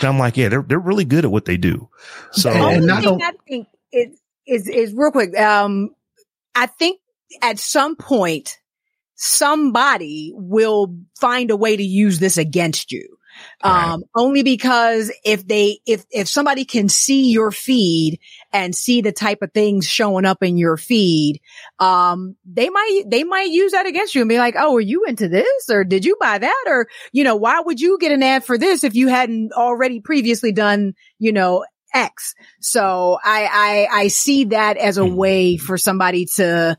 And 0.00 0.08
I'm 0.08 0.18
like, 0.18 0.36
yeah, 0.36 0.48
they're, 0.48 0.62
they're 0.62 0.78
really 0.78 1.04
good 1.04 1.24
at 1.24 1.30
what 1.30 1.44
they 1.44 1.56
do. 1.56 1.88
So, 2.32 2.52
The 2.52 2.58
only 2.58 2.74
And 2.74 2.90
I 2.90 2.96
thing 2.96 3.04
don't- 3.04 3.22
I 3.22 3.32
think 3.48 3.68
is, 3.92 4.20
is, 4.46 4.68
is 4.68 4.92
real 4.94 5.12
quick. 5.12 5.38
Um, 5.38 5.90
I 6.54 6.66
think 6.66 7.00
at 7.42 7.58
some 7.58 7.96
point, 7.96 8.58
somebody 9.14 10.32
will 10.34 10.96
find 11.20 11.50
a 11.50 11.56
way 11.56 11.76
to 11.76 11.82
use 11.82 12.18
this 12.18 12.36
against 12.38 12.92
you. 12.92 13.16
Um, 13.62 14.02
only 14.16 14.42
because 14.42 15.12
if 15.24 15.46
they, 15.46 15.78
if, 15.86 16.04
if 16.10 16.28
somebody 16.28 16.64
can 16.64 16.88
see 16.88 17.30
your 17.30 17.52
feed 17.52 18.18
and 18.52 18.74
see 18.74 19.00
the 19.00 19.12
type 19.12 19.42
of 19.42 19.52
things 19.52 19.86
showing 19.86 20.24
up 20.24 20.42
in 20.42 20.56
your 20.56 20.76
feed, 20.76 21.40
um, 21.78 22.34
they 22.44 22.68
might, 22.68 23.02
they 23.06 23.22
might 23.22 23.50
use 23.50 23.72
that 23.72 23.86
against 23.86 24.14
you 24.16 24.22
and 24.22 24.28
be 24.28 24.38
like, 24.38 24.54
Oh, 24.58 24.76
are 24.76 24.80
you 24.80 25.04
into 25.04 25.28
this? 25.28 25.70
Or 25.70 25.84
did 25.84 26.04
you 26.04 26.16
buy 26.20 26.38
that? 26.38 26.64
Or, 26.66 26.88
you 27.12 27.22
know, 27.22 27.36
why 27.36 27.60
would 27.60 27.80
you 27.80 27.96
get 28.00 28.10
an 28.10 28.24
ad 28.24 28.44
for 28.44 28.58
this 28.58 28.82
if 28.82 28.96
you 28.96 29.06
hadn't 29.06 29.52
already 29.52 30.00
previously 30.00 30.50
done, 30.50 30.94
you 31.20 31.32
know, 31.32 31.64
X? 31.94 32.34
So 32.60 33.18
I, 33.24 33.86
I, 33.92 34.00
I 34.00 34.08
see 34.08 34.44
that 34.46 34.76
as 34.78 34.98
a 34.98 35.02
Mhm. 35.02 35.14
way 35.14 35.56
for 35.58 35.78
somebody 35.78 36.26
to, 36.36 36.76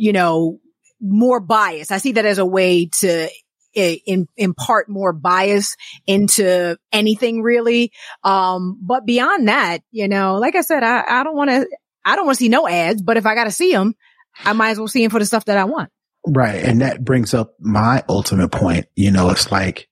you 0.00 0.12
know, 0.12 0.58
more 1.00 1.40
bias. 1.40 1.90
I 1.90 1.98
see 1.98 2.12
that 2.12 2.24
as 2.24 2.38
a 2.38 2.46
way 2.46 2.86
to 2.86 3.28
in, 3.74 4.26
impart 4.36 4.88
more 4.88 5.12
bias 5.12 5.76
into 6.06 6.76
anything 6.90 7.42
really. 7.42 7.92
Um, 8.24 8.78
but 8.80 9.04
beyond 9.04 9.48
that, 9.48 9.82
you 9.90 10.08
know, 10.08 10.36
like 10.36 10.56
I 10.56 10.62
said, 10.62 10.82
I, 10.82 11.04
I 11.06 11.22
don't 11.22 11.36
want 11.36 11.50
to, 11.50 11.66
I 12.04 12.16
don't 12.16 12.24
want 12.24 12.38
to 12.38 12.44
see 12.44 12.48
no 12.48 12.66
ads, 12.66 13.02
but 13.02 13.18
if 13.18 13.26
I 13.26 13.34
got 13.34 13.44
to 13.44 13.50
see 13.50 13.72
them, 13.72 13.94
I 14.42 14.54
might 14.54 14.70
as 14.70 14.78
well 14.78 14.88
see 14.88 15.02
them 15.02 15.10
for 15.10 15.18
the 15.18 15.26
stuff 15.26 15.44
that 15.44 15.58
I 15.58 15.64
want. 15.64 15.90
Right. 16.26 16.64
And 16.64 16.80
that 16.80 17.04
brings 17.04 17.34
up 17.34 17.54
my 17.60 18.02
ultimate 18.08 18.50
point. 18.50 18.86
You 18.96 19.10
know, 19.10 19.30
it's 19.30 19.52
like 19.52 19.88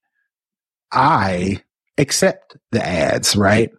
I 0.90 1.62
accept 1.98 2.56
the 2.72 2.84
ads, 2.84 3.36
right? 3.36 3.70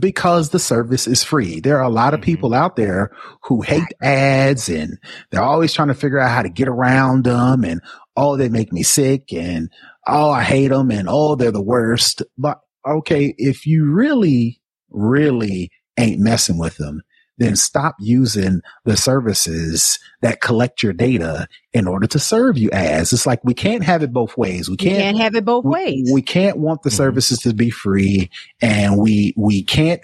Because 0.00 0.50
the 0.50 0.58
service 0.58 1.06
is 1.06 1.22
free. 1.22 1.60
There 1.60 1.78
are 1.78 1.84
a 1.84 1.88
lot 1.88 2.14
of 2.14 2.20
Mhm. 2.20 2.24
people 2.24 2.52
out 2.54 2.74
there 2.76 3.12
who 3.44 3.62
hate 3.62 3.92
ads 4.02 4.68
and 4.68 4.98
they're 5.30 5.42
always 5.42 5.72
trying 5.72 5.88
to 5.88 5.94
figure 5.94 6.18
out 6.18 6.32
how 6.32 6.42
to 6.42 6.48
get 6.48 6.66
around 6.68 7.24
them 7.24 7.64
and 7.64 7.80
oh, 8.16 8.36
they 8.36 8.48
make 8.48 8.72
me 8.72 8.82
sick 8.82 9.32
and 9.32 9.70
oh, 10.06 10.30
I 10.30 10.42
hate 10.42 10.68
them 10.68 10.90
and 10.90 11.08
oh, 11.08 11.36
they're 11.36 11.52
the 11.52 11.62
worst. 11.62 12.22
But 12.36 12.58
okay, 12.86 13.34
if 13.38 13.66
you 13.66 13.90
really, 13.90 14.60
really 14.90 15.70
ain't 15.96 16.20
messing 16.20 16.58
with 16.58 16.76
them, 16.76 17.02
then 17.38 17.56
stop 17.56 17.96
using 17.98 18.60
the 18.84 18.96
services 18.96 19.98
that 20.22 20.40
collect 20.40 20.82
your 20.82 20.92
data 20.92 21.48
in 21.72 21.86
order 21.88 22.06
to 22.06 22.18
serve 22.18 22.56
you 22.56 22.70
ads. 22.70 23.12
It's 23.12 23.26
like 23.26 23.42
we 23.44 23.54
can't 23.54 23.82
have 23.84 24.02
it 24.02 24.12
both 24.12 24.36
ways. 24.36 24.68
We 24.70 24.76
can't, 24.76 24.96
can't 24.98 25.18
have 25.18 25.34
it 25.34 25.44
both 25.44 25.64
we- 25.64 25.70
ways. 25.70 26.10
We, 26.12 26.22
can't 26.22 26.58
want 26.58 26.82
the 26.82 26.90
Mhm. 26.90 26.96
services 26.96 27.38
to 27.40 27.52
be 27.54 27.70
free 27.70 28.30
and 28.60 28.98
we, 28.98 29.34
we 29.36 29.62
can't 29.64 30.00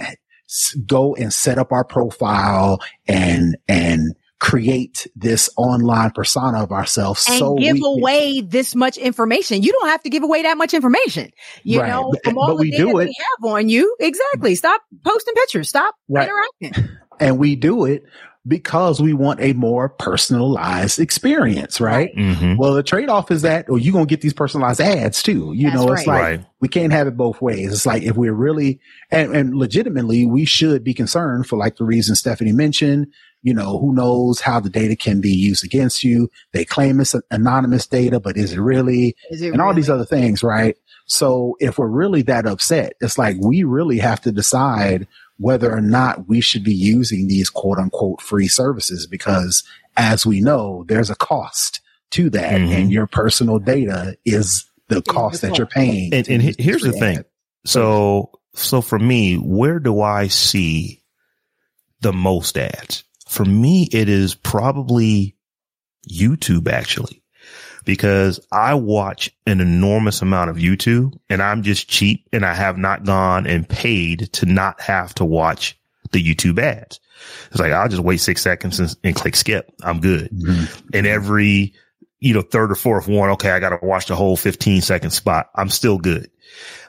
go 0.87 1.15
and 1.15 1.33
set 1.33 1.59
up 1.59 1.71
our 1.73 1.85
profile 1.85 2.81
and, 3.07 3.57
and 3.69 4.15
create 4.41 5.07
this 5.15 5.51
online 5.59 6.11
persona 6.11 6.63
of 6.63 6.73
ourselves. 6.73 7.27
and 7.29 7.39
so 7.39 7.55
give 7.57 7.77
we, 7.77 7.83
away 7.85 8.41
this 8.41 8.75
much 8.75 8.97
information. 8.97 9.63
You 9.63 9.71
don't 9.73 9.89
have 9.89 10.03
to 10.03 10.09
give 10.11 10.23
away 10.23 10.43
that 10.43 10.57
much 10.57 10.73
information. 10.75 11.31
You 11.63 11.81
Right, 11.81 11.91
know, 11.91 12.11
but- 12.11 12.25
from 12.25 12.39
all 12.39 12.47
but 12.49 12.55
the 12.57 12.61
we 12.63 12.71
data 12.71 12.85
do 12.85 12.99
they 12.99 13.05
it. 13.05 13.17
have 13.19 13.53
on 13.53 13.69
you. 13.69 13.95
Exactly. 14.01 14.55
Stop 14.55 14.81
posting 15.05 15.35
pictures. 15.35 15.69
Stop 15.69 15.95
Right. 16.09 16.29
interacting. 16.63 16.89
And 17.21 17.39
we 17.39 17.55
do 17.57 17.85
it 17.85 18.05
because 18.47 19.01
we 19.03 19.13
want 19.13 19.39
a 19.41 19.53
more 19.53 19.91
personalized 19.91 20.99
experience, 20.99 21.79
right? 21.81 22.11
Mhm. 22.17 22.57
Well, 22.57 22.73
the 22.73 22.83
trade 22.83 23.11
off 23.11 23.31
is 23.31 23.43
that, 23.43 23.69
or 23.69 23.79
you're 23.79 23.93
going 23.93 24.07
to 24.07 24.09
get 24.11 24.23
these 24.23 24.33
personalized 24.33 24.81
ads 24.81 25.23
too. 25.23 25.53
You 25.55 25.69
That's 25.71 25.77
know, 25.77 25.93
it's 25.93 26.07
right. 26.07 26.07
like, 26.07 26.23
Right. 26.23 26.47
we 26.61 26.69
can't 26.69 26.93
have 26.93 27.07
it 27.07 27.19
both 27.19 27.43
ways. 27.43 27.71
It's 27.71 27.85
like 27.85 28.03
if 28.03 28.17
we're 28.17 28.33
really, 28.33 28.81
and, 29.11 29.37
and 29.37 29.55
legitimately, 29.55 30.25
we 30.25 30.47
should 30.47 30.83
be 30.83 30.95
concerned 30.95 31.47
for 31.49 31.59
like 31.59 31.77
the 31.77 31.85
reason 31.85 32.15
Stephanie 32.15 32.53
mentioned, 32.53 33.09
you 33.43 33.53
know, 33.53 33.79
who 33.79 33.95
knows 33.95 34.41
how 34.41 34.59
the 34.59 34.71
data 34.71 34.97
can 34.97 35.21
be 35.21 35.31
used 35.33 35.63
against 35.65 36.03
you. 36.03 36.31
They 36.53 36.65
claim 36.65 36.99
it's 37.01 37.15
anonymous 37.31 37.87
data, 37.87 38.21
but 38.21 38.39
is 38.39 38.53
it 38.55 38.61
really? 38.61 39.17
Is 39.31 39.43
it 39.43 39.53
and 39.53 39.61
all 39.61 39.75
these 39.75 39.91
other 39.91 40.07
things, 40.07 40.43
right? 40.43 40.77
So 41.07 41.57
if 41.61 41.79
we're 41.79 41.89
really 41.89 42.23
that 42.23 42.47
upset, 42.47 42.95
it's 43.01 43.19
like 43.19 43.37
we 43.39 43.65
really 43.65 43.99
have 43.99 44.21
to 44.23 44.33
decide 44.33 45.07
whether 45.41 45.73
or 45.73 45.81
not 45.81 46.29
we 46.29 46.41
should 46.41 46.63
be 46.63 46.75
using 46.75 47.27
these 47.27 47.49
quote 47.49 47.79
unquote 47.79 48.21
free 48.21 48.47
services 48.47 49.07
because 49.07 49.65
as 49.97 50.25
we 50.27 50.41
know, 50.41 50.85
there's 50.87 51.11
a 51.11 51.15
cost 51.17 51.81
to 52.11 52.29
that, 52.31 52.61
Mhm. 52.61 52.71
and 52.73 52.93
your 52.93 53.07
personal 53.07 53.59
data 53.59 54.17
is 54.25 54.67
the 54.89 55.01
cost 55.03 55.43
that 55.43 55.57
you're 55.57 55.67
paying. 55.67 56.13
And, 56.13 56.29
and 56.29 56.43
he- 56.43 56.49
use 56.49 56.57
this 56.57 56.67
here's 56.67 56.83
the 56.83 56.93
thing. 56.93 57.25
So, 57.65 58.31
so 58.55 58.81
for 58.83 58.99
me, 58.99 59.37
where 59.37 59.79
do 59.79 60.01
I 60.01 60.27
see 60.29 61.03
the 62.01 62.13
most 62.13 62.59
ads? 62.59 63.05
For 63.29 63.45
me, 63.45 63.89
it 63.93 64.09
is 64.09 64.35
probably 64.35 65.37
YouTube 66.11 66.69
actually, 66.69 67.20
because 67.91 68.39
I 68.53 68.75
watch 68.75 69.33
an 69.49 69.61
enormous 69.61 70.23
amount 70.23 70.49
of 70.49 70.59
YouTube 70.59 71.19
and 71.29 71.43
I'm 71.43 71.65
just 71.65 71.89
cheap 71.89 72.29
and 72.33 72.47
I 72.47 72.55
have 72.55 72.79
not 72.79 73.03
gone 73.03 73.49
and 73.49 73.69
paid 73.69 74.33
to 74.35 74.47
not 74.47 74.81
have 74.81 75.13
to 75.17 75.25
watch 75.25 75.77
the 76.13 76.23
YouTube 76.23 76.61
ads. 76.61 77.01
It's 77.51 77.59
like, 77.59 77.73
I'll 77.73 77.89
just 77.89 78.05
wait 78.05 78.19
six 78.19 78.43
seconds 78.43 78.79
and, 78.79 78.97
and 79.03 79.17
click 79.17 79.35
skip. 79.35 79.75
I'm 79.83 79.99
good. 79.99 80.31
And 80.95 81.05
every, 81.05 81.75
you 82.21 82.33
know, 82.33 82.43
third 82.43 82.71
or 82.71 82.77
fourth 82.77 83.09
one, 83.09 83.31
okay, 83.31 83.51
I 83.51 83.59
got 83.59 83.71
to 83.71 83.85
watch 83.85 84.07
the 84.07 84.15
whole 84.15 84.37
15 84.37 84.83
second 84.83 85.11
spot. 85.11 85.51
I'm 85.57 85.69
still 85.69 85.99
good. 85.99 86.31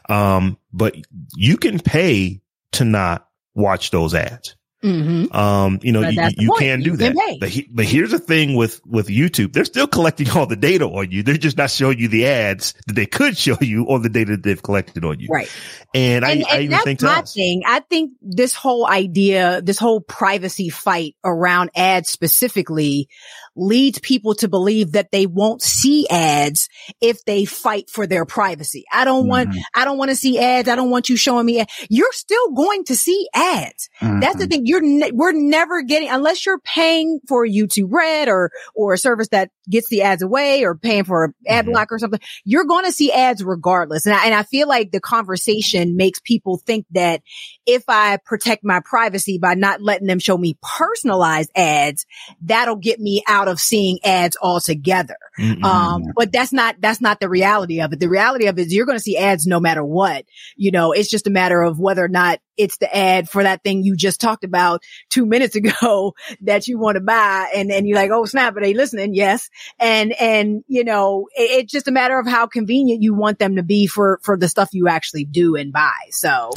Um, 0.08 0.60
but 0.72 0.96
you 1.34 1.58
can 1.58 1.80
pay 1.80 2.44
to 2.74 2.86
not 2.86 3.28
watch 3.56 3.90
those 3.90 4.14
ads. 4.14 4.56
Hmm 4.82 5.26
Um, 5.32 5.80
you 5.84 5.92
know, 5.92 6.02
But 6.02 6.14
you, 6.14 6.30
you 6.38 6.56
can 6.58 6.80
do 6.82 6.92
You 6.92 6.98
that. 6.98 7.14
can. 7.16 7.40
But, 7.40 7.50
he, 7.50 7.68
but 7.72 7.86
here's 7.86 8.12
the 8.12 8.20
thing 8.20 8.56
with, 8.56 8.82
with 8.86 9.08
YouTube. 9.08 9.54
They're 9.54 9.66
still 9.66 9.88
collecting 9.88 10.30
all 10.32 10.46
the 10.46 10.56
data 10.56 10.86
on 10.86 11.12
you. 11.12 11.24
They're 11.24 11.38
just 11.38 11.58
not 11.58 11.70
showing 11.70 12.00
you 12.00 12.08
the 12.08 12.28
ads 12.28 12.74
that 12.88 12.94
they 12.94 13.06
could 13.06 13.38
show 13.38 13.58
you 13.62 13.86
or 13.86 14.00
the 14.00 14.10
data 14.10 14.32
that 14.32 14.44
they've 14.44 14.62
collected 14.62 15.06
on 15.06 15.20
you. 15.20 15.28
Right. 15.30 15.52
And, 15.94 16.26
and, 16.26 16.44
I, 16.46 16.58
I 16.58 16.60
even 16.62 16.80
think 16.80 17.02
my 17.02 17.22
thing. 17.22 17.64
I 17.66 17.82
think 17.82 18.14
this 18.22 18.56
whole 18.56 18.88
idea, 18.88 19.62
this 19.62 19.78
whole 19.78 20.02
privacy 20.02 20.70
fight 20.70 21.16
around 21.24 21.70
ads 21.76 22.10
specifically 22.10 23.08
leads 23.56 24.00
people 24.00 24.34
to 24.36 24.48
believe 24.48 24.94
that 24.94 25.12
they 25.12 25.26
won't 25.26 25.62
see 25.62 26.08
ads 26.10 26.70
if 27.02 27.24
they 27.26 27.46
fight 27.46 27.90
for 27.90 28.08
their 28.08 28.26
privacy. 28.26 28.86
I 28.92 29.04
don't 29.06 29.28
want, 29.28 29.50
Mhm. 29.50 29.60
I 29.76 29.86
don't 29.86 29.98
want 29.98 30.10
to 30.10 30.16
see 30.16 30.40
ads. 30.40 30.70
I 30.70 30.76
don't 30.76 30.90
want 30.90 31.10
you 31.10 31.16
showing 31.18 31.46
me. 31.46 31.64
You're 31.90 32.12
still 32.14 32.52
going 32.52 32.86
to 32.86 32.96
see 32.96 33.28
ads. 33.34 33.90
That's 34.00 34.38
the 34.38 34.46
Mhm. 34.46 34.50
thing. 34.50 34.62
You're, 34.66 34.82
ne- 34.82 35.12
we're 35.12 35.34
never 35.34 35.82
getting, 35.82 36.10
unless 36.10 36.46
you're 36.46 36.60
paying 36.60 37.20
for 37.28 37.46
YouTube 37.46 37.90
Red 37.92 38.30
or, 38.30 38.52
or 38.74 38.94
a 38.94 38.98
service 38.98 39.28
that 39.30 39.50
gets 39.70 39.90
the 39.90 40.02
ads 40.04 40.22
away 40.22 40.64
or 40.64 40.76
paying 40.76 41.04
for 41.04 41.26
an 41.26 41.34
ad 41.48 41.66
Mhm. 41.66 41.72
block 41.74 41.92
or 41.92 42.00
something, 42.00 42.20
you're 42.46 42.66
going 42.66 42.86
to 42.86 42.92
see 42.92 43.12
ads 43.12 43.44
regardless. 43.44 44.06
And 44.06 44.16
I, 44.16 44.26
and 44.26 44.34
I 44.34 44.44
feel 44.44 44.68
like 44.68 44.92
the 44.92 45.00
conversation 45.02 45.96
makes 45.98 46.20
people 46.20 46.58
think 46.66 46.86
that 46.92 47.22
if 47.66 47.84
I 47.88 48.18
protect 48.18 48.64
my 48.64 48.82
privacy 48.84 49.38
by 49.38 49.54
not 49.54 49.82
letting 49.82 50.08
them 50.08 50.20
show 50.20 50.38
me 50.38 50.58
personalized 50.62 51.52
ads, 51.56 52.06
that'll 52.42 52.76
get 52.76 53.00
me 53.00 53.24
out 53.28 53.48
of 53.48 53.60
seeing 53.60 54.00
ads 54.04 54.38
altogether. 54.42 55.18
Mm-mm. 55.40 55.64
Um, 55.64 56.04
but 56.16 56.32
that's 56.32 56.52
not, 56.52 56.76
that's 56.80 57.02
not 57.02 57.20
the 57.20 57.30
reality 57.30 57.82
of 57.82 57.94
it. 57.94 58.00
The 58.00 58.10
reality 58.10 58.48
of 58.48 58.58
it 58.58 58.68
is 58.68 58.74
you're 58.74 58.86
going 58.86 58.98
to 58.98 59.04
see 59.04 59.18
ads 59.18 59.46
no 59.46 59.60
matter 59.60 59.84
what. 59.84 60.26
You 60.56 60.72
know, 60.72 60.92
it's 60.92 61.10
just 61.10 61.28
a 61.28 61.32
matter 61.32 61.62
of 61.62 61.80
whether 61.80 62.04
or 62.04 62.10
not 62.10 62.40
it's 62.58 62.78
the 62.78 62.96
ad 62.96 63.30
for 63.30 63.44
that 63.44 63.64
thing 63.64 63.84
you 63.84 63.96
just 63.96 64.20
talked 64.20 64.44
about 64.44 64.82
two 65.10 65.26
minutes 65.26 65.56
ago 65.62 66.14
that 66.42 66.68
you 66.68 66.80
want 66.80 66.96
to 66.96 67.02
buy. 67.02 67.52
And 67.56 67.70
then 67.70 67.86
you're 67.86 67.98
like, 67.98 68.12
Oh, 68.12 68.26
snap. 68.26 68.56
Are 68.56 68.62
they 68.62 68.74
listening? 68.74 69.14
Yes. 69.14 69.50
And, 69.80 70.14
and, 70.20 70.64
you 70.68 70.84
know, 70.84 71.28
it, 71.36 71.62
it's 71.62 71.72
just 71.72 71.88
a 71.88 71.92
matter 71.92 72.20
of 72.20 72.28
how 72.28 72.48
convenient 72.48 73.04
you 73.04 73.14
want 73.14 73.40
them 73.40 73.58
to 73.58 73.64
be 73.64 73.88
for, 73.88 74.20
for 74.24 74.38
the 74.38 74.50
stuff 74.50 74.70
you 74.74 74.88
actually 74.88 75.26
do 75.26 75.56
and 75.56 75.72
buy. 75.72 75.94
So 76.10 76.52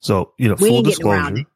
So, 0.00 0.32
you 0.38 0.48
know, 0.48 0.56
We 0.58 0.68
full 0.68 0.76
ain't 0.78 0.86
getting 0.86 1.06
around 1.06 1.34
disclosure, 1.34 1.48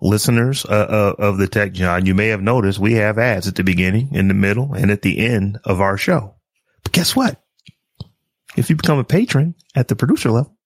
listeners 0.00 0.64
uh, 0.64 1.14
uh, 1.18 1.22
of 1.22 1.38
the 1.38 1.46
Tech 1.46 1.72
Jawn, 1.72 2.06
you 2.06 2.14
may 2.14 2.28
have 2.28 2.42
noticed 2.42 2.78
we 2.78 2.94
have 2.94 3.18
ads 3.18 3.48
at 3.48 3.54
the 3.54 3.64
beginning, 3.64 4.14
in 4.14 4.28
the 4.28 4.34
middle, 4.34 4.74
and 4.74 4.90
at 4.90 5.02
the 5.02 5.18
end 5.18 5.58
of 5.64 5.80
our 5.80 5.96
show. 5.96 6.34
But 6.82 6.92
guess 6.92 7.16
what? 7.16 7.40
If 8.56 8.68
you 8.68 8.76
become 8.76 8.98
a 8.98 9.04
patron 9.04 9.54
at 9.74 9.88
the 9.88 9.96
producer 9.96 10.30
level, 10.30 10.56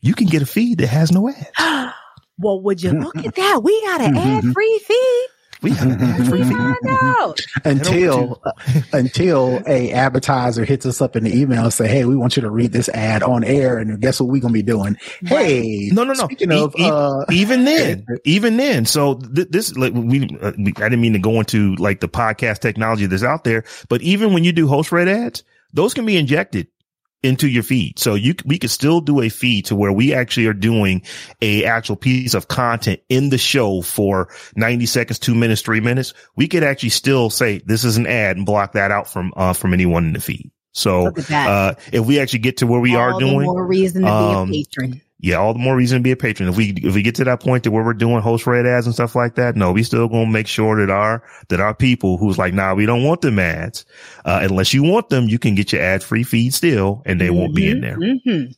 you 0.00 0.14
can 0.14 0.26
get 0.26 0.42
a 0.42 0.46
feed 0.46 0.78
that 0.78 0.88
has 0.88 1.10
no 1.10 1.28
ads. 1.28 1.50
well, 2.38 2.60
would 2.62 2.82
you 2.82 2.92
look 2.92 3.16
at 3.16 3.34
that? 3.36 3.60
We 3.62 3.80
got 3.82 4.00
an 4.00 4.16
ad 4.16 4.44
free 4.52 4.80
feed. 4.86 5.26
We 5.62 5.70
have 5.72 5.90
an 5.92 6.00
ad 6.02 6.28
free 6.28 6.42
feed. 6.42 6.56
Find 6.56 6.76
out. 6.90 7.40
until 7.64 8.40
uh, 8.44 8.52
until 8.92 9.62
a 9.66 9.92
advertiser 9.92 10.64
hits 10.64 10.86
us 10.86 11.00
up 11.00 11.16
in 11.16 11.24
the 11.24 11.36
email 11.40 11.64
and 11.64 11.72
say, 11.72 11.88
"Hey, 11.88 12.04
we 12.04 12.16
want 12.16 12.36
you 12.36 12.42
to 12.42 12.50
read 12.50 12.72
this 12.72 12.88
ad 12.88 13.22
on 13.22 13.44
air," 13.44 13.78
and 13.78 14.00
guess 14.00 14.20
what 14.20 14.28
we're 14.30 14.40
gonna 14.40 14.52
be 14.52 14.62
doing? 14.62 14.96
Hey, 15.24 15.90
No, 15.92 16.04
no, 16.04 16.12
no. 16.14 16.24
Speaking 16.24 16.52
E- 16.52 16.60
of, 16.60 16.74
e- 16.78 16.84
uh, 16.84 17.24
even 17.30 17.64
then, 17.66 18.06
even 18.24 18.56
then. 18.56 18.84
So 18.86 19.14
th- 19.14 19.48
this, 19.50 19.76
like, 19.76 19.92
we, 19.94 20.28
uh, 20.40 20.52
we, 20.58 20.72
I 20.76 20.88
didn't 20.88 21.00
mean 21.00 21.12
to 21.14 21.18
go 21.18 21.38
into 21.40 21.74
like 21.76 22.00
the 22.00 22.08
podcast 22.08 22.58
technology 22.60 23.06
that's 23.06 23.22
out 23.22 23.44
there, 23.44 23.64
but 23.88 24.02
even 24.02 24.32
when 24.32 24.44
you 24.44 24.52
do 24.52 24.66
host 24.66 24.90
read 24.92 25.08
ads, 25.08 25.44
those 25.72 25.94
can 25.94 26.04
be 26.06 26.16
injected 26.16 26.66
into 27.22 27.48
your 27.48 27.62
feed. 27.62 27.98
So 27.98 28.14
you, 28.14 28.34
we 28.44 28.58
could 28.58 28.70
still 28.70 29.00
do 29.00 29.20
a 29.20 29.28
feed 29.28 29.66
to 29.66 29.76
where 29.76 29.92
we 29.92 30.12
actually 30.12 30.46
are 30.46 30.52
doing 30.52 31.02
a 31.40 31.64
actual 31.64 31.96
piece 31.96 32.34
of 32.34 32.48
content 32.48 33.00
in 33.08 33.30
the 33.30 33.38
show 33.38 33.82
for 33.82 34.28
90 34.56 34.86
seconds, 34.86 35.18
two 35.18 35.34
minutes, 35.34 35.62
three 35.62 35.80
minutes. 35.80 36.14
We 36.36 36.48
could 36.48 36.64
actually 36.64 36.90
still 36.90 37.30
say 37.30 37.58
this 37.64 37.84
is 37.84 37.96
an 37.96 38.06
ad 38.06 38.36
and 38.36 38.46
block 38.46 38.72
that 38.72 38.90
out 38.90 39.08
from, 39.08 39.32
uh, 39.36 39.52
from 39.52 39.72
anyone 39.72 40.04
in 40.06 40.12
the 40.12 40.20
feed. 40.20 40.50
So, 40.72 41.04
Look 41.04 41.18
at 41.18 41.26
that. 41.26 41.48
uh, 41.48 41.74
if 41.92 42.06
we 42.06 42.18
actually 42.18 42.38
get 42.40 42.58
to 42.58 42.66
where 42.66 42.80
we 42.80 42.96
are 42.96 43.12
All 43.12 43.20
the 43.20 43.26
doing, 43.26 43.42
more 43.42 43.66
reason 43.66 44.02
to 44.02 44.08
um, 44.08 44.50
be 44.50 44.60
a 44.60 44.64
patron. 44.64 45.02
Yeah, 45.24 45.36
all 45.36 45.52
the 45.52 45.60
more 45.60 45.76
reason 45.76 45.98
to 45.98 46.02
be 46.02 46.10
a 46.10 46.16
patron. 46.16 46.48
If 46.48 46.56
we 46.56 46.70
if 46.70 46.94
we 46.96 47.02
get 47.02 47.14
to 47.14 47.24
that 47.24 47.40
point 47.40 47.62
to 47.64 47.70
where 47.70 47.84
we're 47.84 47.94
doing 47.94 48.20
host 48.20 48.44
read 48.44 48.66
ads 48.66 48.86
and 48.86 48.94
stuff 48.94 49.14
like 49.14 49.36
that, 49.36 49.54
no, 49.54 49.70
we 49.70 49.84
still 49.84 50.08
gonna 50.08 50.26
make 50.26 50.48
sure 50.48 50.84
that 50.84 50.92
our 50.92 51.22
that 51.48 51.60
our 51.60 51.74
people 51.74 52.16
who's 52.18 52.38
like, 52.38 52.52
nah, 52.52 52.74
we 52.74 52.86
don't 52.86 53.04
want 53.04 53.20
them 53.20 53.38
ads. 53.38 53.84
Uh, 54.24 54.40
unless 54.42 54.74
you 54.74 54.82
want 54.82 55.10
them, 55.10 55.28
you 55.28 55.38
can 55.38 55.54
get 55.54 55.72
your 55.72 55.80
ad 55.80 56.02
free 56.02 56.24
feed 56.24 56.52
still, 56.52 57.02
and 57.06 57.20
they 57.20 57.30
won't 57.30 57.54
be 57.54 57.70
in 57.70 57.80
there. 57.80 57.96
Mhm. 57.96 58.52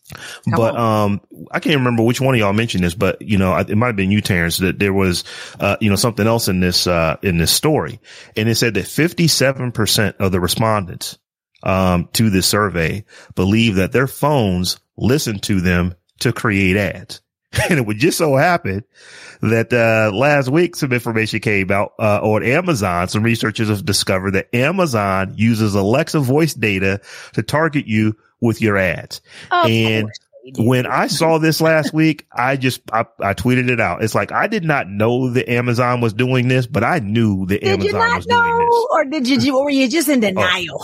Come 0.48 0.54
But 0.56 0.74
um, 0.76 1.20
I 1.50 1.60
can't 1.60 1.76
remember 1.76 2.02
which 2.02 2.20
one 2.22 2.34
of 2.34 2.38
y'all 2.40 2.54
mentioned 2.54 2.82
this, 2.82 2.94
but 2.94 3.20
you 3.20 3.36
know, 3.36 3.52
I- 3.52 3.60
it 3.68 3.76
might 3.76 3.88
have 3.88 3.96
been 3.96 4.10
you, 4.10 4.22
Terrence, 4.22 4.56
that 4.58 4.78
there 4.78 4.94
was 4.94 5.24
uh, 5.60 5.76
you 5.82 5.90
know, 5.90 5.96
something 5.96 6.26
else 6.26 6.48
in 6.48 6.60
this 6.60 6.86
uh 6.86 7.16
in 7.22 7.36
this 7.36 7.52
story, 7.52 8.00
and 8.38 8.48
it 8.48 8.54
said 8.54 8.72
that 8.74 8.86
fifty 8.88 9.28
seven 9.28 9.70
percent 9.70 10.16
of 10.18 10.32
the 10.32 10.40
respondents 10.40 11.18
um 11.62 12.08
to 12.14 12.30
this 12.30 12.46
survey 12.46 13.04
believe 13.34 13.74
that 13.74 13.92
their 13.92 14.06
phones 14.06 14.78
listen 14.96 15.38
to 15.40 15.60
them 15.60 15.94
to 16.20 16.32
create 16.32 16.76
ads. 16.76 17.20
And 17.70 17.78
it 17.78 17.86
would 17.86 17.98
just 17.98 18.18
so 18.18 18.34
happen 18.34 18.82
that 19.40 19.72
uh, 19.72 20.14
last 20.14 20.48
week 20.48 20.74
some 20.74 20.92
information 20.92 21.38
came 21.38 21.70
out 21.70 21.92
uh, 22.00 22.18
on 22.20 22.42
Amazon. 22.42 23.06
Some 23.06 23.22
researchers 23.22 23.68
have 23.68 23.84
discovered 23.84 24.32
that 24.32 24.52
Amazon 24.52 25.34
uses 25.36 25.76
Alexa 25.76 26.18
voice 26.18 26.54
data 26.54 27.00
to 27.34 27.42
target 27.44 27.86
you 27.86 28.16
with 28.40 28.60
your 28.60 28.76
ads. 28.76 29.20
Of 29.52 29.70
and 29.70 30.06
course. 30.06 30.18
When 30.58 30.86
I 30.86 31.06
saw 31.06 31.38
this 31.38 31.60
last 31.60 31.92
week, 31.94 32.26
I 32.32 32.56
just 32.56 32.82
I, 32.92 33.06
I 33.20 33.34
tweeted 33.34 33.70
it 33.70 33.80
out. 33.80 34.02
It's 34.02 34.14
like 34.14 34.32
I 34.32 34.46
did 34.46 34.64
not 34.64 34.88
know 34.88 35.30
that 35.30 35.50
Amazon 35.50 36.00
was 36.00 36.12
doing 36.12 36.48
this, 36.48 36.66
but 36.66 36.84
I 36.84 36.98
knew 36.98 37.46
that 37.46 37.60
Did 37.60 37.68
Amazon 37.68 37.86
you 37.86 37.92
not 37.92 38.16
was 38.16 38.26
doing 38.26 38.40
know, 38.40 38.58
this. 38.58 38.68
Oh. 38.70 38.88
or 38.92 39.04
did 39.06 39.26
you, 39.44 39.56
or 39.56 39.64
were 39.64 39.70
you 39.70 39.88
just 39.88 40.08
in 40.08 40.18
oh. 40.24 40.28
denial? 40.28 40.78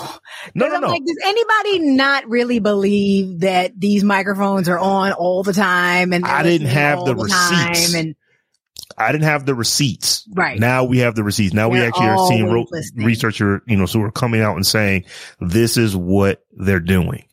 No, 0.55 0.67
'Cause 0.67 0.71
no, 0.71 0.75
I'm 0.77 0.81
no. 0.81 0.89
like, 0.89 1.05
does 1.05 1.19
anybody 1.25 1.79
not 1.95 2.29
really 2.29 2.59
believe 2.59 3.41
that 3.41 3.79
these 3.79 4.03
microphones 4.05 4.69
are 4.69 4.79
on 4.79 5.13
all 5.13 5.43
the 5.43 5.53
time? 5.53 6.13
And 6.13 6.25
I 6.25 6.43
didn't 6.43 6.69
have 6.69 7.05
the 7.05 7.15
time 7.15 7.69
receipts. 7.71 7.95
And 7.95 8.15
I 8.99 9.13
didn't 9.13 9.25
have 9.25 9.47
the 9.47 9.55
receipts. 9.55 10.27
Right. 10.35 10.59
Now 10.59 10.85
we 10.85 10.99
have 10.99 11.15
the 11.15 11.23
receipts. 11.25 11.55
Now 11.55 11.69
we 11.69 11.79
They're 11.79 11.89
actually 11.89 12.09
are 12.09 12.29
seeing 12.29 12.51
ro- 12.51 12.67
researcher, 12.97 13.63
you 13.67 13.77
know, 13.77 13.87
so 13.87 13.99
we're 14.01 14.11
coming 14.11 14.41
out 14.41 14.57
and 14.57 14.67
saying 14.67 15.05
this 15.41 15.77
is 15.77 15.97
what 15.97 16.45
they're 16.53 16.81
doing. 16.81 17.25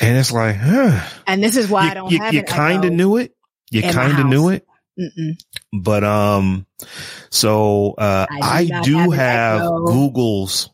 And 0.00 0.16
it's 0.16 0.32
like, 0.32 0.56
huh. 0.56 1.06
and 1.26 1.42
this 1.42 1.56
is 1.56 1.68
why 1.68 1.90
I 1.90 1.94
don't 1.94 2.10
you, 2.10 2.18
have 2.18 2.34
you 2.34 2.42
kind 2.42 2.84
of 2.84 2.92
knew 2.92 3.16
it. 3.16 3.34
You 3.70 3.82
kind 3.82 4.18
of 4.18 4.26
knew 4.26 4.48
it. 4.50 4.66
Mm-mm. 4.98 5.38
But, 5.72 6.04
um, 6.04 6.66
so, 7.30 7.92
uh, 7.92 8.26
I 8.30 8.64
do 8.64 8.74
I 8.74 8.82
do 8.82 9.10
have 9.10 9.60
have 9.60 9.70
Google's 9.86 10.70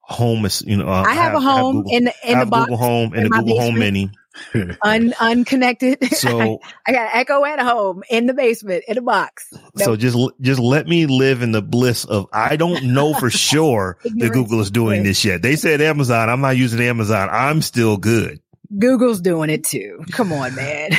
home, 0.00 0.46
you 0.64 0.76
know, 0.76 0.88
uh, 0.88 1.04
I 1.06 1.14
have 1.14 1.34
a 1.34 1.40
home 1.40 1.76
Google- 1.82 1.96
in 1.96 2.04
the 2.04 2.14
in 2.26 2.38
the 2.38 2.46
box, 2.46 2.64
Google 2.64 2.76
Home 2.78 3.12
and 3.12 3.26
in 3.26 3.30
the 3.30 3.38
Google 3.38 3.60
Home. 3.60 3.78
Mini. 3.78 4.10
un, 4.82 5.14
unconnected. 5.20 5.98
So, 6.14 6.60
I 6.86 6.92
got 6.92 7.02
an 7.06 7.10
Echo 7.20 7.44
at 7.44 7.60
home 7.60 8.02
in 8.10 8.26
the 8.26 8.34
basement 8.34 8.84
in 8.88 8.98
a 8.98 9.02
box. 9.02 9.52
so 9.76 9.94
just 9.96 10.16
just 10.40 10.58
let 10.60 10.86
me 10.88 11.06
live 11.06 11.42
in 11.42 11.52
the 11.52 11.62
bliss 11.62 12.04
of 12.04 12.26
I 12.32 12.56
don't 12.56 12.84
know 12.94 13.14
for 13.14 13.30
sure 13.50 13.98
that 14.02 14.32
Google 14.32 14.60
is 14.60 14.70
doing 14.70 15.02
this 15.04 15.24
yet. 15.24 15.42
They 15.42 15.56
said 15.56 15.80
Amazon. 15.80 16.28
I'm 16.28 16.40
not 16.40 16.56
using 16.56 16.80
Amazon. 16.80 17.28
I'm 17.30 17.62
still 17.62 17.96
good. 17.96 18.40
Google's 18.78 19.20
doing 19.20 19.48
it 19.48 19.64
too. 19.64 20.04
Come 20.12 20.32
on, 20.32 20.54
man. 20.54 20.90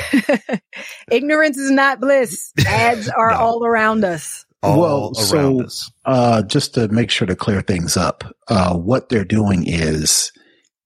Ignorance 1.11 1.57
is 1.57 1.71
not 1.71 1.99
bliss. 1.99 2.51
Ads 2.65 3.09
are 3.09 3.31
No. 3.31 3.37
all 3.37 3.65
around 3.65 4.03
us. 4.03 4.45
All 4.63 4.79
Well, 4.79 5.05
around 5.17 5.59
so- 5.59 5.61
us. 5.63 5.91
uh, 6.05 6.41
just 6.43 6.73
to 6.75 6.87
make 6.89 7.09
sure 7.11 7.27
to 7.27 7.35
clear 7.35 7.61
things 7.61 7.95
up, 7.95 8.23
uh, 8.47 8.73
what 8.75 9.09
they're 9.09 9.23
doing 9.25 9.65
is 9.67 10.31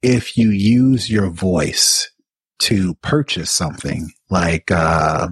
if 0.01 0.37
you 0.37 0.49
use 0.49 1.09
your 1.09 1.29
voice 1.29 2.09
to 2.63 2.95
purchase 2.95 3.51
something 3.51 4.09
like, 4.29 4.71
uh, 4.71 5.29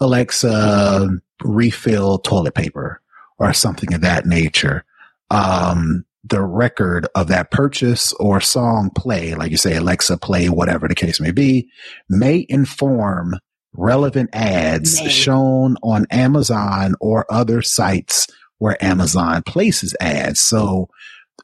Alexa 0.00 1.08
refill 1.44 2.18
toilet 2.18 2.54
paper 2.54 3.00
or 3.38 3.52
something 3.52 3.94
of 3.94 4.00
that 4.02 4.26
nature, 4.26 4.84
um, 5.30 6.04
the 6.24 6.42
record 6.42 7.06
of 7.14 7.28
that 7.28 7.50
purchase 7.50 8.12
or 8.14 8.40
song 8.40 8.90
play, 8.96 9.34
like 9.34 9.50
you 9.50 9.56
say, 9.56 9.76
Alexa 9.76 10.18
play, 10.18 10.48
whatever 10.48 10.88
the 10.88 10.94
case 10.94 11.20
may 11.20 11.30
be, 11.30 11.68
may 12.08 12.44
inform 12.48 13.34
relevant 13.72 14.30
ads 14.32 15.00
May. 15.00 15.08
shown 15.08 15.76
on 15.82 16.06
Amazon 16.10 16.94
or 17.00 17.24
other 17.30 17.62
sites 17.62 18.26
where 18.58 18.82
Amazon 18.84 19.42
places 19.44 19.94
ads. 20.00 20.40
So, 20.40 20.88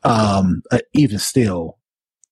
um, 0.02 0.62
uh, 0.72 0.80
even 0.94 1.18
still, 1.18 1.78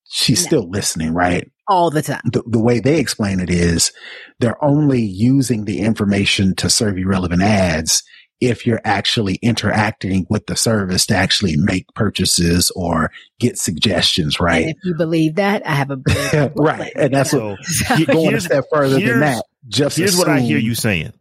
she's 0.08 0.42
No. 0.42 0.46
still 0.48 0.70
listening, 0.70 1.14
right? 1.14 1.50
All 1.72 1.90
the 1.90 2.02
time. 2.02 2.20
the, 2.24 2.42
the 2.46 2.60
way 2.60 2.80
they 2.80 2.98
explain 2.98 3.40
it 3.40 3.50
is 3.50 3.92
they're 4.40 4.62
only 4.62 5.02
using 5.02 5.64
the 5.64 5.80
information 5.80 6.54
to 6.56 6.68
serve 6.68 6.98
you 6.98 7.06
relevant 7.08 7.42
ads 7.42 8.02
if 8.40 8.66
you're 8.66 8.80
actually 8.84 9.36
interacting 9.36 10.26
with 10.28 10.46
the 10.46 10.56
service 10.56 11.06
to 11.06 11.14
actually 11.14 11.56
make 11.56 11.86
purchases 11.94 12.72
or 12.74 13.12
get 13.38 13.56
suggestions, 13.56 14.36
And 14.40 14.44
right? 14.44 14.64
if 14.66 14.76
you 14.82 14.96
believe 14.96 15.36
that, 15.36 15.64
I 15.64 15.74
have 15.74 15.92
a 15.92 16.52
right. 16.56 16.92
And 16.96 17.14
that's 17.14 17.32
what, 17.32 17.58
going 18.06 18.34
a 18.34 18.40
step 18.40 18.64
further 18.72 18.98
than 18.98 19.20
that. 19.20 19.44
Just 19.68 19.96
here's 19.96 20.16
what 20.16 20.28
I 20.28 20.40
hear 20.40 20.58
you 20.58 20.74
saying. 20.74 21.12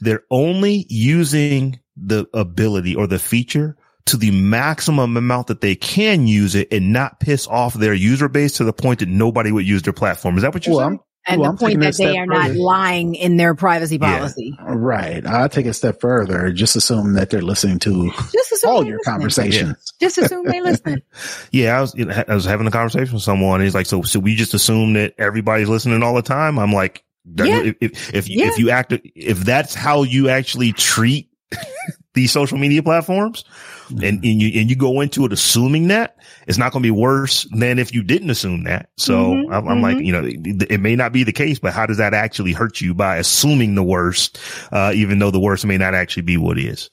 They're 0.00 0.24
only 0.30 0.86
using 0.88 1.78
the 1.96 2.26
ability 2.34 2.96
or 2.96 3.06
the 3.06 3.20
feature 3.20 3.76
to 4.06 4.16
the 4.16 4.30
maximum 4.30 5.16
amount 5.16 5.48
that 5.48 5.60
they 5.60 5.74
can 5.74 6.26
use 6.26 6.54
it 6.54 6.68
and 6.72 6.92
not 6.92 7.20
piss 7.20 7.46
off 7.46 7.74
their 7.74 7.94
user 7.94 8.28
base 8.28 8.54
to 8.58 8.64
the 8.64 8.72
point 8.72 9.00
that 9.00 9.08
nobody 9.08 9.52
would 9.52 9.66
use 9.66 9.82
their 9.82 9.92
platform. 9.92 10.36
Is 10.36 10.42
that 10.42 10.54
what 10.54 10.66
you're 10.66 10.76
Well, 10.76 10.88
saying? 10.88 11.00
I'm, 11.00 11.32
and 11.32 11.40
well, 11.40 11.50
the 11.50 11.52
I'm 11.54 11.58
point 11.58 11.70
taking 11.72 11.82
it 11.82 11.86
a 11.86 11.90
that 11.90 11.96
they 12.04 12.12
step 12.12 12.22
are 12.22 12.26
not 12.26 12.50
lying 12.54 13.14
in 13.16 13.36
their 13.36 13.56
privacy 13.56 13.98
Yeah. 14.00 14.16
policy. 14.18 14.56
Right. 14.64 15.26
I'll 15.26 15.48
take 15.48 15.66
a 15.66 15.72
step 15.74 16.00
further. 16.00 16.52
Just 16.52 16.76
assume 16.76 17.14
that 17.14 17.30
they're 17.30 17.42
listening 17.42 17.80
to 17.80 18.12
Just 18.32 18.64
all 18.64 18.86
your 18.86 18.98
listening. 18.98 19.12
conversations. 19.12 19.92
Just 20.00 20.18
assume 20.18 20.46
they 20.46 20.60
listen. 20.60 21.02
Yeah, 21.50 21.76
I 21.76 21.80
was 21.80 21.94
I 22.28 22.32
was 22.34 22.44
having 22.44 22.68
a 22.68 22.70
conversation 22.70 23.12
with 23.14 23.24
someone. 23.24 23.60
He's 23.60 23.74
like, 23.74 23.86
so 23.86 24.02
so 24.02 24.20
we 24.20 24.36
just 24.36 24.54
assume 24.54 24.92
that 24.92 25.14
everybody's 25.18 25.68
listening 25.68 26.04
all 26.04 26.14
the 26.14 26.22
time. 26.22 26.60
I'm 26.60 26.72
like, 26.72 27.02
Yeah. 27.34 27.58
if 27.60 27.76
if 27.80 28.14
if, 28.14 28.28
Yeah. 28.28 28.46
if 28.46 28.58
you 28.60 28.70
act 28.70 28.92
if 29.16 29.40
that's 29.40 29.74
how 29.74 30.04
you 30.04 30.28
actually 30.28 30.70
treat 30.72 31.28
these 32.16 32.32
social 32.32 32.58
media 32.58 32.82
platforms, 32.82 33.44
and, 33.90 34.02
and 34.02 34.24
you 34.24 34.60
and 34.60 34.68
you 34.68 34.74
go 34.74 35.00
into 35.00 35.24
it 35.24 35.32
assuming 35.32 35.86
that 35.88 36.16
it's 36.48 36.58
not 36.58 36.72
going 36.72 36.82
to 36.82 36.86
be 36.86 36.90
worse 36.90 37.46
than 37.52 37.78
if 37.78 37.94
you 37.94 38.02
didn't 38.02 38.30
assume 38.30 38.64
that. 38.64 38.88
So 38.96 39.14
Mhm, 39.34 39.54
I'm, 39.54 39.68
I'm 39.68 39.82
like, 39.82 39.98
mhm. 39.98 40.06
you 40.06 40.12
know, 40.12 40.24
it, 40.24 40.72
it 40.72 40.80
may 40.80 40.96
not 40.96 41.12
be 41.12 41.22
the 41.22 41.32
case, 41.32 41.60
but 41.60 41.72
how 41.72 41.86
does 41.86 41.98
that 41.98 42.14
actually 42.14 42.52
hurt 42.52 42.80
you 42.80 42.94
by 42.94 43.18
assuming 43.18 43.76
the 43.76 43.84
worst, 43.84 44.38
uh, 44.72 44.90
even 44.94 45.20
though 45.20 45.30
the 45.30 45.38
worst 45.38 45.64
may 45.64 45.78
not 45.78 45.94
actually 45.94 46.22
be 46.24 46.36
what 46.36 46.58
is? 46.58 46.90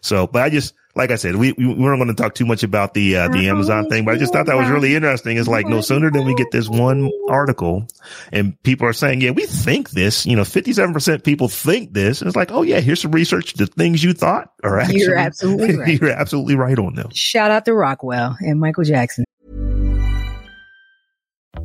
So, 0.00 0.26
but 0.26 0.42
I 0.42 0.50
just, 0.50 0.74
like 0.94 1.10
I 1.10 1.16
said, 1.16 1.36
we, 1.36 1.52
we 1.52 1.66
weren't 1.66 1.98
going 1.98 2.08
to 2.08 2.14
talk 2.14 2.34
too 2.34 2.46
much 2.46 2.62
about 2.62 2.94
the, 2.94 3.16
uh, 3.16 3.28
the 3.28 3.48
Amazon 3.48 3.88
thing, 3.88 4.04
but 4.04 4.14
I 4.14 4.18
just 4.18 4.32
thought 4.32 4.46
that 4.46 4.56
was 4.56 4.68
really 4.68 4.94
interesting. 4.94 5.36
It's 5.36 5.48
like 5.48 5.66
no 5.66 5.80
sooner 5.80 6.10
than 6.10 6.24
we 6.24 6.34
get 6.34 6.50
this 6.50 6.68
one 6.68 7.10
article 7.28 7.86
and 8.32 8.60
people 8.62 8.86
are 8.86 8.92
saying, 8.92 9.20
yeah, 9.20 9.30
we 9.30 9.46
think 9.46 9.90
this, 9.90 10.26
you 10.26 10.34
know, 10.34 10.42
57% 10.42 11.22
people 11.22 11.48
think 11.48 11.92
this. 11.92 12.20
And 12.20 12.26
it's 12.26 12.36
like, 12.36 12.50
oh 12.50 12.62
yeah, 12.62 12.80
here's 12.80 13.00
some 13.00 13.12
research. 13.12 13.54
The 13.54 13.66
things 13.66 14.02
you 14.02 14.12
thought 14.12 14.50
are 14.64 14.80
actually, 14.80 15.00
You're 15.00 15.16
absolutely 15.16 15.76
right. 15.76 16.00
you're 16.00 16.10
absolutely 16.10 16.56
right 16.56 16.78
on 16.78 16.94
them. 16.94 17.10
Shout 17.14 17.50
out 17.50 17.64
to 17.66 17.74
Rockwell 17.74 18.36
and 18.40 18.58
Michael 18.58 18.84
Jackson. 18.84 19.24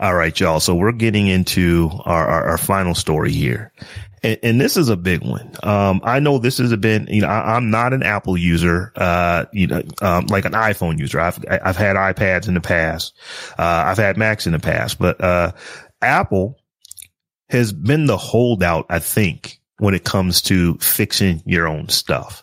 All 0.00 0.14
right, 0.14 0.38
y'all. 0.40 0.60
So 0.60 0.74
we're 0.74 0.92
getting 0.92 1.26
into 1.26 1.90
our, 2.06 2.26
our, 2.26 2.48
our 2.48 2.58
final 2.58 2.94
story 2.94 3.32
here. 3.32 3.70
And, 4.22 4.38
and 4.42 4.60
this 4.60 4.78
is 4.78 4.88
a 4.88 4.96
big 4.96 5.22
one. 5.22 5.54
Um, 5.62 6.00
I 6.02 6.20
know 6.20 6.38
this 6.38 6.56
has 6.56 6.74
been, 6.76 7.06
you 7.10 7.20
know, 7.20 7.28
I, 7.28 7.56
I'm 7.56 7.70
not 7.70 7.92
an 7.92 8.02
Apple 8.02 8.38
user, 8.38 8.94
uh, 8.96 9.44
you 9.52 9.66
know, 9.66 9.82
um, 10.00 10.24
like 10.26 10.46
an 10.46 10.52
iPhone 10.52 10.98
user. 10.98 11.20
I've, 11.20 11.38
I've 11.50 11.76
had 11.76 11.96
iPads 11.96 12.48
in 12.48 12.54
the 12.54 12.62
past. 12.62 13.12
Uh, 13.58 13.84
I've 13.86 13.98
had 13.98 14.16
Macs 14.16 14.46
in 14.46 14.52
the 14.52 14.58
past, 14.58 14.98
but, 14.98 15.22
uh, 15.22 15.52
Apple 16.00 16.58
has 17.50 17.70
been 17.70 18.06
the 18.06 18.16
holdout, 18.16 18.86
I 18.88 19.00
think, 19.00 19.60
when 19.76 19.94
it 19.94 20.04
comes 20.04 20.40
to 20.42 20.78
fixing 20.78 21.42
your 21.44 21.68
own 21.68 21.90
stuff. 21.90 22.42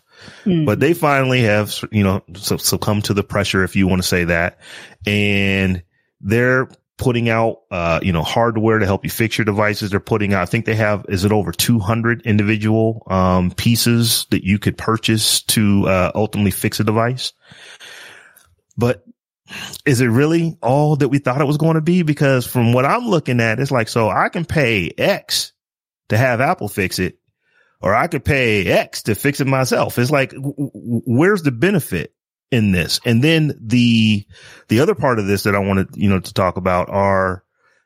But 0.66 0.80
they 0.80 0.94
finally 0.94 1.42
have, 1.42 1.74
you 1.92 2.04
know, 2.04 2.24
succumbed 2.36 3.06
to 3.06 3.14
the 3.16 3.24
pressure, 3.24 3.64
if 3.64 3.76
you 3.76 3.88
want 3.88 4.02
to 4.02 4.08
say 4.08 4.26
that. 4.26 4.60
And 5.06 5.82
they're 6.22 6.70
putting 6.98 7.30
out, 7.30 7.62
uh, 7.70 8.00
you 8.02 8.12
know, 8.12 8.24
hardware 8.24 8.80
to 8.80 8.86
help 8.86 9.04
you 9.04 9.10
fix 9.10 9.38
your 9.38 9.46
devices. 9.46 9.92
They're 9.92 10.00
putting 10.00 10.34
out, 10.34 10.42
I 10.42 10.46
think 10.46 10.66
they 10.66 10.76
have, 10.76 11.06
is 11.10 11.26
it 11.26 11.32
over 11.32 11.52
200 11.52 12.24
individual, 12.24 13.04
um, 13.08 13.52
pieces 13.52 14.26
that 14.32 14.44
you 14.44 14.58
could 14.58 14.78
purchase 14.78 15.44
to, 15.44 15.88
uh, 15.88 16.12
ultimately 16.16 16.52
fix 16.52 16.80
a 16.80 16.84
device. 16.84 17.34
But 18.76 19.04
is 19.86 20.02
it 20.02 20.08
really 20.08 20.58
all 20.62 20.96
that 20.98 21.10
we 21.10 21.20
thought 21.20 21.42
it 21.42 21.48
was 21.48 21.58
going 21.58 21.76
to 21.76 21.82
be? 21.82 22.02
Because 22.02 22.46
from 22.48 22.74
what 22.74 22.86
I'm 22.86 23.08
looking 23.08 23.40
at, 23.40 23.60
it's 23.60 23.72
like, 23.72 23.90
so 23.90 24.10
I 24.10 24.30
can 24.30 24.46
pay 24.46 24.92
X 24.98 25.54
to 26.10 26.18
have 26.18 26.42
Apple 26.42 26.68
fix 26.68 27.00
it, 27.00 27.20
or 27.80 27.94
I 27.94 28.08
could 28.08 28.26
pay 28.26 28.66
X 28.66 29.04
to 29.04 29.16
fix 29.16 29.40
it 29.40 29.48
myself. 29.48 29.98
It's 30.00 30.12
like, 30.12 30.34
where's 30.36 31.44
the 31.44 31.52
benefit 31.52 32.14
in 32.52 32.72
this? 32.72 33.00
And 33.06 33.24
then 33.24 33.58
the, 33.60 34.26
the 34.68 34.80
other 34.80 34.96
part 34.96 35.20
of 35.20 35.28
this 35.28 35.44
that 35.44 35.56
I 35.56 35.60
wanted, 35.60 35.90
you 35.96 36.10
know, 36.10 36.20
to 36.20 36.34
talk 36.34 36.58
about 36.58 36.90
are 36.90 37.44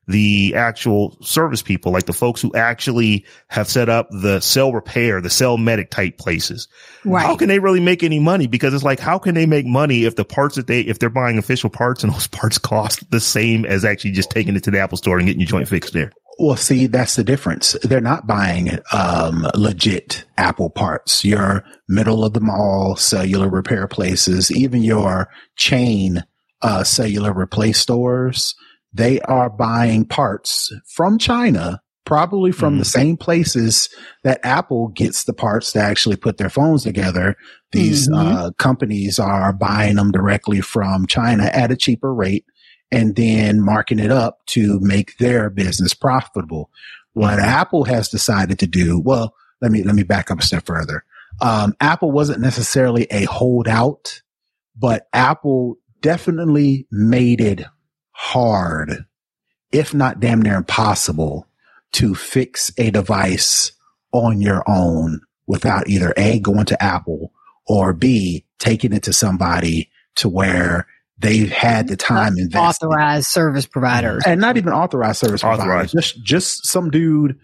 the 0.08 0.54
actual 0.56 1.18
service 1.22 1.62
people, 1.62 1.92
like 1.92 2.06
the 2.06 2.14
folks 2.14 2.42
who 2.42 2.54
actually 2.54 3.26
have 3.48 3.68
set 3.68 3.90
up 3.90 4.10
the 4.12 4.40
cell 4.40 4.74
repair, 4.74 5.22
the 5.22 5.30
cell 5.30 5.58
medic 5.58 5.90
type 5.90 6.18
places. 6.18 6.68
Right. 7.06 7.26
How 7.26 7.36
can 7.36 7.48
they 7.48 7.60
really 7.60 7.80
make 7.80 8.04
any 8.04 8.20
money? 8.20 8.48
Because 8.48 8.74
it's 8.74 8.84
like, 8.84 9.00
how 9.00 9.20
can 9.20 9.36
they 9.36 9.46
make 9.46 9.66
money 9.66 10.06
if 10.06 10.16
the 10.16 10.26
parts 10.26 10.56
that 10.56 10.68
they, 10.68 10.82
if 10.82 11.00
they're 11.00 11.10
buying 11.10 11.38
official 11.38 11.70
parts 11.70 12.04
and 12.04 12.14
those 12.14 12.28
parts 12.32 12.58
cost 12.58 13.10
the 13.12 13.20
same 13.20 13.66
as 13.66 13.86
actually 13.86 14.12
just 14.12 14.30
taking 14.30 14.56
it 14.56 14.64
to 14.64 14.72
the 14.72 14.80
Apple 14.80 14.98
store 14.98 15.18
and 15.18 15.28
getting 15.28 15.42
your 15.42 15.48
joint 15.48 15.68
fixed 15.68 15.94
there? 15.94 16.12
Well, 16.40 16.56
see, 16.56 16.88
that's 16.88 17.16
the 17.16 17.24
difference. 17.24 17.74
They're 17.84 18.02
not 18.02 18.26
buying 18.26 18.80
um, 18.94 19.46
legit 19.56 20.26
Apple 20.38 20.70
parts. 20.70 21.24
Your 21.24 21.64
middle 21.88 22.24
of 22.26 22.34
the 22.34 22.40
mall 22.40 22.96
cellular 22.96 23.50
repair 23.50 23.88
places, 23.88 24.52
even 24.52 24.82
your 24.82 25.30
chain 25.56 26.24
uh, 26.62 26.84
cellular 26.84 27.34
replace 27.34 27.80
stores, 27.80 28.56
they 28.94 29.20
are 29.22 29.50
buying 29.50 30.06
parts 30.06 30.72
from 30.88 31.18
China, 31.18 31.82
probably 32.06 32.52
from 32.52 32.78
the 32.80 32.86
same 32.86 33.18
places 33.18 33.90
that 34.24 34.40
Apple 34.44 34.90
gets 34.90 35.24
the 35.26 35.34
parts 35.34 35.72
to 35.74 35.80
actually 35.80 36.16
put 36.18 36.38
their 36.38 36.50
phones 36.50 36.84
together. 36.84 37.36
These 37.72 38.10
Mhm. 38.10 38.16
uh, 38.36 38.52
companies 38.58 39.20
are 39.20 39.54
buying 39.54 39.96
them 39.96 40.12
directly 40.12 40.60
from 40.62 41.08
China 41.08 41.44
at 41.46 41.72
a 41.72 41.76
cheaper 41.78 42.14
rate 42.14 42.46
and 42.92 43.16
then 43.16 43.62
marking 43.62 44.00
it 44.00 44.12
up 44.12 44.46
to 44.48 44.80
make 44.82 45.18
their 45.18 45.50
business 45.50 45.94
profitable. 45.94 46.70
What 47.14 47.40
Apple 47.40 47.86
has 47.86 48.10
decided 48.10 48.60
to 48.60 48.68
do, 48.68 49.00
well, 49.00 49.36
let 49.62 49.72
me, 49.72 49.84
let 49.84 49.96
me 49.96 50.04
back 50.04 50.32
up 50.32 50.40
a 50.40 50.44
step 50.44 50.66
further. 50.66 51.04
Um, 51.42 51.76
Apple 51.80 52.12
wasn't 52.12 52.42
necessarily 52.42 53.08
a 53.10 53.26
holdout, 53.26 54.22
but 54.78 55.08
Apple 55.14 55.78
definitely 56.02 56.88
made 56.92 57.42
it 57.42 57.64
hard, 58.12 59.06
if 59.72 59.94
not 59.94 60.20
damn 60.20 60.42
near 60.42 60.56
impossible 60.56 61.48
to 61.94 62.16
fix 62.16 62.72
a 62.78 62.92
device 62.92 63.72
on 64.12 64.42
your 64.42 64.64
own 64.68 65.22
without 65.48 65.88
either 65.88 66.14
A, 66.18 66.40
going 66.40 66.66
to 66.66 66.82
Apple 66.84 67.34
or 67.68 67.94
B, 67.94 68.46
taking 68.60 68.94
it 68.94 69.04
to 69.04 69.14
somebody 69.14 69.90
to 70.16 70.30
where 70.30 70.88
they've 71.22 71.52
had 71.52 71.88
the 71.88 71.96
time 71.96 72.38
invested 72.38 72.86
Authorized 72.86 73.28
service 73.28 73.66
providers. 73.66 74.24
and 74.26 74.42
not 74.42 74.58
even 74.58 74.74
authorized 74.74 75.20
service 75.20 75.42
provider. 75.42 75.64
Authorized. 75.64 75.94
Just 75.94 76.24
just 76.24 76.68
some 76.68 76.90
dude 76.90 77.40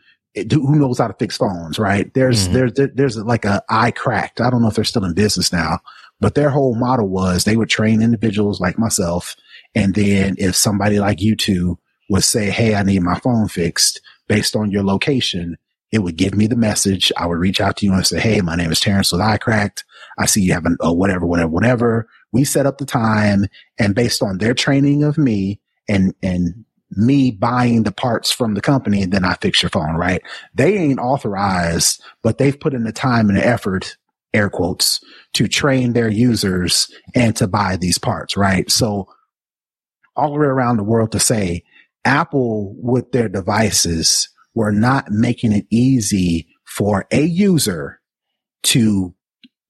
who 0.51 0.75
knows 0.75 0.99
how 0.99 1.07
to 1.07 1.15
fix 1.15 1.37
phones, 1.37 1.79
right? 1.79 2.13
There's, 2.13 2.47
mm-hmm. 2.47 2.53
there's, 2.53 2.91
there's 2.93 3.17
like 3.17 3.45
a 3.45 3.63
iCracked. 3.71 4.41
I 4.41 4.49
don't 4.49 4.61
know 4.61 4.67
if 4.67 4.75
they're 4.75 4.83
still 4.83 5.05
in 5.05 5.13
business 5.13 5.51
now, 5.51 5.79
but 6.19 6.35
their 6.35 6.49
whole 6.49 6.75
model 6.75 7.07
was 7.07 7.43
they 7.43 7.57
would 7.57 7.69
train 7.69 8.01
individuals 8.01 8.59
like 8.59 8.77
myself. 8.77 9.35
And 9.75 9.95
then 9.95 10.35
if 10.37 10.55
somebody 10.55 10.99
like 10.99 11.21
you 11.21 11.35
two 11.35 11.79
would 12.09 12.23
say, 12.23 12.49
Hey, 12.49 12.75
I 12.75 12.83
need 12.83 13.01
my 13.01 13.19
phone 13.19 13.47
fixed 13.47 14.01
based 14.27 14.55
on 14.55 14.71
your 14.71 14.83
location, 14.83 15.57
it 15.91 15.99
would 15.99 16.17
give 16.17 16.35
me 16.35 16.47
the 16.47 16.55
message. 16.55 17.11
I 17.17 17.25
would 17.25 17.37
reach 17.37 17.61
out 17.61 17.77
to 17.77 17.85
you 17.85 17.93
and 17.93 18.05
say, 18.05 18.19
Hey, 18.19 18.41
my 18.41 18.55
name 18.55 18.71
is 18.71 18.79
Terrence 18.79 19.11
with 19.11 19.21
iCracked. 19.21 19.83
I 20.17 20.25
see 20.25 20.41
you 20.41 20.53
have 20.53 20.65
a 20.65 20.87
uh, 20.87 20.93
whatever, 20.93 21.25
whatever, 21.25 21.49
whatever. 21.49 22.09
We 22.31 22.43
set 22.43 22.65
up 22.65 22.77
the 22.77 22.85
time 22.85 23.45
and 23.79 23.95
based 23.95 24.21
on 24.21 24.37
their 24.37 24.53
training 24.53 25.03
of 25.03 25.17
me 25.17 25.59
and, 25.87 26.13
and 26.21 26.65
me 26.91 27.31
buying 27.31 27.83
the 27.83 27.91
parts 27.91 28.31
from 28.31 28.53
the 28.53 28.61
company 28.61 29.05
then 29.05 29.25
I 29.25 29.33
fix 29.35 29.61
your 29.61 29.69
phone, 29.69 29.95
right? 29.95 30.21
They 30.53 30.77
ain't 30.77 30.99
authorized, 30.99 32.01
but 32.23 32.37
they've 32.37 32.59
put 32.59 32.73
in 32.73 32.83
the 32.83 32.93
time 32.93 33.29
and 33.29 33.37
the 33.37 33.45
effort, 33.45 33.97
air 34.33 34.49
quotes, 34.49 35.01
to 35.33 35.47
train 35.47 35.93
their 35.93 36.09
users 36.09 36.89
and 37.13 37.35
to 37.35 37.47
buy 37.47 37.77
these 37.77 37.97
parts, 37.97 38.37
right? 38.37 38.69
So 38.71 39.09
all 40.15 40.31
the 40.31 40.39
way 40.39 40.47
around 40.47 40.77
the 40.77 40.83
world 40.83 41.11
to 41.11 41.19
say 41.19 41.63
Apple 42.05 42.73
with 42.77 43.11
their 43.11 43.27
devices 43.27 44.29
were 44.55 44.71
not 44.71 45.11
making 45.11 45.51
it 45.51 45.67
easy 45.69 46.47
for 46.65 47.05
a 47.11 47.21
user 47.21 47.99
to 48.63 49.13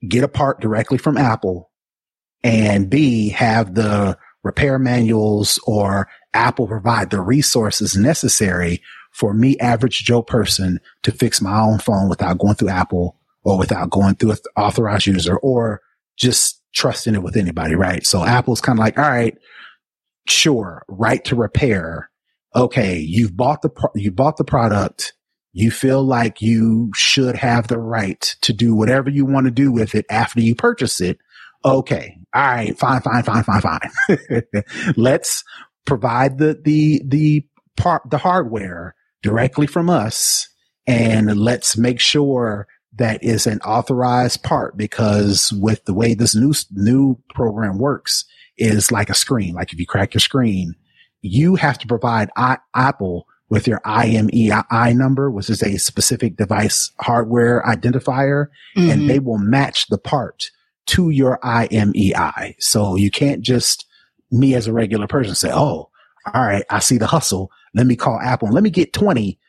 get 0.08 0.24
a 0.24 0.28
part 0.28 0.62
directly 0.62 0.98
from 0.98 1.18
Apple 1.18 1.72
and 2.48 2.90
B, 2.90 3.30
have 3.30 3.76
the 3.76 4.18
repair 4.44 4.80
manuals 4.80 5.60
or 5.66 6.08
Apple 6.34 6.68
provide 6.68 7.10
the 7.10 7.22
resources 7.22 7.98
necessary 7.98 8.82
for 9.12 9.34
me, 9.34 9.58
average 9.60 10.04
Joe 10.04 10.22
person, 10.22 10.80
to 11.04 11.12
fix 11.12 11.42
my 11.42 11.60
own 11.60 11.80
phone 11.80 12.08
without 12.08 12.38
going 12.38 12.56
through 12.56 12.70
Apple 12.70 13.18
or 13.44 13.58
without 13.58 13.90
going 13.90 14.16
through 14.16 14.32
an 14.32 14.38
authorized 14.56 15.08
user 15.08 15.38
or 15.38 15.82
just 16.18 16.62
trusting 16.74 17.16
it 17.16 17.24
with 17.24 17.36
anybody, 17.36 17.76
right? 17.76 18.06
So 18.06 18.24
Apple's 18.24 18.62
kind 18.62 18.78
of 18.78 18.86
like, 18.86 18.98
all 18.98 19.10
right, 19.10 19.38
sure, 20.28 20.86
right 20.88 21.24
to 21.26 21.36
repair. 21.36 22.10
Okay, 22.56 22.98
you've 23.00 23.36
bought 23.36 23.62
the 23.62 23.70
pro- 23.70 23.92
you 23.96 24.12
bought 24.12 24.38
the 24.38 24.44
product. 24.44 25.14
You 25.54 25.72
feel 25.72 26.04
like 26.04 26.42
you 26.42 26.92
should 26.96 27.36
have 27.36 27.68
the 27.68 27.80
right 27.80 28.22
to 28.42 28.54
do 28.54 28.76
whatever 28.76 29.10
you 29.10 29.26
want 29.26 29.46
to 29.46 29.52
do 29.52 29.72
with 29.72 29.96
it 29.96 30.06
after 30.10 30.40
you 30.40 30.56
purchase 30.56 31.02
it. 31.02 31.18
Okay, 31.66 32.18
all 32.34 32.42
right, 32.42 32.78
fine, 32.78 33.02
fine, 33.02 33.24
fine, 33.24 33.44
fine, 33.44 33.62
fine. 33.62 34.44
Let's 34.98 35.44
provide 35.86 36.38
the 36.38 36.60
the 36.64 37.02
the 37.06 37.46
part 37.76 38.04
the 38.10 38.18
hardware 38.18 38.96
directly 39.24 39.68
from 39.68 39.90
us, 39.90 40.48
and 40.86 41.38
let's 41.38 41.78
make 41.78 42.00
sure 42.00 42.68
that 42.98 43.24
is 43.24 43.48
an 43.48 43.60
authorized 43.62 44.44
part 44.44 44.78
because 44.78 45.52
with 45.54 45.86
the 45.86 45.94
way 45.94 46.14
this 46.14 46.36
new 46.36 46.54
new 46.72 47.18
program 47.34 47.78
works 47.78 48.26
is 48.58 48.92
like 48.92 49.10
a 49.10 49.16
screen. 49.16 49.54
Like 49.54 49.74
if 49.74 49.80
you 49.80 49.86
crack 49.86 50.14
your 50.14 50.20
screen, 50.20 50.76
you 51.22 51.56
have 51.56 51.78
to 51.80 51.88
provide 51.88 52.30
I, 52.36 52.58
Apple 52.76 53.28
with 53.50 53.68
your 53.68 53.80
IMEI 53.82 54.96
number, 54.96 55.32
which 55.32 55.50
is 55.50 55.64
a 55.64 55.78
specific 55.78 56.36
device 56.36 56.92
hardware 57.00 57.64
identifier, 57.66 58.48
mm-hmm. 58.76 58.90
and 58.90 59.10
they 59.10 59.20
will 59.20 59.38
match 59.38 59.88
the 59.88 59.98
part 59.98 60.52
to 60.88 61.10
your 61.10 61.40
IMEI. 61.44 62.56
So 62.60 62.96
you 62.96 63.12
can't 63.12 63.42
just 63.42 63.86
me 64.32 64.56
as 64.56 64.68
a 64.68 64.74
regular 64.74 65.08
person 65.08 65.36
say, 65.36 65.52
Oh, 65.52 65.90
all 66.34 66.46
right, 66.46 66.66
I 66.70 66.80
see 66.80 66.98
the 66.98 67.08
hustle. 67.08 67.52
Let 67.74 67.86
me 67.86 67.96
call 67.96 68.20
Apple 68.20 68.48
and 68.48 68.56
let 68.56 68.64
me 68.64 68.70
get 68.70 68.94
20 68.94 69.40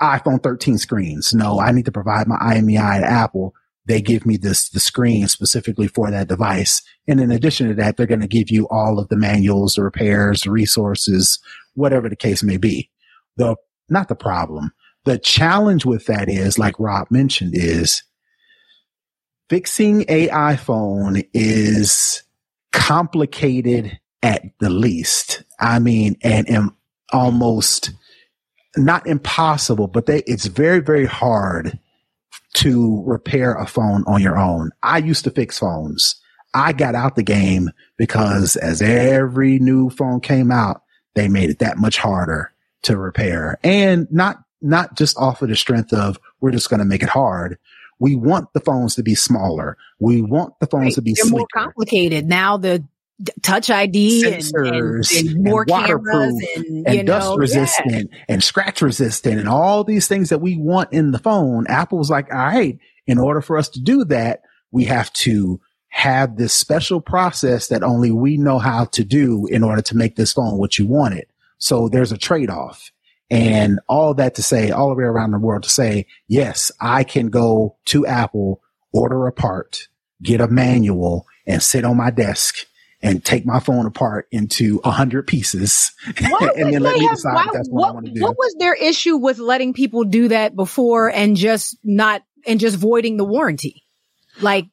iPhone 0.00 0.42
13 0.42 0.78
screens. 0.78 1.34
No, 1.34 1.58
I 1.60 1.72
need 1.72 1.86
to 1.86 1.92
provide 1.92 2.26
my 2.26 2.36
IMEI 2.36 3.00
to 3.00 3.06
Apple 3.06 3.54
they 3.86 4.00
give 4.00 4.24
me 4.24 4.36
this, 4.36 4.68
the 4.68 4.80
screen 4.80 5.26
specifically 5.28 5.88
for 5.88 6.10
that 6.10 6.28
device. 6.28 6.82
And 7.08 7.20
in 7.20 7.30
addition 7.30 7.68
to 7.68 7.74
that, 7.74 7.96
they're 7.96 8.06
going 8.06 8.20
to 8.20 8.28
give 8.28 8.50
you 8.50 8.68
all 8.68 8.98
of 8.98 9.08
the 9.08 9.16
manuals, 9.16 9.74
the 9.74 9.82
repairs, 9.82 10.42
the 10.42 10.50
resources, 10.50 11.40
whatever 11.74 12.08
the 12.08 12.16
case 12.16 12.42
may 12.42 12.56
be. 12.56 12.90
The, 13.36 13.56
not 13.88 14.08
the 14.08 14.14
problem. 14.14 14.72
The 15.04 15.18
challenge 15.18 15.84
with 15.84 16.06
that 16.06 16.28
is, 16.28 16.58
like 16.58 16.78
Rob 16.78 17.08
mentioned, 17.10 17.52
is 17.54 18.04
fixing 19.52 20.00
a 20.08 20.28
iPhone 20.28 21.28
is 21.34 22.22
complicated 22.72 24.00
at 24.22 24.44
the 24.60 24.70
least. 24.70 25.42
I 25.60 25.78
mean, 25.78 26.16
and, 26.22 26.48
and 26.48 26.70
almost 27.12 27.90
not 28.78 29.06
impossible, 29.06 29.88
but 29.88 30.06
they, 30.06 30.20
it's 30.20 30.46
very, 30.46 30.80
very 30.80 31.04
hard 31.04 31.78
to 32.54 33.02
repair 33.04 33.52
a 33.52 33.66
phone 33.66 34.04
on 34.06 34.22
your 34.22 34.38
own. 34.38 34.70
I 34.82 34.96
used 34.96 35.24
to 35.24 35.30
fix 35.30 35.58
phones. 35.58 36.18
I 36.54 36.72
got 36.72 36.94
out 36.94 37.16
the 37.16 37.22
game 37.22 37.72
because 37.98 38.56
as 38.56 38.80
every 38.80 39.58
new 39.58 39.90
phone 39.90 40.20
came 40.20 40.50
out, 40.50 40.80
they 41.12 41.28
made 41.28 41.50
it 41.50 41.58
that 41.58 41.76
much 41.76 41.98
harder 41.98 42.54
to 42.84 42.96
repair 42.96 43.58
and 43.62 44.10
not, 44.10 44.38
not 44.62 44.96
just 44.96 45.18
off 45.18 45.42
of 45.42 45.50
the 45.50 45.56
strength 45.56 45.92
of 45.92 46.18
we're 46.40 46.52
just 46.52 46.70
going 46.70 46.80
to 46.80 46.86
make 46.86 47.02
it 47.02 47.10
hard. 47.10 47.58
We 48.02 48.16
want 48.16 48.52
the 48.52 48.58
phones 48.58 48.96
to 48.96 49.04
be 49.04 49.14
smaller. 49.14 49.78
We 50.00 50.22
want 50.22 50.58
the 50.58 50.66
phones 50.66 50.86
right. 50.86 50.94
to 50.94 51.02
be 51.02 51.14
more 51.26 51.46
complicated. 51.54 52.26
Now 52.26 52.56
the 52.56 52.82
touch 53.42 53.70
ID 53.70 54.24
Sensors 54.24 55.16
and, 55.16 55.28
and, 55.28 55.36
and 55.36 55.44
more 55.44 55.62
and 55.62 55.70
cameras 55.70 56.48
and, 56.56 56.88
and 56.88 57.06
dust 57.06 57.28
know, 57.28 57.36
resistant 57.36 58.10
yeah. 58.10 58.24
and 58.28 58.42
scratch 58.42 58.82
resistant 58.82 59.38
and 59.38 59.48
all 59.48 59.84
these 59.84 60.08
things 60.08 60.30
that 60.30 60.40
we 60.40 60.56
want 60.56 60.92
in 60.92 61.12
the 61.12 61.20
phone. 61.20 61.64
Apple's 61.68 62.10
like, 62.10 62.26
all 62.32 62.40
right, 62.40 62.76
in 63.06 63.18
order 63.18 63.40
for 63.40 63.56
us 63.56 63.68
to 63.68 63.80
do 63.80 64.04
that, 64.06 64.42
we 64.72 64.82
have 64.86 65.12
to 65.12 65.60
have 65.90 66.36
this 66.36 66.52
special 66.52 67.00
process 67.00 67.68
that 67.68 67.84
only 67.84 68.10
we 68.10 68.36
know 68.36 68.58
how 68.58 68.86
to 68.86 69.04
do 69.04 69.46
in 69.46 69.62
order 69.62 69.82
to 69.82 69.96
make 69.96 70.16
this 70.16 70.32
phone 70.32 70.58
what 70.58 70.76
you 70.76 70.88
want 70.88 71.14
it. 71.14 71.30
So 71.58 71.88
there's 71.88 72.10
a 72.10 72.18
trade 72.18 72.50
off 72.50 72.90
Mm-hmm. 73.32 73.54
and 73.54 73.80
all 73.88 74.14
that 74.14 74.34
to 74.34 74.42
say 74.42 74.70
all 74.70 74.90
the 74.90 74.94
way 74.94 75.04
around 75.04 75.30
the 75.30 75.38
world 75.38 75.62
to 75.62 75.70
say, 75.70 76.06
yes, 76.28 76.70
I 76.80 77.04
can 77.04 77.30
go 77.30 77.76
to 77.86 78.06
Apple, 78.06 78.60
order 78.92 79.26
a 79.26 79.32
part, 79.32 79.88
get 80.22 80.40
a 80.40 80.48
manual 80.48 81.26
and 81.46 81.62
sit 81.62 81.84
on 81.84 81.96
my 81.96 82.10
desk 82.10 82.56
and 83.00 83.24
take 83.24 83.44
my 83.46 83.58
phone 83.58 83.86
apart 83.86 84.28
into 84.30 84.80
a 84.84 84.90
hundred 84.90 85.26
pieces 85.26 85.92
and 86.06 86.72
then 86.72 86.82
let 86.82 86.96
me 86.96 87.04
have, 87.06 87.16
decide 87.16 87.34
why, 87.34 87.48
that's 87.52 87.68
what, 87.68 87.80
what 87.80 87.88
I 87.88 87.92
want 87.92 88.06
to 88.06 88.12
do. 88.12 88.20
What 88.20 88.36
was 88.36 88.54
their 88.58 88.74
issue 88.74 89.16
with 89.16 89.38
letting 89.38 89.72
people 89.72 90.04
do 90.04 90.28
that 90.28 90.54
before 90.54 91.10
and 91.10 91.36
just 91.36 91.78
not, 91.82 92.22
and 92.46 92.60
just 92.60 92.76
voiding 92.76 93.16
the 93.16 93.24
warranty? 93.24 93.82
Like, 94.40 94.66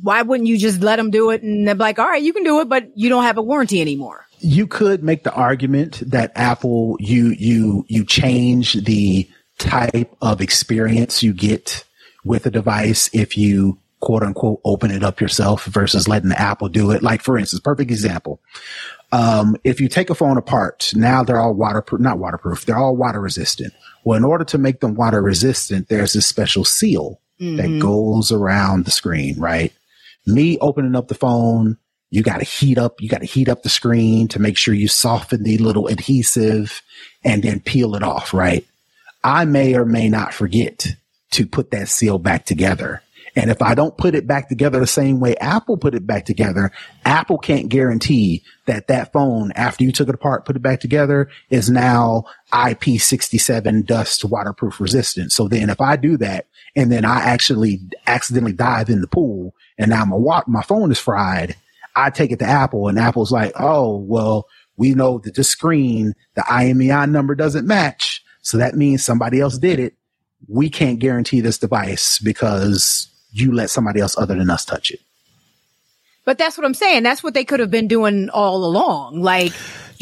why 0.00 0.22
wouldn't 0.22 0.48
you 0.48 0.58
just 0.58 0.80
let 0.80 0.96
them 0.96 1.10
do 1.10 1.30
it 1.30 1.42
and 1.42 1.66
they're 1.68 1.74
like, 1.74 1.98
all 1.98 2.06
right, 2.06 2.22
you 2.22 2.32
can 2.32 2.44
do 2.44 2.60
it, 2.60 2.68
but 2.68 2.96
you 2.96 3.08
don't 3.08 3.24
have 3.24 3.36
a 3.36 3.42
warranty 3.42 3.80
anymore? 3.80 4.23
You 4.38 4.66
could 4.66 5.02
make 5.02 5.24
the 5.24 5.32
argument 5.32 6.02
that 6.06 6.32
Apple, 6.34 6.96
you, 7.00 7.34
you, 7.38 7.84
you 7.88 8.04
change 8.04 8.74
the 8.74 9.28
type 9.58 10.14
of 10.20 10.40
experience 10.40 11.22
you 11.22 11.32
get 11.32 11.84
with 12.24 12.46
a 12.46 12.50
device 12.50 13.08
if 13.12 13.36
you 13.36 13.78
quote 14.00 14.22
unquote 14.22 14.60
open 14.64 14.90
it 14.90 15.02
up 15.02 15.18
yourself 15.18 15.64
versus 15.64 16.06
letting 16.06 16.32
Apple 16.32 16.68
do 16.68 16.90
it. 16.90 17.02
Like 17.02 17.22
for 17.22 17.38
instance, 17.38 17.60
perfect 17.60 17.90
example. 17.90 18.40
Um, 19.12 19.56
if 19.64 19.80
you 19.80 19.88
take 19.88 20.10
a 20.10 20.14
phone 20.14 20.36
apart, 20.36 20.92
now 20.94 21.22
they're 21.22 21.40
all 21.40 21.54
waterproof, 21.54 22.00
not 22.00 22.18
waterproof, 22.18 22.66
they're 22.66 22.76
all 22.76 22.96
water 22.96 23.20
resistant. 23.20 23.72
Well, 24.04 24.18
in 24.18 24.24
order 24.24 24.44
to 24.44 24.58
make 24.58 24.80
them 24.80 24.94
water 24.94 25.22
resistant, 25.22 25.88
there's 25.88 26.12
this 26.12 26.26
special 26.26 26.64
seal 26.64 27.20
mm-hmm. 27.40 27.56
that 27.56 27.80
goes 27.80 28.30
around 28.30 28.84
the 28.84 28.90
screen, 28.90 29.38
right? 29.38 29.72
Me 30.26 30.58
opening 30.58 30.96
up 30.96 31.08
the 31.08 31.14
phone, 31.14 31.78
you 32.14 32.22
got 32.22 32.38
to 32.38 32.44
heat 32.44 32.78
up, 32.78 33.02
you 33.02 33.08
got 33.08 33.22
to 33.22 33.26
heat 33.26 33.48
up 33.48 33.64
the 33.64 33.68
screen 33.68 34.28
to 34.28 34.38
make 34.38 34.56
sure 34.56 34.72
you 34.72 34.86
soften 34.86 35.42
the 35.42 35.58
little 35.58 35.88
adhesive 35.88 36.80
and 37.24 37.42
then 37.42 37.58
peel 37.58 37.96
it 37.96 38.04
off, 38.04 38.32
right? 38.32 38.64
I 39.24 39.44
may 39.46 39.74
or 39.74 39.84
may 39.84 40.08
not 40.08 40.32
forget 40.32 40.86
to 41.32 41.44
put 41.44 41.72
that 41.72 41.88
seal 41.88 42.18
back 42.18 42.44
together. 42.44 43.02
And 43.34 43.50
if 43.50 43.60
I 43.60 43.74
don't 43.74 43.96
put 43.98 44.14
it 44.14 44.28
back 44.28 44.48
together 44.48 44.78
the 44.78 44.86
same 44.86 45.18
way 45.18 45.34
Apple 45.38 45.76
put 45.76 45.96
it 45.96 46.06
back 46.06 46.24
together, 46.24 46.70
Apple 47.04 47.36
can't 47.36 47.68
guarantee 47.68 48.44
that 48.66 48.86
that 48.86 49.12
phone, 49.12 49.50
after 49.56 49.82
you 49.82 49.90
took 49.90 50.08
it 50.08 50.14
apart, 50.14 50.44
put 50.44 50.54
it 50.54 50.62
back 50.62 50.78
together, 50.78 51.28
is 51.50 51.68
now 51.68 52.26
IP67 52.52 53.86
dust 53.86 54.24
waterproof 54.24 54.78
resistant. 54.78 55.32
So 55.32 55.48
then 55.48 55.68
if 55.68 55.80
I 55.80 55.96
do 55.96 56.16
that 56.18 56.46
and 56.76 56.92
then 56.92 57.04
I 57.04 57.22
actually 57.22 57.80
accidentally 58.06 58.52
dive 58.52 58.88
in 58.88 59.00
the 59.00 59.08
pool 59.08 59.52
and 59.78 59.90
now 59.90 60.04
my, 60.04 60.42
my 60.46 60.62
phone 60.62 60.92
is 60.92 61.00
fried, 61.00 61.56
I 61.96 62.10
take 62.10 62.32
it 62.32 62.38
to 62.40 62.44
Apple 62.44 62.88
and 62.88 62.98
Apple's 62.98 63.30
like, 63.30 63.52
oh, 63.58 63.98
well, 63.98 64.46
we 64.76 64.94
know 64.94 65.18
that 65.18 65.34
the 65.34 65.44
screen, 65.44 66.14
the 66.34 66.42
IMEI 66.42 67.10
number 67.10 67.34
doesn't 67.34 67.66
match. 67.66 68.22
So 68.42 68.58
that 68.58 68.74
means 68.74 69.04
somebody 69.04 69.40
else 69.40 69.58
did 69.58 69.78
it. 69.78 69.94
We 70.48 70.68
can't 70.68 70.98
guarantee 70.98 71.40
this 71.40 71.58
device 71.58 72.18
because 72.18 73.08
you 73.32 73.52
let 73.52 73.70
somebody 73.70 74.00
else 74.00 74.18
other 74.18 74.34
than 74.34 74.50
us 74.50 74.64
touch 74.64 74.90
it. 74.90 75.00
But 76.24 76.38
that's 76.38 76.56
what 76.56 76.64
I'm 76.64 76.74
saying. 76.74 77.02
That's 77.02 77.22
what 77.22 77.34
they 77.34 77.44
could 77.44 77.60
have 77.60 77.70
been 77.70 77.88
doing 77.88 78.30
all 78.30 78.64
along. 78.64 79.20
Like, 79.20 79.52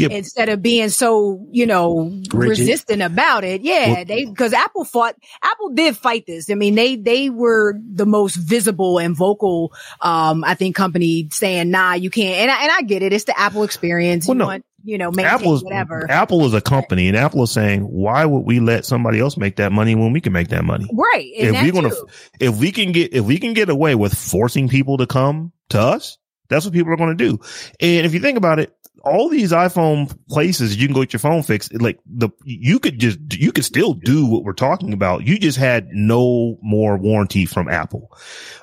Yeah. 0.02 0.16
instead 0.16 0.48
of 0.48 0.62
being 0.62 0.88
so, 0.90 1.46
you 1.50 1.66
know, 1.66 2.10
Rigid. 2.32 2.58
resistant 2.58 3.02
about 3.02 3.44
it. 3.44 3.62
Yeah, 3.62 3.92
Well- 3.94 4.04
they 4.04 4.24
because 4.24 4.52
Apple 4.52 4.84
fought. 4.84 5.14
Apple 5.42 5.70
did 5.70 5.96
fight 5.96 6.24
this. 6.26 6.50
I 6.50 6.54
mean, 6.54 6.74
they 6.74 6.96
they 6.96 7.30
were 7.30 7.74
the 7.82 8.06
most 8.06 8.34
visible 8.36 8.98
and 8.98 9.16
vocal. 9.16 9.72
Um, 10.00 10.44
I 10.44 10.54
think 10.54 10.76
company 10.76 11.28
saying, 11.32 11.70
"Nah, 11.70 11.94
you 11.94 12.10
can't." 12.10 12.40
And 12.40 12.50
I, 12.50 12.62
and 12.62 12.72
I 12.72 12.82
get 12.82 13.02
it. 13.02 13.12
It's 13.12 13.24
the 13.24 13.38
Apple 13.38 13.62
experience. 13.62 14.26
Well, 14.26 14.34
you 14.34 14.38
no. 14.38 14.46
want, 14.46 14.64
you 14.84 14.98
know, 14.98 15.10
maintain 15.10 15.26
Apple 15.34 15.54
is 15.54 15.62
whatever. 15.62 16.10
Apple 16.10 16.44
is 16.44 16.54
a 16.54 16.60
company, 16.60 17.08
and 17.08 17.16
Apple 17.16 17.44
is 17.44 17.50
saying, 17.52 17.82
why 17.82 18.24
would 18.24 18.40
we 18.40 18.58
let 18.60 18.84
somebody 18.84 19.20
else 19.20 19.36
make 19.36 19.56
that 19.56 19.70
money 19.72 19.94
when 19.94 20.12
we 20.12 20.20
can 20.20 20.32
make 20.32 20.48
that 20.48 20.64
money? 20.64 20.88
right. 20.92 21.24
If 21.34 21.52
we're 21.52 21.72
gonna, 21.72 21.90
too. 21.90 22.06
if 22.40 22.56
we 22.58 22.72
can 22.72 22.90
get, 22.92 23.14
if 23.14 23.24
we 23.24 23.38
can 23.38 23.52
get 23.52 23.68
away 23.68 23.94
with 23.94 24.12
forcing 24.16 24.68
people 24.68 24.98
to 24.98 25.06
come 25.06 25.52
to 25.70 25.80
us, 25.80 26.18
that's 26.48 26.64
what 26.64 26.74
people 26.74 26.92
are 26.92 26.96
going 26.96 27.16
to 27.16 27.28
do. 27.28 27.38
And 27.80 28.04
if 28.04 28.12
you 28.12 28.20
think 28.20 28.36
about 28.36 28.58
it, 28.58 28.74
all 29.04 29.28
these 29.28 29.52
iPhone 29.52 30.16
places 30.28 30.76
you 30.76 30.86
can 30.86 30.94
go 30.94 31.00
get 31.00 31.12
your 31.12 31.20
phone 31.20 31.42
fixed, 31.42 31.74
like 31.80 31.98
the, 32.06 32.30
you 32.44 32.78
could 32.78 32.98
just, 32.98 33.18
you 33.32 33.52
could 33.52 33.64
still 33.64 33.94
do 33.94 34.26
what 34.26 34.44
we're 34.44 34.52
talking 34.52 34.92
about. 34.92 35.26
You 35.26 35.38
just 35.38 35.58
had 35.58 35.88
no 35.92 36.58
more 36.62 36.96
warranty 36.96 37.46
from 37.46 37.68
Apple. 37.68 38.10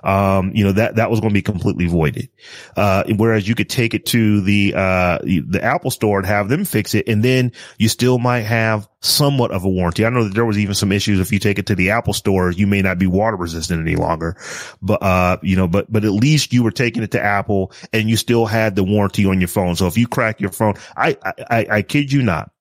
Um, 0.03 0.51
you 0.53 0.63
know, 0.63 0.71
that, 0.73 0.95
that 0.95 1.09
was 1.09 1.19
going 1.19 1.31
to 1.31 1.33
be 1.33 1.41
completely 1.41 1.87
voided. 1.87 2.29
Uh, 2.75 3.03
whereas 3.17 3.47
you 3.47 3.55
could 3.55 3.69
take 3.69 3.93
it 3.93 4.05
to 4.07 4.41
the, 4.41 4.73
uh, 4.75 5.19
the 5.19 5.59
Apple 5.61 5.91
store 5.91 6.19
and 6.19 6.27
have 6.27 6.49
them 6.49 6.65
fix 6.65 6.95
it. 6.95 7.07
And 7.07 7.23
then 7.23 7.51
you 7.77 7.89
still 7.89 8.17
might 8.17 8.41
have 8.41 8.87
somewhat 9.01 9.51
of 9.51 9.63
a 9.63 9.69
warranty. 9.69 10.05
I 10.05 10.09
know 10.09 10.25
that 10.25 10.33
there 10.33 10.45
was 10.45 10.57
even 10.57 10.75
some 10.75 10.91
issues 10.91 11.19
if 11.19 11.31
you 11.31 11.39
take 11.39 11.57
it 11.57 11.67
to 11.67 11.75
the 11.75 11.91
Apple 11.91 12.13
store, 12.13 12.51
you 12.51 12.67
may 12.67 12.81
not 12.81 12.99
be 12.99 13.07
water 13.07 13.37
resistant 13.37 13.81
any 13.81 13.95
longer, 13.95 14.35
but, 14.81 15.01
uh, 15.01 15.37
you 15.41 15.55
know, 15.55 15.67
but, 15.67 15.91
but 15.91 16.03
at 16.03 16.11
least 16.11 16.51
you 16.51 16.63
were 16.63 16.71
taking 16.71 17.03
it 17.03 17.11
to 17.11 17.23
Apple 17.23 17.71
and 17.93 18.09
you 18.09 18.17
still 18.17 18.45
had 18.45 18.75
the 18.75 18.83
warranty 18.83 19.25
on 19.25 19.39
your 19.39 19.47
phone. 19.47 19.75
So 19.75 19.87
if 19.87 19.97
you 19.97 20.07
crack 20.29 20.41
your 20.41 20.51
phone, 20.51 20.75
I, 20.95 21.17
I, 21.23 21.33
I, 21.49 21.67
I 21.77 21.81
kid 21.81 22.11
you 22.11 22.21
not, 22.21 22.51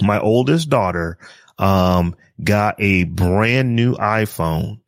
my 0.00 0.18
oldest 0.18 0.70
daughter, 0.70 1.18
um, 1.58 2.16
got 2.42 2.76
a 2.80 3.04
brand 3.04 3.76
new 3.76 3.94
iPhone 3.94 4.80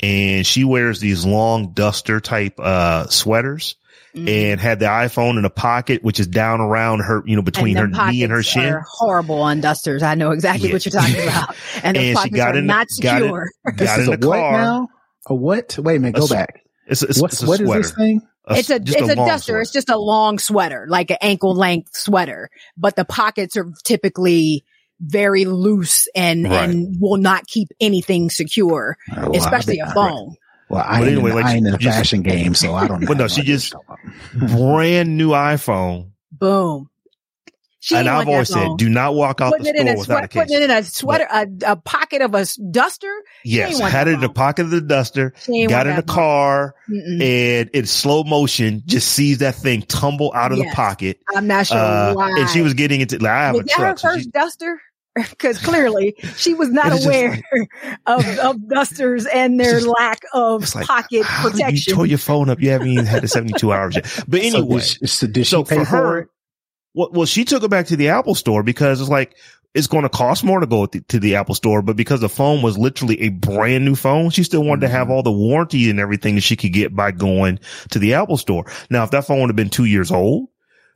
and 0.00 0.46
she 0.46 0.64
wears 0.64 1.00
these 1.00 1.24
long 1.24 1.72
duster 1.72 2.20
type, 2.20 2.54
uh, 2.58 3.06
sweaters. 3.08 3.76
Mm-hmm. 4.14 4.28
And 4.28 4.60
had 4.60 4.78
the 4.78 4.86
iPhone 4.86 5.38
in 5.38 5.44
a 5.44 5.50
pocket, 5.50 6.04
which 6.04 6.20
is 6.20 6.28
down 6.28 6.60
around 6.60 7.00
her, 7.00 7.24
you 7.26 7.34
know, 7.34 7.42
between 7.42 7.74
her 7.74 7.88
them 7.88 8.10
knee 8.10 8.22
and 8.22 8.30
her 8.30 8.38
pockets 8.44 8.48
shin. 8.48 8.72
Are 8.72 8.84
horrible 8.88 9.40
on 9.42 9.60
dusters. 9.60 10.04
I 10.04 10.14
know 10.14 10.30
exactly 10.30 10.68
Yeah. 10.68 10.74
what 10.76 10.86
you're 10.86 10.92
talking 10.92 11.16
about. 11.20 11.56
And, 11.82 11.96
the 11.96 12.00
And 12.00 12.08
she 12.10 12.14
pockets 12.14 12.36
got 12.36 12.54
are 12.54 12.58
in- 12.60 12.66
not 12.66 12.86
got 13.02 13.16
in- 13.16 13.22
secure. 13.24 13.48
Got 13.66 13.76
This 13.76 13.98
is 13.98 14.06
in 14.06 14.14
a 14.14 14.16
the 14.16 14.28
what 14.28 14.38
car. 14.38 14.52
now? 14.52 14.88
A 15.26 15.34
what? 15.34 15.76
Wait 15.80 15.96
a 15.96 15.98
minute. 15.98 16.16
A 16.16 16.20
Go 16.20 16.26
s- 16.26 16.30
back. 16.30 16.60
It's, 16.86 17.02
it's, 17.02 17.20
What's 17.20 17.34
it's 17.34 17.42
a 17.42 17.46
what 17.46 17.60
is 17.60 17.66
sweater. 17.66 17.82
this 17.82 17.92
thing? 17.92 18.22
A- 18.46 18.56
it's 18.56 18.70
a 18.70 18.76
it's 18.76 18.94
a, 18.96 19.14
long 19.14 19.26
duster. 19.28 19.44
sweater. 19.52 19.60
It's 19.62 19.70
just 19.72 19.88
a 19.88 19.96
long 19.98 20.38
sweater, 20.38 20.86
like 20.88 21.10
an 21.10 21.16
ankle 21.22 21.54
length 21.54 21.96
sweater, 21.96 22.50
but 22.76 22.94
the 22.96 23.04
pockets 23.04 23.56
are 23.56 23.72
typically 23.84 24.64
very 25.00 25.44
loose 25.44 26.06
and 26.14 26.44
Right. 26.44 26.68
and 26.68 26.96
will 27.00 27.16
not 27.16 27.46
keep 27.46 27.68
anything 27.80 28.30
secure, 28.30 28.96
Oh, 29.16 29.30
well, 29.30 29.36
especially 29.36 29.78
a 29.80 29.86
bet- 29.86 29.94
phone. 29.94 30.36
Well, 30.70 30.82
I 30.86 31.00
But 31.00 31.08
ain't, 31.08 31.12
anyway, 31.18 31.30
in, 31.30 31.36
like, 31.36 31.44
I 31.46 31.54
ain't 31.56 31.66
in 31.66 31.72
the 31.72 31.78
fashion 31.78 32.22
game, 32.22 32.54
so 32.54 32.74
I 32.74 32.86
don't 32.86 33.00
know. 33.02 33.06
But 33.06 33.16
no, 33.18 33.28
she 33.28 33.42
you're 33.42 33.56
just- 33.58 33.74
brand 34.34 35.16
new 35.16 35.30
iPhone. 35.30 36.10
Boom. 36.32 36.88
She 37.86 37.94
and 37.96 38.08
I've 38.08 38.26
always 38.26 38.48
said, 38.48 38.78
do 38.78 38.88
not 38.88 39.14
walk 39.14 39.42
out 39.42 39.52
putting 39.52 39.64
the 39.74 39.78
it 39.80 39.86
in 39.86 39.86
store 39.88 39.94
a 39.94 39.98
without 39.98 40.14
a 40.14 40.18
sweat, 40.20 40.30
case. 40.30 40.42
putting 40.42 40.56
it 40.56 40.62
in 40.62 40.70
a 40.70 40.82
sweater, 40.84 41.26
a, 41.30 41.46
a 41.66 41.76
pocket 41.76 42.22
of 42.22 42.34
a 42.34 42.46
duster. 42.70 43.12
yes, 43.44 43.78
ain't 43.78 43.90
had 43.92 44.08
it 44.08 44.14
in 44.14 44.20
the 44.20 44.30
pocket 44.30 44.62
of 44.62 44.70
the 44.70 44.80
duster, 44.80 45.34
She 45.42 45.66
got 45.66 45.86
in 45.86 45.94
the 45.96 46.02
car, 46.02 46.74
Mm-mm. 46.88 47.22
and 47.22 47.68
in 47.74 47.84
slow 47.84 48.24
motion, 48.24 48.82
just 48.86 49.08
sees 49.08 49.38
that 49.38 49.54
thing 49.56 49.82
tumble 49.82 50.32
out 50.34 50.50
of 50.50 50.56
the 50.58 50.70
pocket. 50.72 51.20
I'm 51.36 51.46
not 51.46 51.66
sure 51.66 51.76
Uh, 51.76 52.14
why. 52.14 52.30
and 52.38 52.48
she 52.48 52.62
was 52.62 52.72
getting 52.72 53.02
into, 53.02 53.18
like, 53.18 53.30
I 53.30 53.46
have 53.48 53.54
was 53.56 53.62
a 53.64 53.64
that 53.66 53.72
her 53.76 53.82
truck. 53.82 53.98
so 53.98 54.08
first 54.08 54.24
she- 54.24 54.30
duster? 54.30 54.80
Because 55.16 55.58
clearly 55.58 56.16
she 56.36 56.54
was 56.54 56.70
not 56.70 56.86
It's 56.92 57.04
just 57.04 57.06
aware 57.06 57.40
of, 58.06 58.38
of 58.40 58.68
dusters 58.68 59.26
and 59.26 59.60
their 59.60 59.74
just- 59.80 59.86
lack 59.86 60.22
of 60.32 60.74
like, 60.74 60.86
pocket 60.86 61.24
how 61.24 61.50
did 61.50 61.86
you 61.86 61.94
tore 61.94 62.06
your 62.06 62.18
phone 62.18 62.50
up? 62.50 62.60
You 62.60 62.70
haven't 62.70 62.88
even 62.88 63.06
had 63.06 63.22
the 63.22 63.28
72 63.28 63.72
hours 63.72 63.94
yet. 63.94 64.04
But 64.26 64.40
So 64.40 64.46
anyway, 64.58 64.78
did 64.80 64.84
she, 64.84 65.06
so 65.06 65.26
did 65.28 65.36
she 65.46 65.50
so 65.50 65.62
pay 65.62 65.76
for 65.78 65.84
for, 65.84 65.90
her, 65.96 66.18
it? 66.20 66.28
Well, 66.94 67.10
well, 67.12 67.26
she 67.26 67.44
took 67.44 67.62
it 67.62 67.70
back 67.70 67.86
to 67.86 67.96
the 67.96 68.08
Apple 68.08 68.34
store 68.34 68.62
because 68.62 69.00
it's 69.00 69.10
like, 69.10 69.36
it's 69.74 69.88
going 69.88 70.04
to 70.04 70.08
cost 70.08 70.44
more 70.44 70.60
to 70.60 70.66
go 70.66 70.86
to 70.86 71.00
to 71.00 71.18
the 71.18 71.34
Apple 71.34 71.56
store, 71.56 71.82
but 71.82 71.96
because 71.96 72.20
the 72.20 72.28
phone 72.28 72.62
was 72.62 72.78
literally 72.78 73.20
a 73.22 73.28
brand 73.30 73.84
new 73.84 73.96
phone, 73.96 74.30
she 74.30 74.44
still 74.44 74.62
wanted 74.62 74.82
to 74.82 74.88
have 74.88 75.06
mm-hmm. 75.08 75.12
all 75.12 75.22
the 75.24 75.32
warranty 75.32 75.90
and 75.90 75.98
everything 75.98 76.36
that 76.36 76.42
she 76.42 76.54
could 76.54 76.72
get 76.72 76.94
by 76.94 77.10
going 77.10 77.58
to 77.90 77.98
the 77.98 78.14
Apple 78.14 78.36
store. 78.36 78.64
Now, 78.88 79.02
if 79.02 79.10
that 79.10 79.26
phone 79.26 79.40
would 79.40 79.50
have 79.50 79.56
been 79.56 79.70
two 79.70 79.84
years 79.84 80.12
old, 80.12 80.48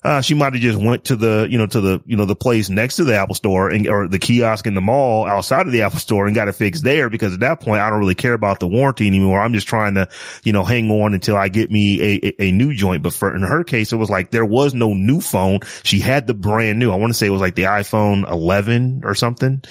uh, 0.05 0.21
she 0.21 0.35
might 0.35 0.53
have 0.53 0.63
just 0.63 0.79
went 0.79 1.07
to 1.07 1.17
the, 1.17 1.49
you 1.51 1.59
know, 1.59 1.67
to 1.67 1.81
the, 1.81 2.01
you 2.07 2.17
know, 2.17 2.25
the 2.25 2.37
place 2.37 2.71
next 2.71 2.97
to 2.97 3.05
the 3.05 3.17
Apple 3.17 3.35
store 3.35 3.69
and, 3.69 3.89
or 3.89 4.07
the 4.07 4.21
kiosk 4.21 4.67
in 4.67 4.75
the 4.75 4.81
mall 4.81 5.27
outside 5.27 5.67
of 5.67 5.73
the 5.73 5.83
Apple 5.83 5.99
store 5.99 6.27
and 6.27 6.37
got 6.37 6.47
it 6.47 6.53
fixed 6.53 6.85
there 6.85 7.11
because 7.11 7.35
at 7.35 7.41
that 7.41 7.61
point, 7.61 7.81
I 7.81 7.91
don't 7.91 7.99
really 7.99 8.15
care 8.15 8.33
about 8.33 8.61
the 8.61 8.69
warranty 8.69 9.09
anymore. 9.09 9.41
I'm 9.41 9.53
just 9.53 9.67
trying 9.67 9.95
to, 9.95 10.09
you 10.45 10.53
know, 10.53 10.63
hang 10.63 10.89
on 10.91 11.15
until 11.15 11.37
I 11.37 11.49
get 11.49 11.73
me 11.73 12.01
a, 12.01 12.27
a, 12.27 12.43
a 12.45 12.53
new 12.53 12.73
joint. 12.75 13.03
But 13.03 13.13
for, 13.13 13.35
in 13.35 13.43
her 13.43 13.65
case, 13.65 13.93
it 13.93 13.97
was 13.97 14.09
like 14.09 14.31
there 14.31 14.45
was 14.45 14.73
no 14.73 14.95
new 14.95 15.21
phone. 15.21 15.61
She 15.83 15.99
had 15.99 16.29
the 16.29 16.35
brand 16.35 16.79
new. 16.79 16.93
I 16.93 16.97
want 16.97 17.11
to 17.11 17.15
say 17.15 17.27
it 17.27 17.31
was 17.31 17.41
like 17.41 17.57
the 17.57 17.65
iPhone 17.65 18.31
11 18.31 19.03
or 19.05 19.17
something. 19.17 19.63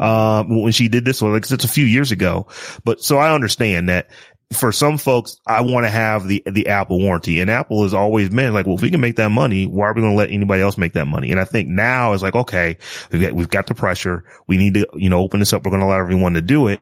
Um, 0.00 0.62
when 0.62 0.72
she 0.72 0.88
did 0.88 1.04
this, 1.04 1.22
one, 1.22 1.32
like 1.32 1.48
it's 1.48 1.64
a 1.64 1.68
few 1.68 1.84
years 1.84 2.10
ago, 2.10 2.48
but 2.84 3.00
so 3.02 3.18
I 3.18 3.32
understand 3.32 3.88
that 3.88 4.10
for 4.52 4.70
some 4.70 4.96
folks, 4.96 5.36
I 5.46 5.60
want 5.60 5.84
to 5.86 5.90
have 5.90 6.28
the, 6.28 6.42
the 6.46 6.68
Apple 6.68 7.00
warranty 7.00 7.40
and 7.40 7.50
Apple 7.50 7.82
has 7.82 7.92
always 7.92 8.28
been 8.30 8.54
like, 8.54 8.64
well, 8.66 8.76
if 8.76 8.82
we 8.82 8.90
can 8.90 9.00
make 9.00 9.16
that 9.16 9.30
money, 9.30 9.66
why 9.66 9.86
are 9.88 9.92
we 9.94 10.00
going 10.02 10.12
to 10.12 10.16
let 10.16 10.30
anybody 10.30 10.62
else 10.62 10.78
make 10.78 10.92
that 10.92 11.06
money? 11.06 11.30
And 11.32 11.40
I 11.40 11.44
think 11.44 11.68
now 11.68 12.12
is 12.12 12.22
like, 12.22 12.36
okay, 12.36 12.76
we've 13.10 13.20
got, 13.22 13.32
we've 13.32 13.48
got 13.48 13.66
the 13.66 13.74
pressure. 13.74 14.24
We 14.46 14.56
need 14.56 14.74
to, 14.74 14.86
you 14.94 15.10
know, 15.10 15.18
open 15.20 15.40
this 15.40 15.52
up. 15.52 15.64
We're 15.64 15.70
going 15.72 15.80
to 15.80 15.86
allow 15.86 15.98
everyone 15.98 16.34
to 16.34 16.42
do 16.42 16.68
it. 16.68 16.80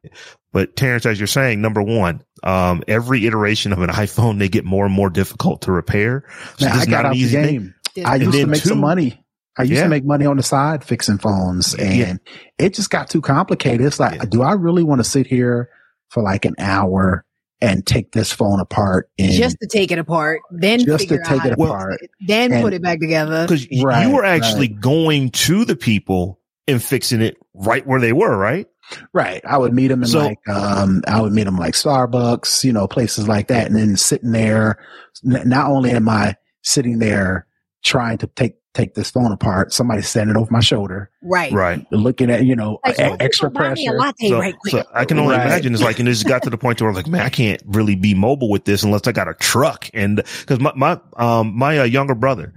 But 0.52 0.76
Terrence, 0.76 1.06
as 1.06 1.18
you're 1.18 1.26
saying, 1.26 1.62
number 1.62 1.82
one, 1.82 2.22
um, 2.42 2.84
every 2.86 3.26
iteration 3.26 3.72
of 3.72 3.80
an 3.80 3.88
iPhone, 3.90 4.38
they 4.38 4.48
get 4.50 4.64
more 4.66 4.84
and 4.84 4.94
more 4.94 5.08
difficult 5.08 5.62
to 5.62 5.72
repair. 5.72 6.24
So 6.58 6.66
Man, 6.66 6.74
this 6.74 6.80
I 6.80 6.82
is 6.82 6.86
got 6.86 6.90
not 6.90 7.00
an 7.00 7.06
out 7.06 7.12
the 7.14 7.18
easy 7.20 7.36
thing. 7.36 7.46
game. 7.58 7.74
This- 7.96 8.04
I 8.04 8.14
And 8.16 8.24
used 8.24 8.38
to 8.38 8.46
make 8.46 8.62
two- 8.62 8.68
some 8.68 8.80
money. 8.80 9.24
I 9.56 9.62
used 9.62 9.74
Yeah. 9.74 9.84
to 9.84 9.88
make 9.88 10.04
money 10.04 10.26
on 10.26 10.36
the 10.36 10.42
side 10.42 10.84
fixing 10.84 11.16
phones 11.18 11.74
and 11.74 11.96
Yeah. 11.96 12.14
it 12.58 12.74
just 12.74 12.90
got 12.90 13.08
too 13.08 13.20
complicated. 13.22 13.86
It's 13.86 14.00
like, 14.00 14.16
Yeah. 14.16 14.24
do 14.28 14.42
I 14.42 14.52
really 14.52 14.82
want 14.82 14.98
to 14.98 15.04
sit 15.04 15.26
here 15.28 15.70
for 16.10 16.22
like 16.22 16.44
an 16.44 16.56
hour 16.58 17.24
and 17.60 17.86
take 17.86 18.12
this 18.12 18.32
phone 18.32 18.60
apart 18.60 19.08
and 19.18 19.32
just 19.32 19.56
to 19.60 19.66
take 19.66 19.90
it 19.90 19.98
apart, 19.98 20.40
then 20.50 20.80
Just 20.84 21.04
to 21.04 21.08
figure 21.08 21.22
out 21.24 21.28
take 21.42 21.44
it 21.46 21.52
apart. 21.52 21.98
it, 22.02 22.10
then 22.26 22.52
And- 22.52 22.62
put 22.62 22.72
it 22.74 22.82
back 22.82 23.00
together. 23.00 23.46
because 23.46 23.66
Right, 23.82 24.06
you 24.06 24.14
were 24.14 24.24
actually 24.24 24.68
going 24.68 25.30
to 25.30 25.64
the 25.64 25.76
people 25.76 26.40
and 26.68 26.82
fixing 26.82 27.20
it 27.22 27.36
right 27.54 27.86
where 27.86 28.00
they 28.00 28.12
were, 28.12 28.36
right? 28.36 28.66
Right. 29.14 29.40
I 29.48 29.56
would 29.56 29.72
meet 29.72 29.88
them 29.88 30.02
in 30.02 30.08
So- 30.08 30.18
like, 30.18 30.46
um, 30.48 31.02
I 31.06 31.20
would 31.22 31.32
meet 31.32 31.44
them 31.44 31.56
like 31.56 31.74
Starbucks, 31.74 32.64
you 32.64 32.72
know, 32.72 32.86
places 32.86 33.26
like 33.28 33.48
that. 33.48 33.66
And 33.66 33.76
then 33.76 33.96
sitting 33.96 34.32
there, 34.32 34.78
not 35.22 35.70
only 35.70 35.90
am 35.90 36.08
I 36.08 36.36
sitting 36.62 36.98
there 36.98 37.46
trying 37.82 38.18
to 38.18 38.26
take, 38.26 38.56
take 38.74 38.94
this 38.94 39.10
phone 39.10 39.32
apart, 39.32 39.72
somebody 39.72 40.02
standing 40.02 40.36
over 40.36 40.50
my 40.50 40.60
shoulder, 40.60 41.08
Right. 41.22 41.52
Right. 41.52 41.86
looking 41.92 42.28
at, 42.30 42.44
you 42.44 42.56
know, 42.56 42.80
Like, 42.84 42.98
e- 42.98 43.04
oh, 43.04 43.16
extra 43.20 43.50
buy 43.50 43.66
a 43.66 43.68
pressure. 43.68 43.96
latte 43.98 44.28
So, 44.28 44.38
right 44.40 44.54
so 44.66 44.82
I 44.92 45.04
can 45.04 45.18
only 45.20 45.36
Right. 45.36 45.46
imagine 45.46 45.72
it's 45.74 45.82
like, 45.82 45.98
and 46.00 46.08
it 46.08 46.12
just 46.12 46.26
got 46.26 46.42
to 46.42 46.50
the 46.50 46.58
point 46.58 46.80
where 46.80 46.90
I'm 46.90 46.96
like, 46.96 47.06
man, 47.06 47.22
I 47.22 47.28
can't 47.28 47.62
really 47.66 47.94
be 47.94 48.14
mobile 48.14 48.50
with 48.50 48.64
this 48.64 48.82
unless 48.82 49.06
I 49.06 49.12
got 49.12 49.28
a 49.28 49.34
truck. 49.34 49.88
And 49.94 50.22
cause 50.46 50.58
my, 50.60 50.72
my, 50.74 51.00
um, 51.16 51.56
my 51.56 51.78
uh, 51.78 51.84
younger 51.84 52.14
brother, 52.16 52.52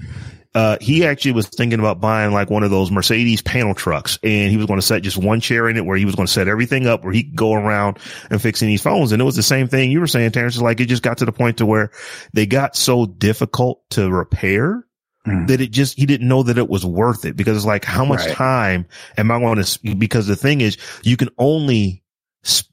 uh, 0.55 0.78
he 0.82 1.05
actually 1.05 1.34
was 1.34 1.47
thinking 1.49 1.78
about 1.78 2.01
buying 2.01 2.32
like 2.34 2.49
one 2.49 2.63
of 2.63 2.72
those 2.72 2.89
Mercedes 2.89 3.43
panel 3.43 3.76
trucks 3.76 4.18
and 4.24 4.49
he 4.49 4.57
was 4.57 4.65
going 4.65 4.80
to 4.80 4.86
set 4.86 5.03
just 5.03 5.18
one 5.18 5.39
chair 5.39 5.70
in 5.70 5.78
it 5.78 5.86
where 5.86 5.97
he 5.97 6.05
was 6.05 6.15
going 6.15 6.26
to 6.26 6.34
set 6.34 6.47
everything 6.47 6.88
up 6.88 7.03
where 7.03 7.13
he 7.13 7.26
could 7.26 7.36
go 7.36 7.53
around 7.53 7.99
and 8.32 8.41
fixing 8.41 8.68
these 8.68 8.82
phones. 8.82 9.11
And 9.11 9.22
it 9.22 9.26
was 9.26 9.36
the 9.36 9.43
same 9.43 9.68
thing 9.68 9.91
you 9.91 9.99
were 9.99 10.07
saying, 10.07 10.32
Terrence, 10.32 10.55
is 10.55 10.61
like 10.63 10.80
it 10.80 10.88
just 10.88 11.03
got 11.03 11.20
to 11.20 11.26
the 11.26 11.32
point 11.32 11.57
to 11.57 11.68
where 11.68 11.91
they 12.34 12.47
got 12.47 12.76
so 12.76 13.05
difficult 13.05 13.88
to 13.91 14.09
repair 14.09 14.84
Mm. 15.28 15.47
that 15.47 15.61
it 15.61 15.71
just, 15.71 15.97
he 15.97 16.05
didn't 16.05 16.28
know 16.28 16.41
that 16.43 16.57
it 16.57 16.69
was 16.69 16.86
worth 16.86 17.25
it 17.25 17.36
because 17.36 17.57
it's 17.57 17.65
like, 17.65 17.84
how 17.84 18.05
much 18.05 18.19
Right. 18.21 18.36
time 18.36 18.86
am 19.17 19.30
I 19.30 19.39
going 19.39 19.61
to, 19.61 19.95
because 19.95 20.28
the 20.28 20.36
thing 20.36 20.61
is 20.61 20.78
you 21.03 21.17
can 21.17 21.30
only, 21.38 22.01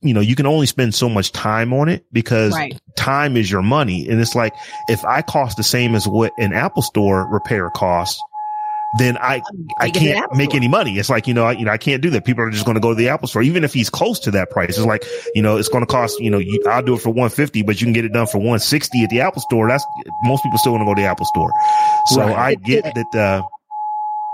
you 0.02 0.14
know, 0.14 0.20
you 0.20 0.36
can 0.36 0.46
only 0.46 0.66
spend 0.66 0.94
so 0.94 1.08
much 1.08 1.32
time 1.32 1.72
on 1.72 1.88
it 1.88 2.04
because 2.12 2.52
Right. 2.54 2.78
time 2.96 3.36
is 3.36 3.50
your 3.50 3.62
money. 3.62 4.08
And 4.08 4.20
it's 4.20 4.34
like, 4.36 4.54
if 4.88 5.04
I 5.04 5.20
cost 5.22 5.56
the 5.56 5.62
same 5.64 5.94
as 5.94 6.06
what 6.06 6.32
an 6.38 6.52
Apple 6.52 6.82
store 6.82 7.26
repair 7.26 7.70
costs, 7.70 8.22
then 8.98 9.16
I, 9.18 9.42
I 9.78 9.86
Take 9.90 9.96
it 9.96 9.98
to 10.00 10.06
the 10.06 10.12
can't 10.14 10.34
make 10.36 10.50
store. 10.50 10.56
any 10.58 10.68
money. 10.68 10.98
It's 10.98 11.10
like, 11.10 11.26
you 11.26 11.34
know, 11.34 11.44
I, 11.44 11.52
you 11.52 11.64
know, 11.64 11.72
I 11.72 11.78
can't 11.78 12.00
do 12.02 12.10
that. 12.10 12.24
People 12.24 12.44
are 12.44 12.50
just 12.50 12.64
going 12.64 12.76
to 12.76 12.80
go 12.80 12.90
to 12.90 12.94
the 12.94 13.08
Apple 13.08 13.28
store, 13.28 13.42
even 13.42 13.64
if 13.64 13.72
he's 13.74 13.90
close 13.90 14.20
to 14.20 14.30
that 14.32 14.50
price. 14.50 14.70
It's 14.70 14.86
like, 14.86 15.04
you 15.34 15.42
know, 15.42 15.56
it's 15.56 15.68
going 15.68 15.82
to 15.82 15.90
cost, 15.90 16.20
you 16.20 16.30
know, 16.30 16.38
you, 16.38 16.62
I'll 16.68 16.82
do 16.82 16.94
it 16.94 17.00
for 17.00 17.10
150, 17.10 17.62
but 17.62 17.80
you 17.80 17.86
can 17.86 17.92
get 17.92 18.04
it 18.04 18.12
done 18.12 18.26
for 18.26 18.38
160 18.38 19.02
at 19.02 19.10
the 19.10 19.20
Apple 19.20 19.42
store. 19.42 19.68
That's 19.68 19.84
most 20.22 20.42
people 20.42 20.58
still 20.58 20.72
want 20.72 20.82
to 20.82 20.86
go 20.86 20.94
to 20.94 21.00
the 21.02 21.06
Apple 21.08 21.26
store. 21.26 21.52
So 22.06 22.20
Right. 22.20 22.36
I 22.36 22.54
get 22.56 22.84
that, 22.94 23.14
uh, 23.14 23.42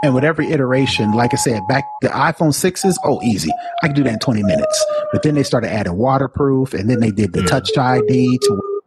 And 0.03 0.15
with 0.15 0.25
every 0.25 0.51
iteration, 0.51 1.13
like 1.13 1.33
I 1.35 1.37
said, 1.37 1.67
back 1.69 1.85
the 2.03 2.09
iPhone 2.09 2.55
sixes, 2.55 2.99
oh, 3.05 3.21
easy. 3.23 3.51
I 3.83 3.87
can 3.89 3.97
do 3.97 4.03
that 4.05 4.13
in 4.15 4.19
20 4.19 4.43
minutes. 4.43 4.87
But 5.13 5.23
then 5.23 5.35
they 5.35 5.43
started 5.43 5.71
adding 5.71 5.97
waterproof 5.97 6.73
and 6.75 6.89
then 6.89 7.01
they 7.01 7.11
did 7.11 7.33
the 7.33 7.43
touch 7.43 7.77
ID 7.77 8.39
to, 8.43 8.80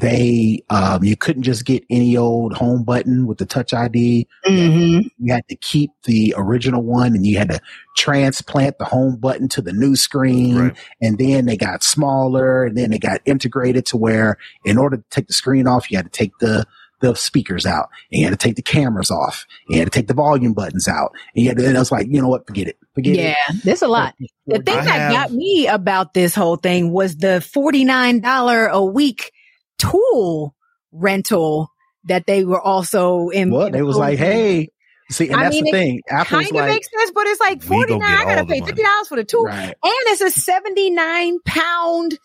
They, 0.00 0.64
um, 0.70 1.04
you 1.04 1.16
couldn't 1.16 1.42
just 1.44 1.64
get 1.64 1.84
any 1.90 2.16
old 2.16 2.52
home 2.54 2.82
button 2.84 3.26
with 3.26 3.38
the 3.38 3.46
touch 3.46 3.72
ID. 3.72 4.26
Mm-hmm. 4.46 5.06
You 5.18 5.32
had 5.32 5.46
to 5.48 5.56
keep 5.56 5.90
the 6.04 6.34
original 6.36 6.82
one 6.82 7.14
and 7.14 7.24
you 7.24 7.38
had 7.38 7.50
to 7.50 7.60
transplant 7.96 8.78
the 8.78 8.84
home 8.84 9.16
button 9.16 9.48
to 9.50 9.62
the 9.62 9.72
new 9.72 9.96
screen. 9.96 10.56
Right. 10.58 10.76
And 11.00 11.18
then 11.18 11.46
they 11.46 11.56
got 11.56 11.82
smaller 11.82 12.64
and 12.64 12.76
then 12.76 12.90
they 12.90 12.98
got 12.98 13.20
integrated 13.24 13.86
to 13.86 13.96
where 13.96 14.36
in 14.64 14.78
order 14.78 14.96
to 14.98 15.04
take 15.10 15.26
the 15.28 15.32
screen 15.32 15.66
off, 15.66 15.90
you 15.90 15.96
had 15.96 16.06
to 16.06 16.18
take 16.18 16.36
the, 16.38 16.64
the 17.00 17.14
speakers 17.14 17.64
out 17.64 17.88
and 18.10 18.20
you 18.20 18.24
had 18.26 18.32
to 18.38 18.44
take 18.44 18.56
the 18.56 18.62
cameras 18.62 19.10
off. 19.12 19.46
And 19.68 19.74
you 19.76 19.80
had 19.82 19.92
to 19.92 19.96
take 19.96 20.08
the 20.08 20.14
volume 20.14 20.52
buttons 20.54 20.88
out. 20.88 21.12
And 21.34 21.44
you 21.44 21.50
had 21.50 21.58
to, 21.58 21.66
and 21.68 21.76
I 21.76 21.80
was 21.80 21.92
like, 21.92 22.08
you 22.10 22.20
know 22.20 22.28
what? 22.28 22.46
Forget 22.46 22.66
it. 22.66 22.78
Forget 22.94 23.14
Yeah, 23.14 23.22
it. 23.30 23.36
Yeah, 23.48 23.60
there's 23.64 23.82
a 23.82 23.88
lot. 23.88 24.14
The 24.46 24.58
thing 24.60 24.76
I 24.78 24.84
that 24.84 24.90
have- 24.98 25.12
got 25.12 25.32
me 25.32 25.68
about 25.68 26.14
this 26.14 26.34
whole 26.34 26.56
thing 26.56 26.90
was 26.92 27.16
the 27.16 27.40
$49 27.54 28.70
a 28.70 28.84
week 28.84 29.32
tool 29.78 30.54
rental 30.92 31.70
that 32.04 32.26
they 32.26 32.44
were 32.44 32.60
also 32.60 33.28
in. 33.28 33.50
What? 33.50 33.74
It 33.74 33.82
was 33.82 33.96
like, 33.96 34.18
hey, 34.18 34.68
see, 35.10 35.28
and 35.28 35.36
I 35.36 35.44
that's 35.44 35.54
mean, 35.54 35.64
the 35.64 35.70
thing. 35.70 36.02
Apple's 36.08 36.28
kind 36.28 36.46
of 36.46 36.52
like, 36.52 36.68
makes 36.68 36.88
sense, 36.90 37.10
but 37.14 37.26
it's 37.26 37.40
like 37.40 37.60
We 37.62 37.66
49 37.66 38.02
I 38.02 38.24
gotta 38.24 38.46
pay 38.46 38.60
$50 38.60 39.06
for 39.08 39.16
the 39.16 39.24
tool. 39.24 39.44
right. 39.44 39.66
And 39.66 39.74
it's 39.82 40.20
a 40.20 40.30
79 40.30 41.38
pound 41.44 42.18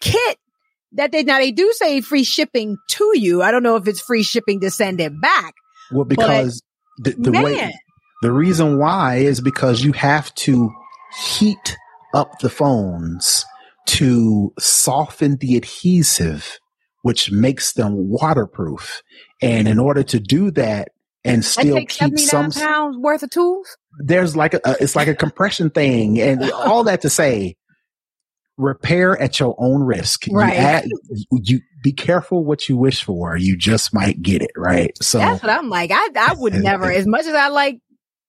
kit 0.00 0.38
that 0.92 1.12
they, 1.12 1.22
now 1.22 1.38
they 1.38 1.52
do 1.52 1.72
say 1.74 2.00
free 2.00 2.24
shipping 2.24 2.76
to 2.88 3.12
you. 3.14 3.42
I 3.42 3.50
don't 3.50 3.62
know 3.62 3.76
if 3.76 3.86
it's 3.86 4.00
free 4.00 4.22
shipping 4.22 4.60
to 4.60 4.70
send 4.70 5.00
it 5.00 5.12
back. 5.20 5.54
Well, 5.92 6.04
because 6.04 6.62
the, 6.98 7.12
the 7.12 7.30
Man. 7.30 7.44
way, 7.44 7.74
the 8.22 8.32
reason 8.32 8.78
why 8.78 9.16
is 9.16 9.40
because 9.40 9.82
you 9.82 9.92
have 9.92 10.34
to 10.36 10.70
heat 11.24 11.76
up 12.14 12.38
the 12.40 12.50
phones 12.50 13.44
to 13.86 14.52
soften 14.58 15.36
the 15.36 15.56
adhesive, 15.56 16.58
which 17.02 17.30
makes 17.30 17.72
them 17.72 18.08
waterproof. 18.08 19.02
And 19.42 19.66
in 19.68 19.78
order 19.78 20.02
to 20.04 20.20
do 20.20 20.50
that 20.52 20.88
and 21.24 21.44
still 21.44 21.76
keep 21.78 22.18
79 22.18 22.50
some, 22.52 22.62
pounds 22.62 22.96
worth 22.98 23.22
of 23.22 23.30
tools. 23.30 23.76
there's 23.98 24.36
like 24.36 24.54
a, 24.54 24.60
it's 24.80 24.96
like 24.96 25.08
a 25.08 25.14
compression 25.14 25.70
thing 25.70 26.20
and 26.20 26.50
all 26.52 26.84
that 26.84 27.02
to 27.02 27.10
say, 27.10 27.56
repair 28.56 29.20
at 29.20 29.40
your 29.40 29.54
own 29.58 29.82
risk. 29.82 30.26
You 30.26 30.36
Right. 30.36 30.54
add- 30.54 30.88
you 31.30 31.60
be 31.82 31.92
careful 31.92 32.44
what 32.44 32.68
you 32.68 32.76
wish 32.76 33.02
for. 33.02 33.36
You 33.36 33.56
just 33.56 33.94
might 33.94 34.20
get 34.20 34.42
it. 34.42 34.50
Right. 34.56 34.92
So 35.02 35.18
That's 35.18 35.42
what 35.42 35.50
I'm 35.50 35.70
like. 35.70 35.90
I 35.92 36.08
I 36.16 36.34
would 36.34 36.54
never, 36.62 36.90
as 36.90 37.06
much 37.06 37.24
as 37.26 37.34
I 37.34 37.48
like 37.48 37.78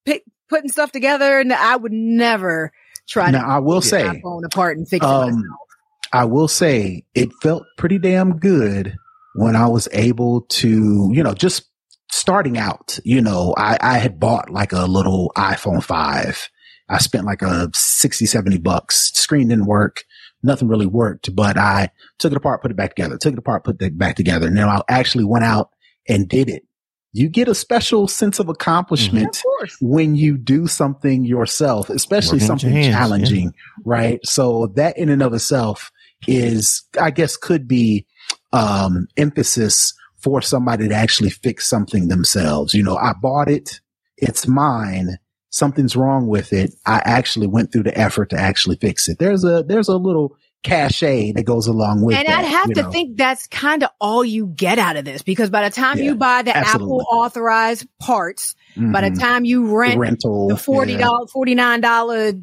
pick, 0.05 0.23
putting 0.49 0.69
stuff 0.69 0.91
together, 0.93 1.39
and 1.39 1.51
I 1.51 1.75
would 1.75 1.91
never 1.91 2.71
try 3.09 3.31
now 3.31 3.41
to 3.41 3.47
I 3.47 3.59
will 3.59 3.81
say, 3.81 4.21
phone 4.21 4.45
apart 4.45 4.77
and 4.77 4.87
fix 4.87 5.03
it 5.05 5.09
um, 5.09 5.31
myself. 5.31 5.45
I 6.13 6.25
will 6.25 6.47
say 6.47 7.05
it 7.15 7.29
felt 7.41 7.63
pretty 7.77 7.97
damn 7.97 8.37
good 8.37 8.97
when 9.35 9.55
I 9.55 9.67
was 9.67 9.87
able 9.93 10.41
to, 10.41 11.09
you 11.13 11.23
know, 11.23 11.33
just 11.33 11.63
starting 12.11 12.57
out, 12.57 12.99
you 13.05 13.21
know, 13.21 13.53
I, 13.57 13.77
I 13.79 13.97
had 13.97 14.19
bought 14.19 14.49
like 14.49 14.73
a 14.73 14.85
little 14.85 15.31
iPhone 15.37 15.83
5. 15.83 16.49
I 16.89 16.97
spent 16.97 17.25
like 17.25 17.41
a 17.41 17.69
60, 17.73 18.25
70 18.25 18.57
bucks. 18.57 19.11
Screen 19.13 19.47
didn't 19.47 19.65
work. 19.65 20.03
Nothing 20.43 20.67
really 20.67 20.87
worked, 20.87 21.33
but 21.35 21.57
I 21.57 21.91
took 22.19 22.31
it 22.31 22.37
apart, 22.37 22.61
put 22.61 22.71
it 22.71 22.77
back 22.77 22.95
together, 22.95 23.17
took 23.17 23.33
it 23.33 23.39
apart, 23.39 23.63
put 23.63 23.81
it 23.81 23.97
back 23.97 24.15
together. 24.15 24.47
And 24.47 24.57
then 24.57 24.67
I 24.67 24.81
actually 24.89 25.23
went 25.23 25.45
out 25.45 25.69
and 26.09 26.27
did 26.27 26.49
it. 26.49 26.63
You 27.13 27.29
get 27.29 27.47
a 27.47 27.55
special 27.55 28.07
sense 28.07 28.39
of 28.39 28.45
mm-hmm. 28.45 28.51
accomplishment 28.51 29.41
of 29.61 29.69
when 29.81 30.15
you 30.15 30.37
do 30.37 30.65
something 30.67 31.25
yourself, 31.25 31.89
especially 31.89 32.37
Working 32.37 32.47
something 32.47 32.71
hands, 32.71 32.87
yeah. 32.87 32.93
challenging, 32.93 33.53
right? 33.85 34.19
So 34.25 34.67
that 34.75 34.97
in 34.97 35.09
and 35.09 35.21
of 35.21 35.33
itself 35.33 35.91
is, 36.27 36.83
I 36.99 37.11
guess, 37.11 37.37
could 37.37 37.67
be 37.67 38.05
um, 38.53 39.07
emphasis 39.17 39.93
for 40.17 40.41
somebody 40.41 40.87
to 40.87 40.93
actually 40.95 41.29
fix 41.31 41.67
something 41.67 42.07
themselves. 42.07 42.73
You 42.73 42.83
know, 42.83 42.97
I 42.97 43.13
bought 43.19 43.49
it, 43.49 43.79
it's 44.17 44.47
mine. 44.47 45.17
Something's 45.49 45.95
wrong 45.95 46.27
with 46.27 46.53
it. 46.53 46.73
I 46.85 47.01
actually 47.03 47.47
went 47.47 47.71
through 47.73 47.83
the 47.83 47.97
effort 47.97 48.29
to 48.29 48.39
actually 48.39 48.77
fix 48.77 49.09
it. 49.09 49.19
There's 49.19 49.43
a 49.43 49.63
there's 49.67 49.89
a 49.89 49.97
little 49.97 50.37
cachet 50.63 51.31
that 51.33 51.43
goes 51.43 51.65
along 51.67 52.03
with 52.03 52.15
And 52.15 52.27
that. 52.27 52.39
I'd 52.39 52.45
have 52.45 52.69
to 52.73 52.83
know. 52.83 52.91
think 52.91 53.17
that's 53.17 53.47
kind 53.47 53.83
of 53.83 53.89
all 53.99 54.23
you 54.23 54.45
get 54.47 54.77
out 54.79 54.95
of 54.95 55.03
this 55.05 55.23
because 55.23 55.49
by 55.49 55.67
the 55.67 55.73
time 55.75 55.97
Yeah, 55.97 56.03
you 56.05 56.15
buy 56.15 56.43
the 56.43 56.55
absolutely. 56.55 56.85
Apple 57.01 57.07
authorized 57.11 57.87
parts, 57.99 58.55
by 58.77 59.01
the 59.01 59.09
Mhm. 59.15 59.19
time 59.19 59.43
you 59.45 59.75
rent 59.75 59.97
rental 59.99 60.47
the 60.49 60.55
forty 60.55 60.93
yeah. 60.93 60.99
dollars, 60.99 61.31
forty 61.31 61.55
nine 61.55 61.81
dollar, 61.81 62.33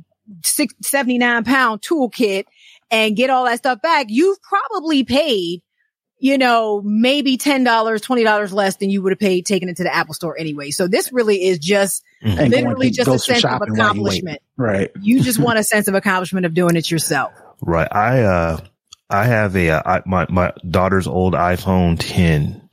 six 0.45 0.75
seventy 0.83 1.17
nine 1.17 1.45
pound 1.45 1.81
toolkit 1.81 2.45
and 2.91 3.17
get 3.17 3.31
all 3.31 3.45
that 3.45 3.59
stuff 3.59 3.81
back, 3.83 4.07
you've 4.09 4.39
probably 4.43 5.05
paid, 5.05 5.63
you 6.19 6.39
know, 6.39 6.81
maybe 6.85 7.37
ten 7.37 7.65
dollars, 7.65 8.01
twenty 8.01 8.25
dollars 8.25 8.53
less 8.53 8.77
than 8.77 8.91
you 8.91 9.03
would 9.03 9.13
have 9.13 9.19
paid 9.19 9.47
taking 9.47 9.69
it 9.69 9.77
to 9.77 9.85
the 9.85 9.95
Apple 9.95 10.15
store 10.15 10.39
anyway. 10.39 10.71
So 10.71 10.89
this 10.89 11.13
really 11.13 11.45
is 11.45 11.59
just 11.59 12.03
And 12.23 12.51
literally 12.51 12.91
just 12.91 13.09
a 13.09 13.19
sense 13.19 13.45
of 13.45 13.51
shopping 13.51 13.77
while 13.77 13.95
you 13.95 14.03
wait. 14.03 14.19
accomplishment. 14.23 14.43
Right. 14.57 14.91
You 15.01 15.23
just 15.23 15.39
want 15.39 15.59
a 15.59 15.65
sense 15.65 15.87
of 15.89 15.95
accomplishment 15.95 16.47
of 16.47 16.55
doing 16.55 16.77
it 16.77 16.91
yourself. 16.91 17.33
Right. 17.61 17.89
I, 17.91 18.23
uh, 18.23 18.59
I 19.11 19.25
have 19.25 19.55
a, 19.57 19.71
uh, 19.71 19.83
I, 19.85 20.03
my, 20.07 20.27
my 20.29 20.53
daughter's 20.69 21.07
old 21.07 21.35
iPhone 21.35 21.97
10 21.99 22.69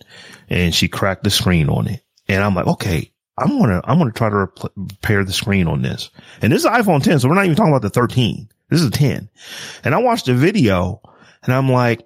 and 0.49 0.74
she 0.76 0.88
cracked 0.88 1.24
the 1.24 1.30
screen 1.30 1.70
on 1.70 1.88
it. 1.88 2.01
And 2.28 2.43
I'm 2.43 2.55
like, 2.55 2.68
okay, 2.68 3.11
I'm 3.38 3.49
going 3.57 3.70
to, 3.70 3.82
I'm 3.84 3.99
going 3.99 4.11
to 4.11 4.18
try 4.18 4.30
to 4.30 4.36
repl- 4.36 4.70
repair 4.76 5.24
the 5.24 5.34
screen 5.34 5.68
on 5.68 5.82
this. 5.82 6.09
And 6.41 6.51
this 6.51 6.63
is 6.63 6.70
iPhone 6.70 7.03
10. 7.03 7.20
So 7.20 7.28
we're 7.30 7.36
not 7.36 7.45
even 7.45 7.55
talking 7.55 7.72
about 7.72 7.84
the 7.84 7.89
13. 7.89 8.49
This 8.76 8.82
is 8.82 8.88
a 8.89 8.91
10. 8.91 9.30
And 9.86 9.95
I 9.95 9.99
watched 9.99 10.26
the 10.26 10.34
video 10.34 10.99
and 11.43 11.53
I'm 11.53 11.71
like, 11.71 12.05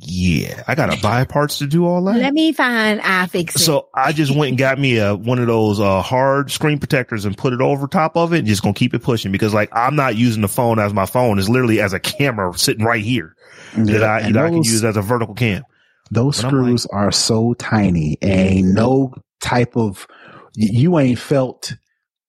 yeah, 0.00 0.64
I 0.66 0.74
got 0.74 0.86
to 0.92 1.00
buy 1.00 1.24
parts 1.24 1.58
to 1.58 1.68
do 1.68 1.86
all 1.86 2.02
that. 2.06 2.16
Let 2.16 2.34
me 2.34 2.50
find 2.50 3.00
I 3.00 3.26
iFix. 3.26 3.52
So 3.58 3.88
I 3.94 4.10
just 4.10 4.34
went 4.34 4.48
and 4.48 4.58
got 4.58 4.76
me 4.76 4.96
a 4.98 5.14
one 5.14 5.38
of 5.38 5.46
those 5.46 5.78
uh, 5.78 6.02
hard 6.02 6.50
screen 6.50 6.80
protectors 6.80 7.26
and 7.26 7.38
put 7.38 7.52
it 7.52 7.60
over 7.60 7.86
top 7.86 8.16
of 8.16 8.32
it 8.32 8.38
and 8.40 8.48
just 8.48 8.62
gonna 8.64 8.74
keep 8.74 8.92
it 8.92 9.04
pushing 9.04 9.30
because 9.30 9.54
like 9.54 9.68
I'm 9.72 9.94
not 9.94 10.16
using 10.16 10.42
the 10.42 10.48
phone 10.48 10.80
as 10.80 10.92
my 10.92 11.06
phone. 11.06 11.38
It's 11.38 11.48
literally 11.48 11.80
as 11.80 11.92
a 11.92 12.00
camera 12.00 12.58
sitting 12.58 12.84
right 12.84 13.04
here 13.04 13.36
that 13.76 14.02
I 14.02 14.20
and 14.22 14.34
that 14.34 14.44
I 14.44 14.48
can 14.48 14.64
use 14.64 14.82
as 14.82 14.96
a 14.96 15.02
vertical 15.02 15.36
cam. 15.36 15.62
Those 16.10 16.42
But 16.42 16.48
I'm 16.48 16.54
like- 16.54 16.62
screws 16.80 16.86
are 16.86 17.12
so 17.12 17.54
tiny. 17.54 18.18
and 18.20 18.74
no 18.74 19.14
type 19.40 19.76
of 19.76 20.08
you 20.56 20.98
ain't 20.98 21.20
felt 21.20 21.74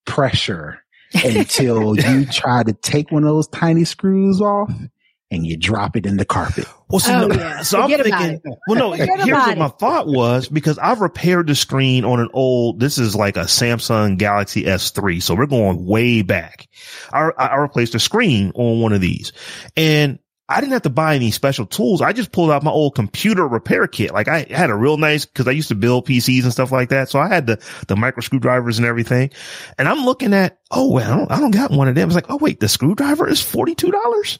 pressure 0.06 0.83
until 1.14 1.96
you 1.98 2.26
try 2.26 2.62
to 2.62 2.72
take 2.72 3.10
one 3.10 3.22
of 3.24 3.28
those 3.28 3.48
tiny 3.48 3.84
screws 3.84 4.40
off 4.40 4.70
and 5.30 5.46
you 5.46 5.56
drop 5.56 5.96
it 5.96 6.06
in 6.06 6.16
the 6.16 6.24
carpet. 6.24 6.64
Well, 6.90 7.00
see, 7.00 7.12
Oh, 7.12 7.26
no- 7.26 7.34
yeah. 7.34 7.62
so 7.62 7.80
I'm 7.80 7.88
thinking, 7.90 8.40
well, 8.68 8.78
no, 8.78 8.90
Forget 8.92 9.08
here's 9.20 9.28
about 9.28 9.48
what 9.48 9.58
my 9.58 9.68
thought 9.68 10.06
was 10.06 10.48
because 10.48 10.78
I've 10.78 11.00
repaired 11.00 11.46
the 11.48 11.54
screen 11.54 12.04
on 12.04 12.20
an 12.20 12.28
old, 12.34 12.78
this 12.78 12.98
is 12.98 13.16
like 13.16 13.36
a 13.36 13.40
Samsung 13.44 14.16
Galaxy 14.18 14.64
S3. 14.64 15.22
So 15.22 15.34
we're 15.34 15.46
going 15.46 15.84
way 15.86 16.22
back. 16.22 16.68
I, 17.12 17.30
I 17.38 17.46
I 17.46 17.56
replaced 17.56 17.94
the 17.94 18.00
screen 18.00 18.52
on 18.54 18.80
one 18.80 18.92
of 18.92 19.00
these 19.00 19.32
and 19.76 20.18
I 20.48 20.60
didn't 20.60 20.74
have 20.74 20.82
to 20.82 20.90
buy 20.90 21.14
any 21.14 21.30
special 21.30 21.64
tools. 21.64 22.02
I 22.02 22.12
just 22.12 22.30
pulled 22.30 22.50
out 22.50 22.62
my 22.62 22.70
old 22.70 22.94
computer 22.94 23.48
repair 23.48 23.86
kit. 23.86 24.12
Like 24.12 24.28
I 24.28 24.46
had 24.50 24.68
a 24.68 24.74
real 24.74 24.98
nice, 24.98 25.24
cause 25.24 25.48
I 25.48 25.52
used 25.52 25.68
to 25.68 25.74
build 25.74 26.06
PCs 26.06 26.42
and 26.42 26.52
stuff 26.52 26.70
like 26.70 26.90
that. 26.90 27.08
So 27.08 27.18
I 27.18 27.28
had 27.28 27.46
the, 27.46 27.62
the 27.88 27.96
micro 27.96 28.20
screwdrivers 28.20 28.78
and 28.78 28.86
everything. 28.86 29.30
And 29.78 29.88
I'm 29.88 30.04
looking 30.04 30.34
at, 30.34 30.58
oh, 30.70 30.90
well, 30.90 31.10
I 31.10 31.16
don't, 31.16 31.30
I 31.32 31.40
don't 31.40 31.50
got 31.50 31.70
one 31.70 31.88
of 31.88 31.94
them. 31.94 32.08
It's 32.08 32.14
like, 32.14 32.30
oh, 32.30 32.36
wait, 32.36 32.60
the 32.60 32.68
screwdriver 32.68 33.26
is 33.26 33.40
$42 33.40 34.38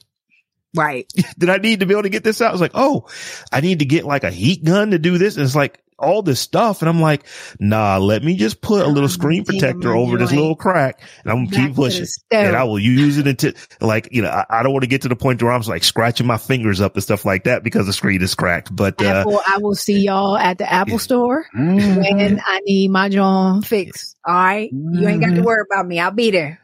right. 0.75 1.11
did 1.39 1.49
I 1.49 1.59
need 1.59 1.81
to 1.81 1.87
be 1.87 1.95
able 1.95 2.03
to 2.03 2.09
get 2.09 2.25
this 2.25 2.41
out? 2.41 2.49
I 2.51 2.53
was 2.53 2.61
like, 2.61 2.73
oh, 2.75 3.09
I 3.53 3.61
need 3.61 3.79
to 3.79 3.85
get 3.85 4.05
like 4.05 4.25
a 4.25 4.31
heat 4.31 4.65
gun 4.65 4.91
to 4.91 4.99
do 4.99 5.19
this. 5.19 5.37
And 5.37 5.45
it's 5.45 5.57
like 5.57 5.81
all 6.05 6.23
this 6.23 6.39
stuff. 6.41 6.83
And 6.83 6.89
I'm 6.89 7.01
like, 7.01 7.25
nah, 7.59 7.97
let 7.99 8.23
me 8.23 8.37
just 8.37 8.61
put 8.61 8.85
a 8.85 8.89
little 8.89 9.09
screen 9.09 9.45
protector 9.45 9.95
over 9.95 10.17
this 10.19 10.31
little 10.33 10.55
crack 10.57 11.01
and 11.25 11.33
I'm 11.33 11.47
gonna 11.47 11.67
keep 11.69 11.75
pushing. 11.77 12.07
And 12.31 12.55
I 12.57 12.65
will 12.65 12.79
use 12.79 13.19
it 13.19 13.27
until 13.27 13.53
like, 13.81 14.09
you 14.13 14.23
know, 14.23 14.29
I, 14.29 14.45
I 14.51 14.63
don't 14.63 14.73
want 14.73 14.83
to 14.85 14.89
get 14.89 15.03
to 15.03 15.09
the 15.09 15.17
point 15.17 15.43
where 15.43 15.53
I'm 15.53 15.63
like 15.63 15.83
scratching 15.85 16.27
my 16.27 16.37
fingers 16.37 16.81
up 16.81 16.95
and 16.95 17.03
stuff 17.03 17.25
like 17.25 17.45
that 17.45 17.65
because 17.65 17.87
the 17.87 17.93
screen 17.93 18.23
is 18.23 18.35
cracked. 18.35 18.75
But, 18.75 19.01
uh, 19.03 19.07
Apple, 19.07 19.41
I 19.47 19.59
will 19.59 19.75
see 19.75 19.99
y'all 20.01 20.37
at 20.37 20.59
the 20.59 20.71
Apple 20.73 20.93
Yeah. 20.95 20.99
store 20.99 21.47
Mm-hmm. 21.57 21.95
when 22.17 22.41
I 22.47 22.61
need 22.65 22.91
my 22.91 23.09
John 23.09 23.63
fixed. 23.63 24.17
All 24.27 24.35
right. 24.35 24.71
You 24.73 25.09
ain't 25.09 25.21
got 25.21 25.35
to 25.35 25.41
Mhm. 25.41 25.45
worry 25.45 25.65
about 25.71 25.87
me. 25.87 26.01
I'll 26.01 26.11
be 26.11 26.31
there. 26.31 26.61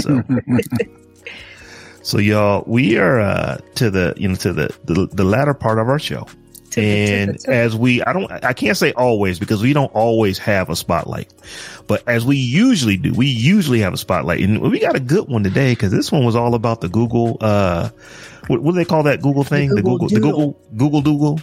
so, 0.00 0.22
so 2.02 2.18
y'all, 2.18 2.64
we 2.66 2.96
are, 2.98 3.20
uh, 3.20 3.58
to 3.76 3.90
the, 3.90 4.14
you 4.16 4.28
know, 4.28 4.34
to 4.36 4.52
the, 4.52 4.76
the, 4.84 5.08
the 5.12 5.24
latter 5.24 5.54
part 5.54 5.78
of 5.78 5.88
our 5.88 5.98
show. 5.98 6.26
The- 6.76 6.82
the- 6.82 7.30
and 7.30 7.46
as 7.48 7.74
we 7.74 8.02
i 8.04 8.12
don't 8.12 8.30
i 8.44 8.52
can't 8.52 8.76
say 8.76 8.92
always 8.92 9.38
because 9.40 9.62
we 9.62 9.72
don't 9.72 9.92
always 9.94 10.38
have 10.38 10.70
a 10.70 10.76
spotlight 10.76 11.32
but 11.88 12.02
as 12.06 12.24
we 12.24 12.36
usually 12.36 12.96
do 12.96 13.12
we 13.12 13.26
usually 13.26 13.80
have 13.80 13.92
a 13.94 13.96
spotlight 13.96 14.40
and 14.40 14.60
we 14.60 14.78
got 14.78 14.94
a 14.94 15.00
good 15.00 15.26
one 15.28 15.42
today 15.42 15.72
because 15.72 15.90
this 15.90 16.12
one 16.12 16.24
was 16.24 16.36
all 16.36 16.54
about 16.54 16.80
the 16.80 16.88
google 16.88 17.38
uh 17.40 17.88
what, 18.46 18.62
what 18.62 18.72
do 18.72 18.76
they 18.76 18.84
call 18.84 19.02
that 19.04 19.20
google 19.22 19.42
thing 19.42 19.70
the 19.70 19.82
Google 19.82 19.98
google 20.06 20.08
the 20.08 20.20
google 20.20 20.60
google 20.76 21.00
doodle 21.02 21.40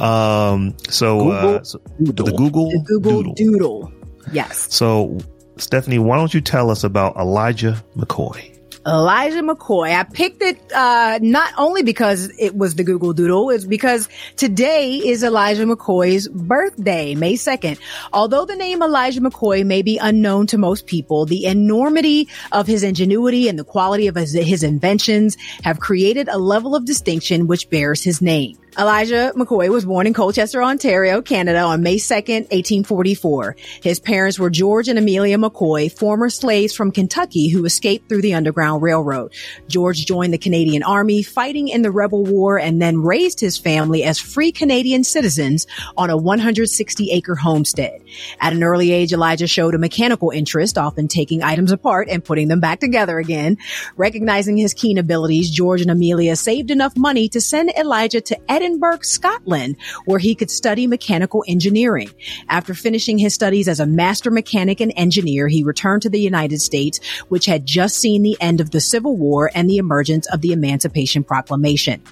um 0.00 0.74
so 0.88 1.30
uh 1.30 1.62
so 1.64 1.78
Doodle. 2.00 2.26
the 2.26 2.32
google, 2.32 2.70
the 2.70 2.78
Google 2.86 3.22
doodle. 3.22 3.34
Doodle. 3.34 3.92
Yes. 4.32 4.72
so 4.72 5.18
stephanie 5.56 5.98
why 5.98 6.16
don't 6.16 6.32
you 6.32 6.40
tell 6.40 6.70
us 6.70 6.84
about 6.84 7.16
elijah 7.16 7.82
mccoy 7.96 8.56
Elijah 8.86 9.42
McCoy. 9.42 9.94
I 9.94 10.04
picked 10.04 10.42
it 10.42 10.58
uh, 10.72 11.18
not 11.20 11.52
only 11.58 11.82
because 11.82 12.32
it 12.38 12.56
was 12.56 12.76
the 12.76 12.84
Google 12.84 13.12
Doodle, 13.12 13.50
it's 13.50 13.66
because 13.66 14.08
today 14.36 14.96
is 14.96 15.22
Elijah 15.22 15.66
McCoy's 15.66 16.28
birthday, 16.28 17.14
May 17.14 17.34
2nd. 17.34 17.78
Although 18.12 18.46
the 18.46 18.56
name 18.56 18.82
Elijah 18.82 19.20
McCoy 19.20 19.66
may 19.66 19.82
be 19.82 19.98
unknown 19.98 20.46
to 20.48 20.58
most 20.58 20.86
people, 20.86 21.26
the 21.26 21.44
enormity 21.44 22.28
of 22.52 22.66
his 22.66 22.82
ingenuity 22.82 23.48
and 23.48 23.58
the 23.58 23.64
quality 23.64 24.06
of 24.06 24.16
his, 24.16 24.32
his 24.32 24.62
inventions 24.62 25.36
have 25.62 25.78
created 25.78 26.28
a 26.28 26.38
level 26.38 26.74
of 26.74 26.86
distinction 26.86 27.46
which 27.46 27.68
bears 27.68 28.02
his 28.02 28.22
name. 28.22 28.56
Elijah 28.80 29.30
McCoy 29.36 29.68
was 29.68 29.84
born 29.84 30.06
in 30.06 30.14
Colchester, 30.14 30.62
Ontario, 30.62 31.20
Canada 31.20 31.58
on 31.58 31.82
May 31.82 31.96
2nd, 31.96 32.48
1844. 32.48 33.54
His 33.82 34.00
parents 34.00 34.38
were 34.38 34.48
George 34.48 34.88
and 34.88 34.98
Amelia 34.98 35.36
McCoy, 35.36 35.92
former 35.92 36.30
slaves 36.30 36.74
from 36.74 36.90
Kentucky 36.90 37.50
who 37.50 37.66
escaped 37.66 38.08
through 38.08 38.22
the 38.22 38.32
Underground 38.32 38.80
Railroad. 38.80 39.34
George 39.68 40.06
joined 40.06 40.32
the 40.32 40.38
Canadian 40.38 40.82
Army 40.82 41.22
fighting 41.22 41.68
in 41.68 41.82
the 41.82 41.90
Rebel 41.90 42.24
War 42.24 42.58
and 42.58 42.80
then 42.80 43.02
raised 43.02 43.38
his 43.38 43.58
family 43.58 44.02
as 44.02 44.18
free 44.18 44.50
Canadian 44.50 45.04
citizens 45.04 45.66
on 45.98 46.08
a 46.08 46.16
160 46.16 47.10
acre 47.10 47.34
homestead. 47.34 48.00
At 48.40 48.54
an 48.54 48.64
early 48.64 48.92
age, 48.92 49.12
Elijah 49.12 49.46
showed 49.46 49.74
a 49.74 49.78
mechanical 49.78 50.30
interest, 50.30 50.78
often 50.78 51.06
taking 51.06 51.42
items 51.42 51.70
apart 51.70 52.08
and 52.08 52.24
putting 52.24 52.48
them 52.48 52.60
back 52.60 52.80
together 52.80 53.18
again. 53.18 53.58
Recognizing 53.98 54.56
his 54.56 54.72
keen 54.72 54.96
abilities, 54.96 55.50
George 55.50 55.82
and 55.82 55.90
Amelia 55.90 56.34
saved 56.34 56.70
enough 56.70 56.96
money 56.96 57.28
to 57.28 57.42
send 57.42 57.68
Elijah 57.76 58.22
to 58.22 58.50
Edinburgh, 58.50 58.69
Scotland, 59.02 59.76
where 60.04 60.18
he 60.18 60.34
could 60.34 60.50
study 60.50 60.86
mechanical 60.86 61.44
engineering. 61.48 62.10
After 62.48 62.74
finishing 62.74 63.18
his 63.18 63.34
studies 63.34 63.68
as 63.68 63.80
a 63.80 63.86
master 63.86 64.30
mechanic 64.30 64.80
and 64.80 64.92
engineer, 64.96 65.48
he 65.48 65.64
returned 65.64 66.02
to 66.02 66.10
the 66.10 66.20
United 66.20 66.60
States, 66.60 67.00
which 67.28 67.46
had 67.46 67.66
just 67.66 67.96
seen 67.96 68.22
the 68.22 68.36
end 68.40 68.60
of 68.60 68.70
the 68.70 68.80
Civil 68.80 69.16
War 69.16 69.50
and 69.54 69.68
the 69.68 69.78
emergence 69.78 70.26
of 70.28 70.40
the 70.40 70.52
Emancipation 70.52 71.24
Proclamation. 71.24 72.02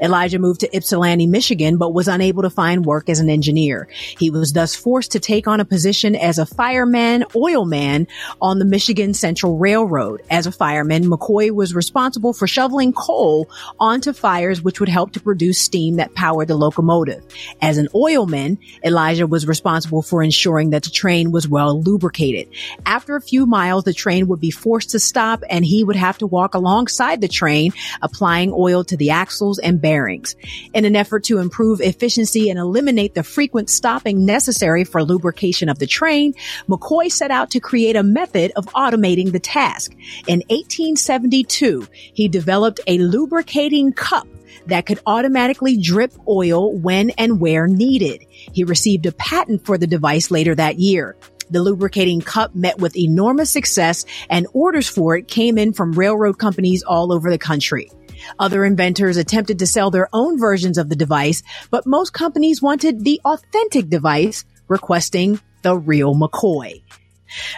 Elijah 0.00 0.38
moved 0.38 0.60
to 0.60 0.76
Ypsilanti, 0.76 1.26
Michigan, 1.26 1.76
but 1.76 1.94
was 1.94 2.08
unable 2.08 2.42
to 2.42 2.50
find 2.50 2.84
work 2.86 3.08
as 3.08 3.20
an 3.20 3.30
engineer. 3.30 3.88
He 4.18 4.30
was 4.30 4.52
thus 4.52 4.74
forced 4.74 5.12
to 5.12 5.20
take 5.20 5.46
on 5.46 5.60
a 5.60 5.64
position 5.64 6.14
as 6.14 6.38
a 6.38 6.46
fireman, 6.46 7.24
oilman 7.34 8.06
on 8.40 8.58
the 8.58 8.64
Michigan 8.64 9.14
Central 9.14 9.58
Railroad. 9.58 10.22
As 10.30 10.46
a 10.46 10.52
fireman, 10.52 11.04
McCoy 11.04 11.50
was 11.50 11.74
responsible 11.74 12.32
for 12.32 12.46
shoveling 12.46 12.92
coal 12.92 13.48
onto 13.78 14.12
fires 14.12 14.62
which 14.62 14.80
would 14.80 14.88
help 14.88 15.12
to 15.12 15.20
produce 15.20 15.60
steam 15.60 15.96
that 15.96 16.14
powered 16.14 16.48
the 16.48 16.56
locomotive. 16.56 17.22
As 17.60 17.78
an 17.78 17.88
oilman, 17.94 18.58
Elijah 18.84 19.26
was 19.26 19.46
responsible 19.46 20.02
for 20.02 20.22
ensuring 20.22 20.70
that 20.70 20.82
the 20.82 20.90
train 20.90 21.30
was 21.30 21.48
well 21.48 21.80
lubricated. 21.80 22.48
After 22.86 23.16
a 23.16 23.20
few 23.20 23.46
miles, 23.46 23.84
the 23.84 23.92
train 23.92 24.28
would 24.28 24.40
be 24.40 24.50
forced 24.50 24.90
to 24.90 25.00
stop 25.00 25.42
and 25.48 25.64
he 25.64 25.84
would 25.84 25.96
have 25.96 26.18
to 26.18 26.26
walk 26.26 26.54
alongside 26.54 27.20
the 27.20 27.28
train, 27.28 27.72
applying 28.02 28.52
oil 28.52 28.84
to 28.84 28.96
the 28.96 29.10
axles 29.10 29.58
and 29.58 29.69
bearings. 29.78 30.36
In 30.74 30.84
an 30.84 30.96
effort 30.96 31.24
to 31.24 31.38
improve 31.38 31.80
efficiency 31.80 32.50
and 32.50 32.58
eliminate 32.58 33.14
the 33.14 33.22
frequent 33.22 33.70
stopping 33.70 34.24
necessary 34.24 34.84
for 34.84 35.02
lubrication 35.02 35.68
of 35.68 35.78
the 35.78 35.86
train, 35.86 36.34
McCoy 36.68 37.10
set 37.10 37.30
out 37.30 37.50
to 37.50 37.60
create 37.60 37.96
a 37.96 38.02
method 38.02 38.52
of 38.56 38.66
automating 38.66 39.32
the 39.32 39.40
task. 39.40 39.92
In 40.26 40.42
1872, 40.48 41.86
he 41.92 42.28
developed 42.28 42.80
a 42.86 42.98
lubricating 42.98 43.92
cup 43.92 44.26
that 44.66 44.86
could 44.86 45.00
automatically 45.06 45.76
drip 45.76 46.12
oil 46.28 46.72
when 46.72 47.10
and 47.10 47.40
where 47.40 47.66
needed. 47.66 48.24
He 48.30 48.64
received 48.64 49.06
a 49.06 49.12
patent 49.12 49.64
for 49.64 49.78
the 49.78 49.86
device 49.86 50.30
later 50.30 50.54
that 50.54 50.78
year. 50.78 51.16
The 51.50 51.62
lubricating 51.62 52.20
cup 52.20 52.54
met 52.54 52.78
with 52.78 52.96
enormous 52.96 53.50
success 53.50 54.04
and 54.28 54.46
orders 54.52 54.88
for 54.88 55.16
it 55.16 55.26
came 55.26 55.58
in 55.58 55.72
from 55.72 55.92
railroad 55.92 56.38
companies 56.38 56.84
all 56.84 57.12
over 57.12 57.28
the 57.28 57.38
country. 57.38 57.90
Other 58.38 58.64
inventors 58.64 59.16
attempted 59.16 59.58
to 59.58 59.66
sell 59.66 59.90
their 59.90 60.08
own 60.12 60.38
versions 60.38 60.78
of 60.78 60.88
the 60.88 60.96
device, 60.96 61.42
but 61.70 61.86
most 61.86 62.12
companies 62.12 62.62
wanted 62.62 63.04
the 63.04 63.20
authentic 63.24 63.88
device, 63.88 64.44
requesting 64.68 65.40
the 65.62 65.76
real 65.76 66.14
McCoy. 66.14 66.82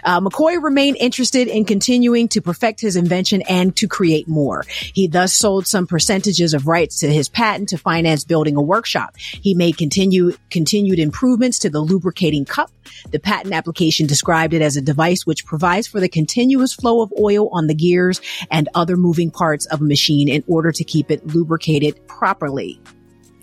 Uh, 0.05 0.21
McCoy 0.21 0.63
remained 0.63 0.97
interested 1.01 1.49
in 1.49 1.65
continuing 1.65 2.29
to 2.29 2.41
perfect 2.41 2.81
his 2.81 2.97
invention 2.97 3.43
and 3.43 3.75
to 3.77 3.89
create 3.89 4.29
more. 4.29 4.65
He 4.69 5.07
thus 5.07 5.33
sold 5.33 5.67
some 5.67 5.87
percentages 5.87 6.55
of 6.55 6.67
rights 6.67 6.99
to 7.01 7.13
his 7.13 7.29
patent 7.29 7.71
to 7.71 7.79
finance 7.79 8.25
building 8.25 8.57
a 8.57 8.63
workshop. 8.63 9.17
He 9.17 9.55
made 9.55 9.77
continue, 9.77 10.33
continued 10.51 10.99
improvements 10.99 11.59
to 11.61 11.71
the 11.71 11.81
lubricating 11.81 12.45
cup. 12.45 12.71
The 13.11 13.19
patent 13.19 13.55
application 13.55 14.07
described 14.07 14.55
it 14.55 14.63
as 14.63 14.77
a 14.77 14.83
device 14.83 15.27
which 15.27 15.45
provides 15.45 15.87
for 15.87 16.01
the 16.01 16.09
continuous 16.09 16.73
flow 16.73 17.03
of 17.03 17.13
oil 17.19 17.49
on 17.51 17.67
the 17.67 17.75
gears 17.75 18.21
and 18.51 18.69
other 18.75 18.97
moving 18.97 19.31
parts 19.31 19.67
of 19.67 19.81
a 19.81 19.85
machine 19.85 20.29
in 20.29 20.45
order 20.47 20.73
to 20.73 20.85
keep 20.85 21.11
it 21.11 21.27
lubricated 21.27 22.07
properly. 22.07 22.81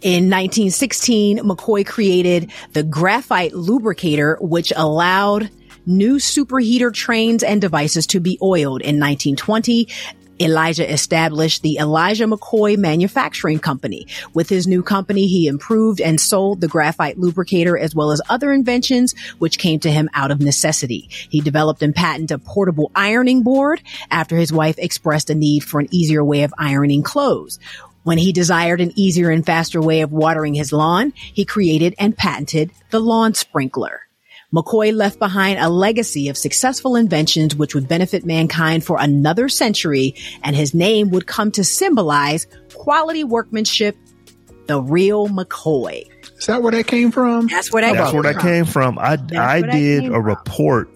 In 0.02 0.30
1916, 0.30 1.40
McCoy 1.40 1.86
created 1.86 2.52
the 2.72 2.84
graphite 2.84 3.54
lubricator, 3.54 4.38
which 4.40 4.72
allowed 4.74 5.50
new 5.90 6.18
superheater 6.18 6.94
trains 6.94 7.42
and 7.42 7.60
devices 7.60 8.06
to 8.08 8.20
be 8.20 8.38
oiled. 8.42 8.82
In 8.82 9.00
1920, 9.00 9.88
Elijah 10.40 10.90
established 10.90 11.64
the 11.64 11.78
Elijah 11.78 12.26
McCoy 12.26 12.78
Manufacturing 12.78 13.60
Company. 13.60 14.08
With 14.34 14.48
his 14.48 14.68
new 14.68 14.82
company, 14.84 15.28
he 15.28 15.48
improved 15.48 16.00
and 16.00 16.22
sold 16.22 16.62
the 16.62 16.68
graphite 16.68 17.18
lubricator 17.20 17.78
as 17.78 17.94
well 17.94 18.12
as 18.12 18.22
other 18.30 18.54
inventions 18.54 19.14
which 19.40 19.60
came 19.60 19.80
to 19.82 19.92
him 19.92 20.10
out 20.14 20.32
of 20.32 20.40
necessity. 20.40 21.10
He 21.10 21.42
developed 21.42 21.82
and 21.82 21.94
patented 21.94 22.32
a 22.32 22.40
portable 22.40 22.92
ironing 22.96 23.44
board 23.44 23.82
after 24.10 24.38
his 24.38 24.54
wife 24.54 24.78
expressed 24.78 25.30
a 25.30 25.36
need 25.36 25.64
for 25.64 25.80
an 25.80 25.90
easier 25.92 26.24
way 26.24 26.44
of 26.44 26.54
ironing 26.58 27.04
clothes. 27.04 27.60
When 28.04 28.18
he 28.18 28.32
desired 28.32 28.80
an 28.80 28.94
easier 28.96 29.30
and 29.30 29.46
faster 29.46 29.82
way 29.82 30.02
of 30.02 30.14
watering 30.14 30.54
his 30.54 30.72
lawn, 30.72 31.12
he 31.16 31.44
created 31.44 31.96
and 32.00 32.16
patented 32.16 32.72
the 32.92 33.00
lawn 33.00 33.34
sprinkler. 33.34 34.09
McCoy 34.54 34.93
left 34.93 35.20
behind 35.20 35.60
a 35.60 35.70
legacy 35.70 36.30
of 36.30 36.38
successful 36.38 36.95
inventions 36.95 37.56
which 37.56 37.76
would 37.76 37.88
benefit 37.88 38.26
mankind 38.26 38.84
for 38.84 38.97
another 39.00 39.47
century, 39.50 40.16
and 40.43 40.56
his 40.56 40.74
name 40.74 41.10
would 41.12 41.28
come 41.28 41.52
to 41.52 41.64
symbolize 41.64 42.47
quality 42.74 43.24
workmanship, 43.24 43.95
the 44.68 44.82
real 44.82 45.28
McCoy. 45.28 46.08
Is 46.38 46.47
that 46.47 46.64
where 46.64 46.72
that 46.72 46.88
came 46.88 47.12
from? 47.12 47.47
That's 47.47 47.72
where 47.72 47.82
that, 47.82 47.93
That's 47.93 48.12
came 48.12 48.22
where 48.22 48.34
that 48.34 48.41
from. 48.41 48.50
came 48.50 48.66
from. 48.66 48.97
I 49.00 49.18
I 49.38 49.62
did 49.62 50.06
a 50.06 50.08
from. 50.14 50.24
report 50.24 50.89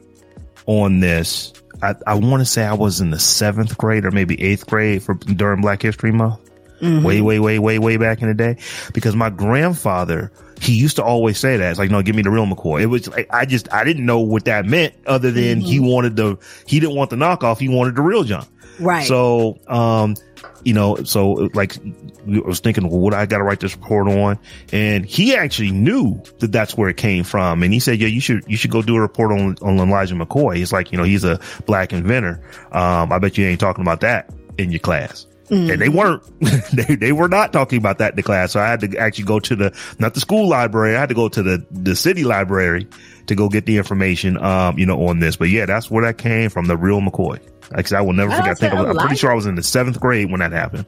on 0.65 0.99
this. 0.99 1.53
I, 1.81 1.95
I 2.07 2.13
want 2.15 2.39
to 2.41 2.45
say 2.45 2.63
I 2.63 2.73
was 2.73 3.01
in 3.01 3.09
the 3.09 3.19
seventh 3.19 3.77
grade 3.77 4.05
or 4.05 4.11
maybe 4.11 4.41
eighth 4.41 4.65
grade 4.67 5.03
for 5.03 5.15
during 5.15 5.61
Black 5.61 5.81
History 5.81 6.11
Month. 6.13 6.39
Mm-hmm. 6.83 7.05
Way, 7.05 7.21
way, 7.21 7.39
way, 7.39 7.59
way, 7.59 7.79
way 7.79 7.97
back 7.97 8.21
in 8.21 8.27
the 8.27 8.33
day. 8.33 8.57
Because 8.93 9.15
my 9.15 9.29
grandfather, 9.29 10.31
he 10.59 10.73
used 10.73 10.97
to 10.97 11.03
always 11.03 11.37
say 11.39 11.57
that. 11.57 11.69
It's 11.69 11.79
like, 11.79 11.89
no, 11.89 12.01
give 12.01 12.15
me 12.15 12.21
the 12.23 12.29
real 12.29 12.45
McCoy. 12.45 12.81
It 12.81 12.87
was 12.87 13.07
like, 13.07 13.27
I 13.29 13.45
just, 13.45 13.71
I 13.73 13.83
didn't 13.83 14.05
know 14.05 14.19
what 14.19 14.45
that 14.45 14.65
meant 14.65 14.93
other 15.05 15.31
than 15.31 15.61
he 15.61 15.77
Mm-hmm. 15.77 15.87
wanted 15.87 16.15
the, 16.15 16.37
he 16.67 16.79
didn't 16.79 16.95
want 16.95 17.09
the 17.09 17.15
knockoff. 17.15 17.59
He 17.59 17.69
wanted 17.69 17.95
the 17.95 18.01
real 18.01 18.23
John. 18.23 18.45
Right. 18.79 19.05
So, 19.07 19.59
um, 19.67 20.15
you 20.63 20.73
know, 20.73 20.95
so 21.03 21.49
like, 21.53 21.77
I 21.77 22.39
was 22.45 22.59
thinking, 22.59 22.89
well, 22.89 22.99
what 22.99 23.13
I 23.13 23.25
got 23.25 23.37
to 23.37 23.43
write 23.43 23.59
this 23.59 23.75
report 23.75 24.07
on? 24.07 24.39
And 24.71 25.05
he 25.05 25.35
actually 25.35 25.71
knew 25.71 26.21
that 26.39 26.51
that's 26.51 26.75
where 26.75 26.89
it 26.89 26.97
came 26.97 27.23
from. 27.23 27.63
And 27.63 27.73
he 27.73 27.79
said, 27.79 27.99
yeah, 27.99 28.07
you 28.07 28.19
should, 28.19 28.43
you 28.47 28.57
should 28.57 28.71
go 28.71 28.81
do 28.81 28.95
a 28.95 29.01
report 29.01 29.31
on, 29.31 29.57
on 29.61 29.77
Elijah 29.77 30.15
McCoy. 30.15 30.57
He's 30.57 30.73
like, 30.73 30.91
you 30.91 30.97
know, 30.97 31.03
he's 31.03 31.23
a 31.23 31.39
black 31.65 31.93
inventor. 31.93 32.41
Um, 32.71 33.11
I 33.11 33.19
bet 33.19 33.37
you 33.37 33.45
ain't 33.45 33.59
talking 33.59 33.83
about 33.83 34.01
that 34.01 34.29
in 34.57 34.71
your 34.71 34.79
class. 34.79 35.27
And 35.49 35.81
they 35.81 35.89
weren't, 35.89 36.23
they, 36.73 36.95
they 36.95 37.11
were 37.11 37.27
not 37.27 37.53
talking 37.53 37.77
about 37.77 37.97
that 37.99 38.11
in 38.13 38.15
the 38.15 38.23
class. 38.23 38.53
So 38.53 38.59
I 38.59 38.67
had 38.67 38.79
to 38.79 38.97
actually 38.97 39.25
go 39.25 39.39
to 39.41 39.55
the, 39.55 39.77
not 39.99 40.13
the 40.13 40.19
school 40.19 40.47
library. 40.47 40.95
I 40.95 40.99
had 40.99 41.09
to 41.09 41.15
go 41.15 41.29
to 41.29 41.43
the, 41.43 41.65
the 41.69 41.95
city 41.95 42.23
library 42.23 42.87
to 43.27 43.35
go 43.35 43.49
get 43.49 43.65
the 43.65 43.77
information, 43.77 44.37
um, 44.37 44.77
you 44.79 44.85
know, 44.85 45.07
on 45.07 45.19
this. 45.19 45.35
But 45.35 45.49
yeah, 45.49 45.65
that's 45.65 45.91
where 45.91 46.03
that 46.05 46.17
came 46.17 46.49
from. 46.49 46.65
The 46.65 46.77
real 46.77 47.01
McCoy. 47.01 47.39
Like 47.71 47.91
I 47.91 48.01
will 48.01 48.13
never 48.13 48.29
Well, 48.29 48.39
forget. 48.39 48.51
I 48.51 48.59
think 48.59 48.73
I 48.73 48.81
was, 48.81 48.89
I'm 48.89 48.97
pretty 48.97 49.15
sure 49.15 49.31
I 49.31 49.35
was 49.35 49.45
in 49.45 49.55
the 49.55 49.63
seventh 49.63 49.99
grade 49.99 50.31
when 50.31 50.39
that 50.39 50.51
happened. 50.51 50.85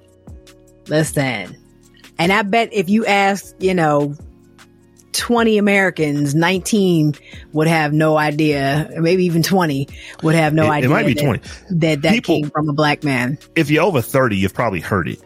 Listen, 0.88 1.56
and 2.20 2.32
I 2.32 2.42
bet 2.44 2.70
if 2.72 2.90
you 2.90 3.06
ask, 3.06 3.56
you 3.60 3.74
know, 3.74 4.16
20 5.18 5.58
Americans, 5.58 6.36
19 6.36 7.16
would 7.54 7.68
have 7.68 7.94
no 7.94 8.18
idea, 8.18 8.90
or 8.96 9.02
maybe 9.02 9.26
even 9.26 9.44
20 9.44 9.88
would 10.24 10.36
have 10.36 10.54
no 10.54 10.64
It- 10.64 10.68
it 10.68 10.72
idea. 10.72 10.90
might 10.90 11.06
be 11.06 11.14
that- 11.14 11.24
20. 11.24 11.40
That 11.72 12.02
that 12.02 12.14
People- 12.14 12.42
came 12.42 12.50
from 12.50 12.70
a 12.70 12.74
black 12.74 13.04
man. 13.04 13.38
If 13.56 13.70
you're 13.70 13.84
over 13.84 14.02
30, 14.02 14.38
you've 14.38 14.54
probably 14.54 14.80
heard 14.82 15.08
it. 15.08 15.20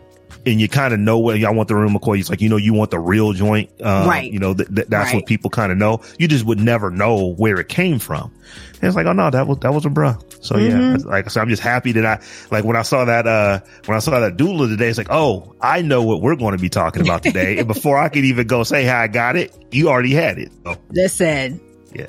And 0.46 0.60
you 0.62 0.70
kind 0.70 0.94
of 0.94 1.00
know 1.02 1.20
what 1.20 1.38
y'all 1.38 1.54
want 1.54 1.68
the 1.68 1.76
real 1.76 1.90
McCoy. 1.90 2.18
It's 2.20 2.30
like, 2.30 2.42
you 2.42 2.48
know, 2.50 2.56
you 2.58 2.74
want 2.74 2.92
the 2.92 3.00
real 3.00 3.34
joint. 3.34 3.70
Um, 3.84 4.08
Right. 4.08 4.32
You 4.32 4.40
know, 4.40 4.54
th- 4.54 4.70
th- 4.74 4.88
that's 4.90 5.08
Right. 5.10 5.16
what 5.16 5.26
people 5.26 5.50
kind 5.50 5.72
of 5.72 5.78
know. 5.78 6.00
You 6.18 6.28
just 6.30 6.46
would 6.46 6.60
never 6.60 6.90
know 6.90 7.34
where 7.38 7.60
it 7.60 7.68
came 7.68 8.00
from. 8.00 8.32
And 8.82 8.84
it's 8.88 8.96
like, 8.96 9.06
oh 9.06 9.14
no, 9.14 9.30
that 9.30 9.48
was, 9.48 9.58
that 9.60 9.74
was 9.74 9.86
a 9.86 9.90
bruh. 9.90 10.22
So 10.44 10.58
yeah, 10.58 10.70
Mm-hmm. 10.72 10.96
it's 10.96 11.06
like 11.06 11.26
I 11.26 11.30
said, 11.30 11.42
I'm 11.42 11.50
just 11.50 11.62
happy 11.62 11.92
that 11.94 12.06
I, 12.06 12.22
like 12.50 12.64
when 12.64 12.76
I 12.78 12.82
saw 12.82 13.04
that, 13.06 13.28
uh, 13.28 13.60
when 13.86 13.96
I 13.96 14.00
saw 14.00 14.20
that 14.20 14.38
doodler 14.38 14.68
today, 14.70 14.88
it's 14.88 14.98
like, 14.98 15.10
oh, 15.12 15.54
I 15.62 15.82
know 15.82 16.02
what 16.04 16.22
we're 16.22 16.36
going 16.38 16.56
to 16.56 16.62
be 16.62 16.70
talking 16.70 17.02
about 17.02 17.24
today. 17.24 17.58
and 17.60 17.68
before 17.68 17.98
I 17.98 18.08
could 18.10 18.24
even 18.26 18.48
go 18.48 18.64
say 18.64 18.86
how 18.86 19.00
I 19.00 19.08
got 19.08 19.36
it, 19.36 19.54
you 19.72 19.90
already 19.90 20.14
had 20.14 20.38
it. 20.40 20.52
So 20.64 20.78
Listen, 20.92 21.60
yeah. 21.94 22.08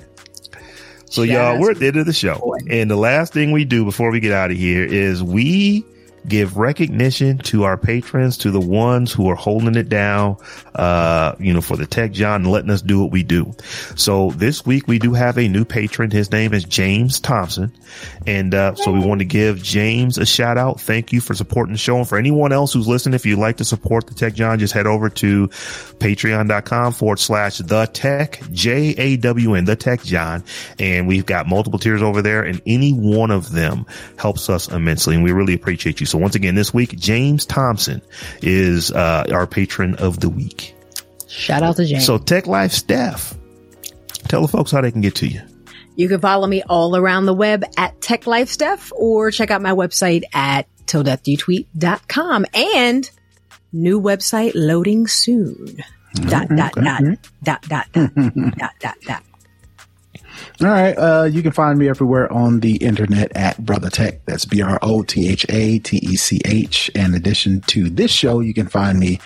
So 1.07 1.23
y'all, 1.23 1.59
we're 1.61 1.73
at 1.73 1.79
the 1.79 1.89
end 1.89 1.97
of 1.97 2.07
the 2.07 2.13
show. 2.13 2.55
And 2.69 2.89
the 2.89 2.97
last 2.97 3.33
thing 3.33 3.51
we 3.51 3.65
do 3.65 3.85
before 3.85 4.13
we 4.13 4.21
get 4.21 4.33
out 4.33 4.53
of 4.53 4.57
here 4.57 4.85
is 4.85 5.23
we 5.25 5.85
give 6.27 6.57
recognition 6.57 7.39
to 7.39 7.65
our 7.65 7.77
patrons, 7.77 8.39
to 8.39 8.51
the 8.51 8.61
ones 8.61 9.13
who 9.13 9.29
are 9.29 9.35
holding 9.35 9.75
it 9.77 9.89
down, 9.89 10.37
uh, 10.75 11.35
you 11.39 11.53
know, 11.53 11.61
for 11.61 11.77
the 11.77 11.87
Tech 11.87 12.13
Jawn 12.13 12.43
and 12.43 12.51
letting 12.51 12.71
us 12.71 12.83
do 12.83 13.01
what 13.01 13.11
we 13.11 13.23
do. 13.23 13.55
So 13.97 14.31
this 14.33 14.65
week 14.65 14.87
we 14.87 14.99
do 14.99 15.15
have 15.15 15.39
a 15.39 15.49
new 15.49 15.65
patron. 15.65 16.11
His 16.11 16.31
name 16.31 16.53
is 16.55 16.65
James 16.65 17.21
Thompson. 17.21 17.73
And, 18.27 18.55
uh, 18.55 18.75
so 18.75 18.93
we 18.93 19.01
want 19.01 19.21
to 19.21 19.25
give 19.25 19.63
James 19.63 20.19
a 20.19 20.27
shout 20.27 20.59
out. 20.59 20.81
Thank 20.81 21.13
you 21.13 21.21
for 21.21 21.35
supporting 21.35 21.73
the 21.73 21.79
show. 21.79 21.97
And 21.97 22.09
for 22.09 22.19
anyone 22.19 22.53
else 22.53 22.73
who's 22.73 22.87
listening, 22.87 23.15
if 23.15 23.27
you'd 23.27 23.39
like 23.39 23.57
to 23.57 23.65
support 23.65 24.07
the 24.07 24.15
Tech 24.15 24.35
Jawn, 24.35 24.59
just 24.59 24.75
head 24.75 24.87
over 24.87 25.09
to 25.11 25.49
patreon.com 25.49 26.93
forward 26.93 27.19
slash 27.19 27.59
the 27.59 27.87
tech, 27.87 28.41
J 28.53 28.95
A 28.97 29.17
W 29.17 29.55
N, 29.55 29.65
the 29.65 29.77
Tech 29.77 30.03
Jawn. 30.03 30.45
And 30.79 31.09
we've 31.09 31.27
got 31.27 31.49
multiple 31.49 31.79
tiers 31.79 32.03
over 32.03 32.23
there 32.23 32.43
and 32.43 32.61
any 32.67 32.93
one 32.93 33.31
of 33.31 33.51
them 33.51 33.87
helps 34.17 34.49
us 34.51 34.69
immensely. 34.69 35.15
And 35.15 35.25
we 35.25 35.33
really 35.33 35.55
appreciate 35.55 36.01
you. 36.01 36.07
So 36.11 36.19
once 36.19 36.35
again, 36.35 36.55
this 36.55 36.75
week, 36.75 36.99
James 36.99 37.47
Thompson 37.47 38.03
is, 38.43 38.91
uh, 38.91 39.25
our 39.33 39.47
patron 39.47 39.95
of 39.97 40.21
the 40.21 40.29
week. 40.29 40.75
Shout 41.29 41.63
out 41.63 41.77
to 41.77 41.85
James. 41.85 42.05
So 42.05 42.19
Tech 42.19 42.47
Life 42.47 42.73
Steph, 42.73 43.35
tell 44.29 44.43
the 44.43 44.49
folks 44.49 44.73
how 44.73 44.81
they 44.81 44.91
can 44.91 45.01
get 45.01 45.15
to 45.17 45.29
you. 45.29 45.41
You 45.95 46.09
can 46.09 46.21
follow 46.21 46.47
me 46.47 46.63
all 46.63 46.97
around 46.97 47.27
the 47.27 47.35
web 47.35 47.65
at 47.77 48.01
Tech 48.01 48.27
Life 48.27 48.49
Steph 48.49 48.93
or 48.95 49.31
check 49.31 49.51
out 49.51 49.63
my 49.63 49.73
website 49.73 50.23
at 50.33 50.67
tilldeathdotweet.com 50.87 52.47
and 52.55 53.11
new 53.73 54.01
website 54.01 54.53
loading 54.55 55.07
soon. 55.07 55.77
Dot, 56.15 56.49
dot, 56.49 56.73
dot, 56.75 57.03
dot, 57.45 57.63
dot, 57.63 57.63
dot, 57.69 57.89
dot, 57.93 58.73
dot, 58.81 58.97
dot. 59.07 59.23
All 60.63 60.69
right. 60.69 60.93
Uh, 60.93 61.25
you 61.25 61.43
can 61.43 61.53
find 61.53 61.79
me 61.79 61.89
everywhere 61.89 62.31
on 62.31 62.61
the 62.61 62.77
internet 62.77 63.35
at 63.35 63.57
BrothaTech. 63.63 64.21
That's 64.27 64.45
B 64.45 64.61
R 64.61 64.79
O 64.83 65.03
T 65.03 65.27
H 65.27 65.47
A 65.49 65.79
T 65.79 65.97
E 65.97 66.17
C 66.17 66.39
H. 66.45 66.91
In 66.91 67.15
addition 67.15 67.63
to 67.63 67.89
this 67.89 68.11
show, 68.11 68.41
you 68.41 68.53
can 68.53 68.69
find 68.69 68.99
me, 68.99 69.21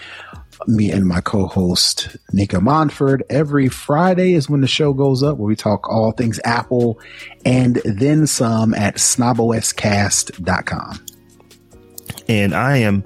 me 0.69 0.93
and 0.93 1.05
my 1.05 1.21
co-host 1.21 2.17
Nika 2.33 2.61
Monford. 2.61 3.25
Every 3.29 3.69
Friday 3.69 4.35
is 4.35 4.49
when 4.49 4.61
the 4.61 4.69
show 4.69 4.93
goes 4.93 5.25
up, 5.25 5.39
where 5.39 5.49
we 5.49 5.57
talk 5.57 5.89
all 5.89 6.13
things 6.13 6.39
Apple 6.45 7.01
and 7.45 7.83
then 7.85 8.29
some 8.29 8.73
at 8.73 8.95
snoboscast.com. 8.97 11.05
And 12.29 12.55
I 12.55 12.77
am 12.77 13.05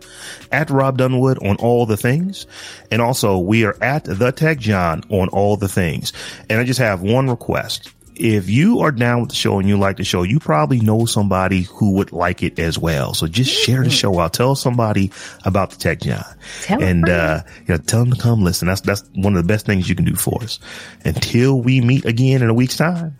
at 0.53 0.69
Rob 0.69 0.99
Dunwood 0.99 1.43
on 1.43 1.57
all 1.57 1.87
the 1.87 1.97
things. 1.97 2.47
And 2.91 3.01
also 3.01 3.39
we 3.39 3.65
are 3.65 3.83
at 3.83 4.05
the 4.05 4.33
Tech 4.33 4.59
Jawn 4.59 5.03
on 5.09 5.31
all 5.31 5.57
the 5.57 5.69
things. 5.69 6.13
And 6.51 6.61
I 6.61 6.65
just 6.65 6.79
have 6.79 7.01
one 7.01 7.31
request. 7.31 7.95
If 8.19 8.51
you 8.51 8.81
are 8.81 8.91
down 8.91 9.21
with 9.21 9.31
the 9.31 9.37
show 9.37 9.59
and 9.59 9.69
you 9.69 9.79
like 9.79 9.97
the 9.97 10.05
show, 10.05 10.23
you 10.25 10.41
probably 10.41 10.81
know 10.81 11.07
somebody 11.07 11.63
who 11.63 11.93
would 11.93 12.13
like 12.13 12.43
it 12.43 12.59
as 12.59 12.79
well. 12.79 13.15
So 13.15 13.27
just 13.27 13.51
share 13.51 13.85
the 13.85 13.91
show 13.91 14.19
out. 14.19 14.35
Tell 14.35 14.57
somebody 14.57 15.13
about 15.45 15.71
the 15.71 15.77
Tech 15.77 16.01
Jawn 16.01 16.25
Tell 16.63 16.83
and, 16.83 17.09
uh, 17.09 17.43
you 17.61 17.75
know, 17.75 17.79
tell 17.79 18.01
them 18.01 18.13
to 18.13 18.21
come 18.21 18.43
listen. 18.43 18.67
That's, 18.67 18.81
that's 18.81 19.09
one 19.15 19.37
of 19.37 19.43
the 19.43 19.47
best 19.47 19.67
things 19.67 19.89
you 19.89 19.95
can 19.95 20.05
do 20.05 20.17
for 20.17 20.43
us 20.43 20.59
until 21.05 21.61
we 21.61 21.81
meet 21.81 22.05
again 22.05 22.43
in 22.43 22.49
a 22.49 22.55
week's 22.55 22.77
time. 22.77 23.17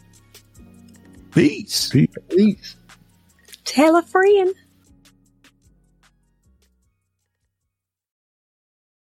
Peace. 1.33 1.91
Peace. 1.91 2.77
Tell 3.65 3.97
a 3.97 4.03
friend. 4.03 4.55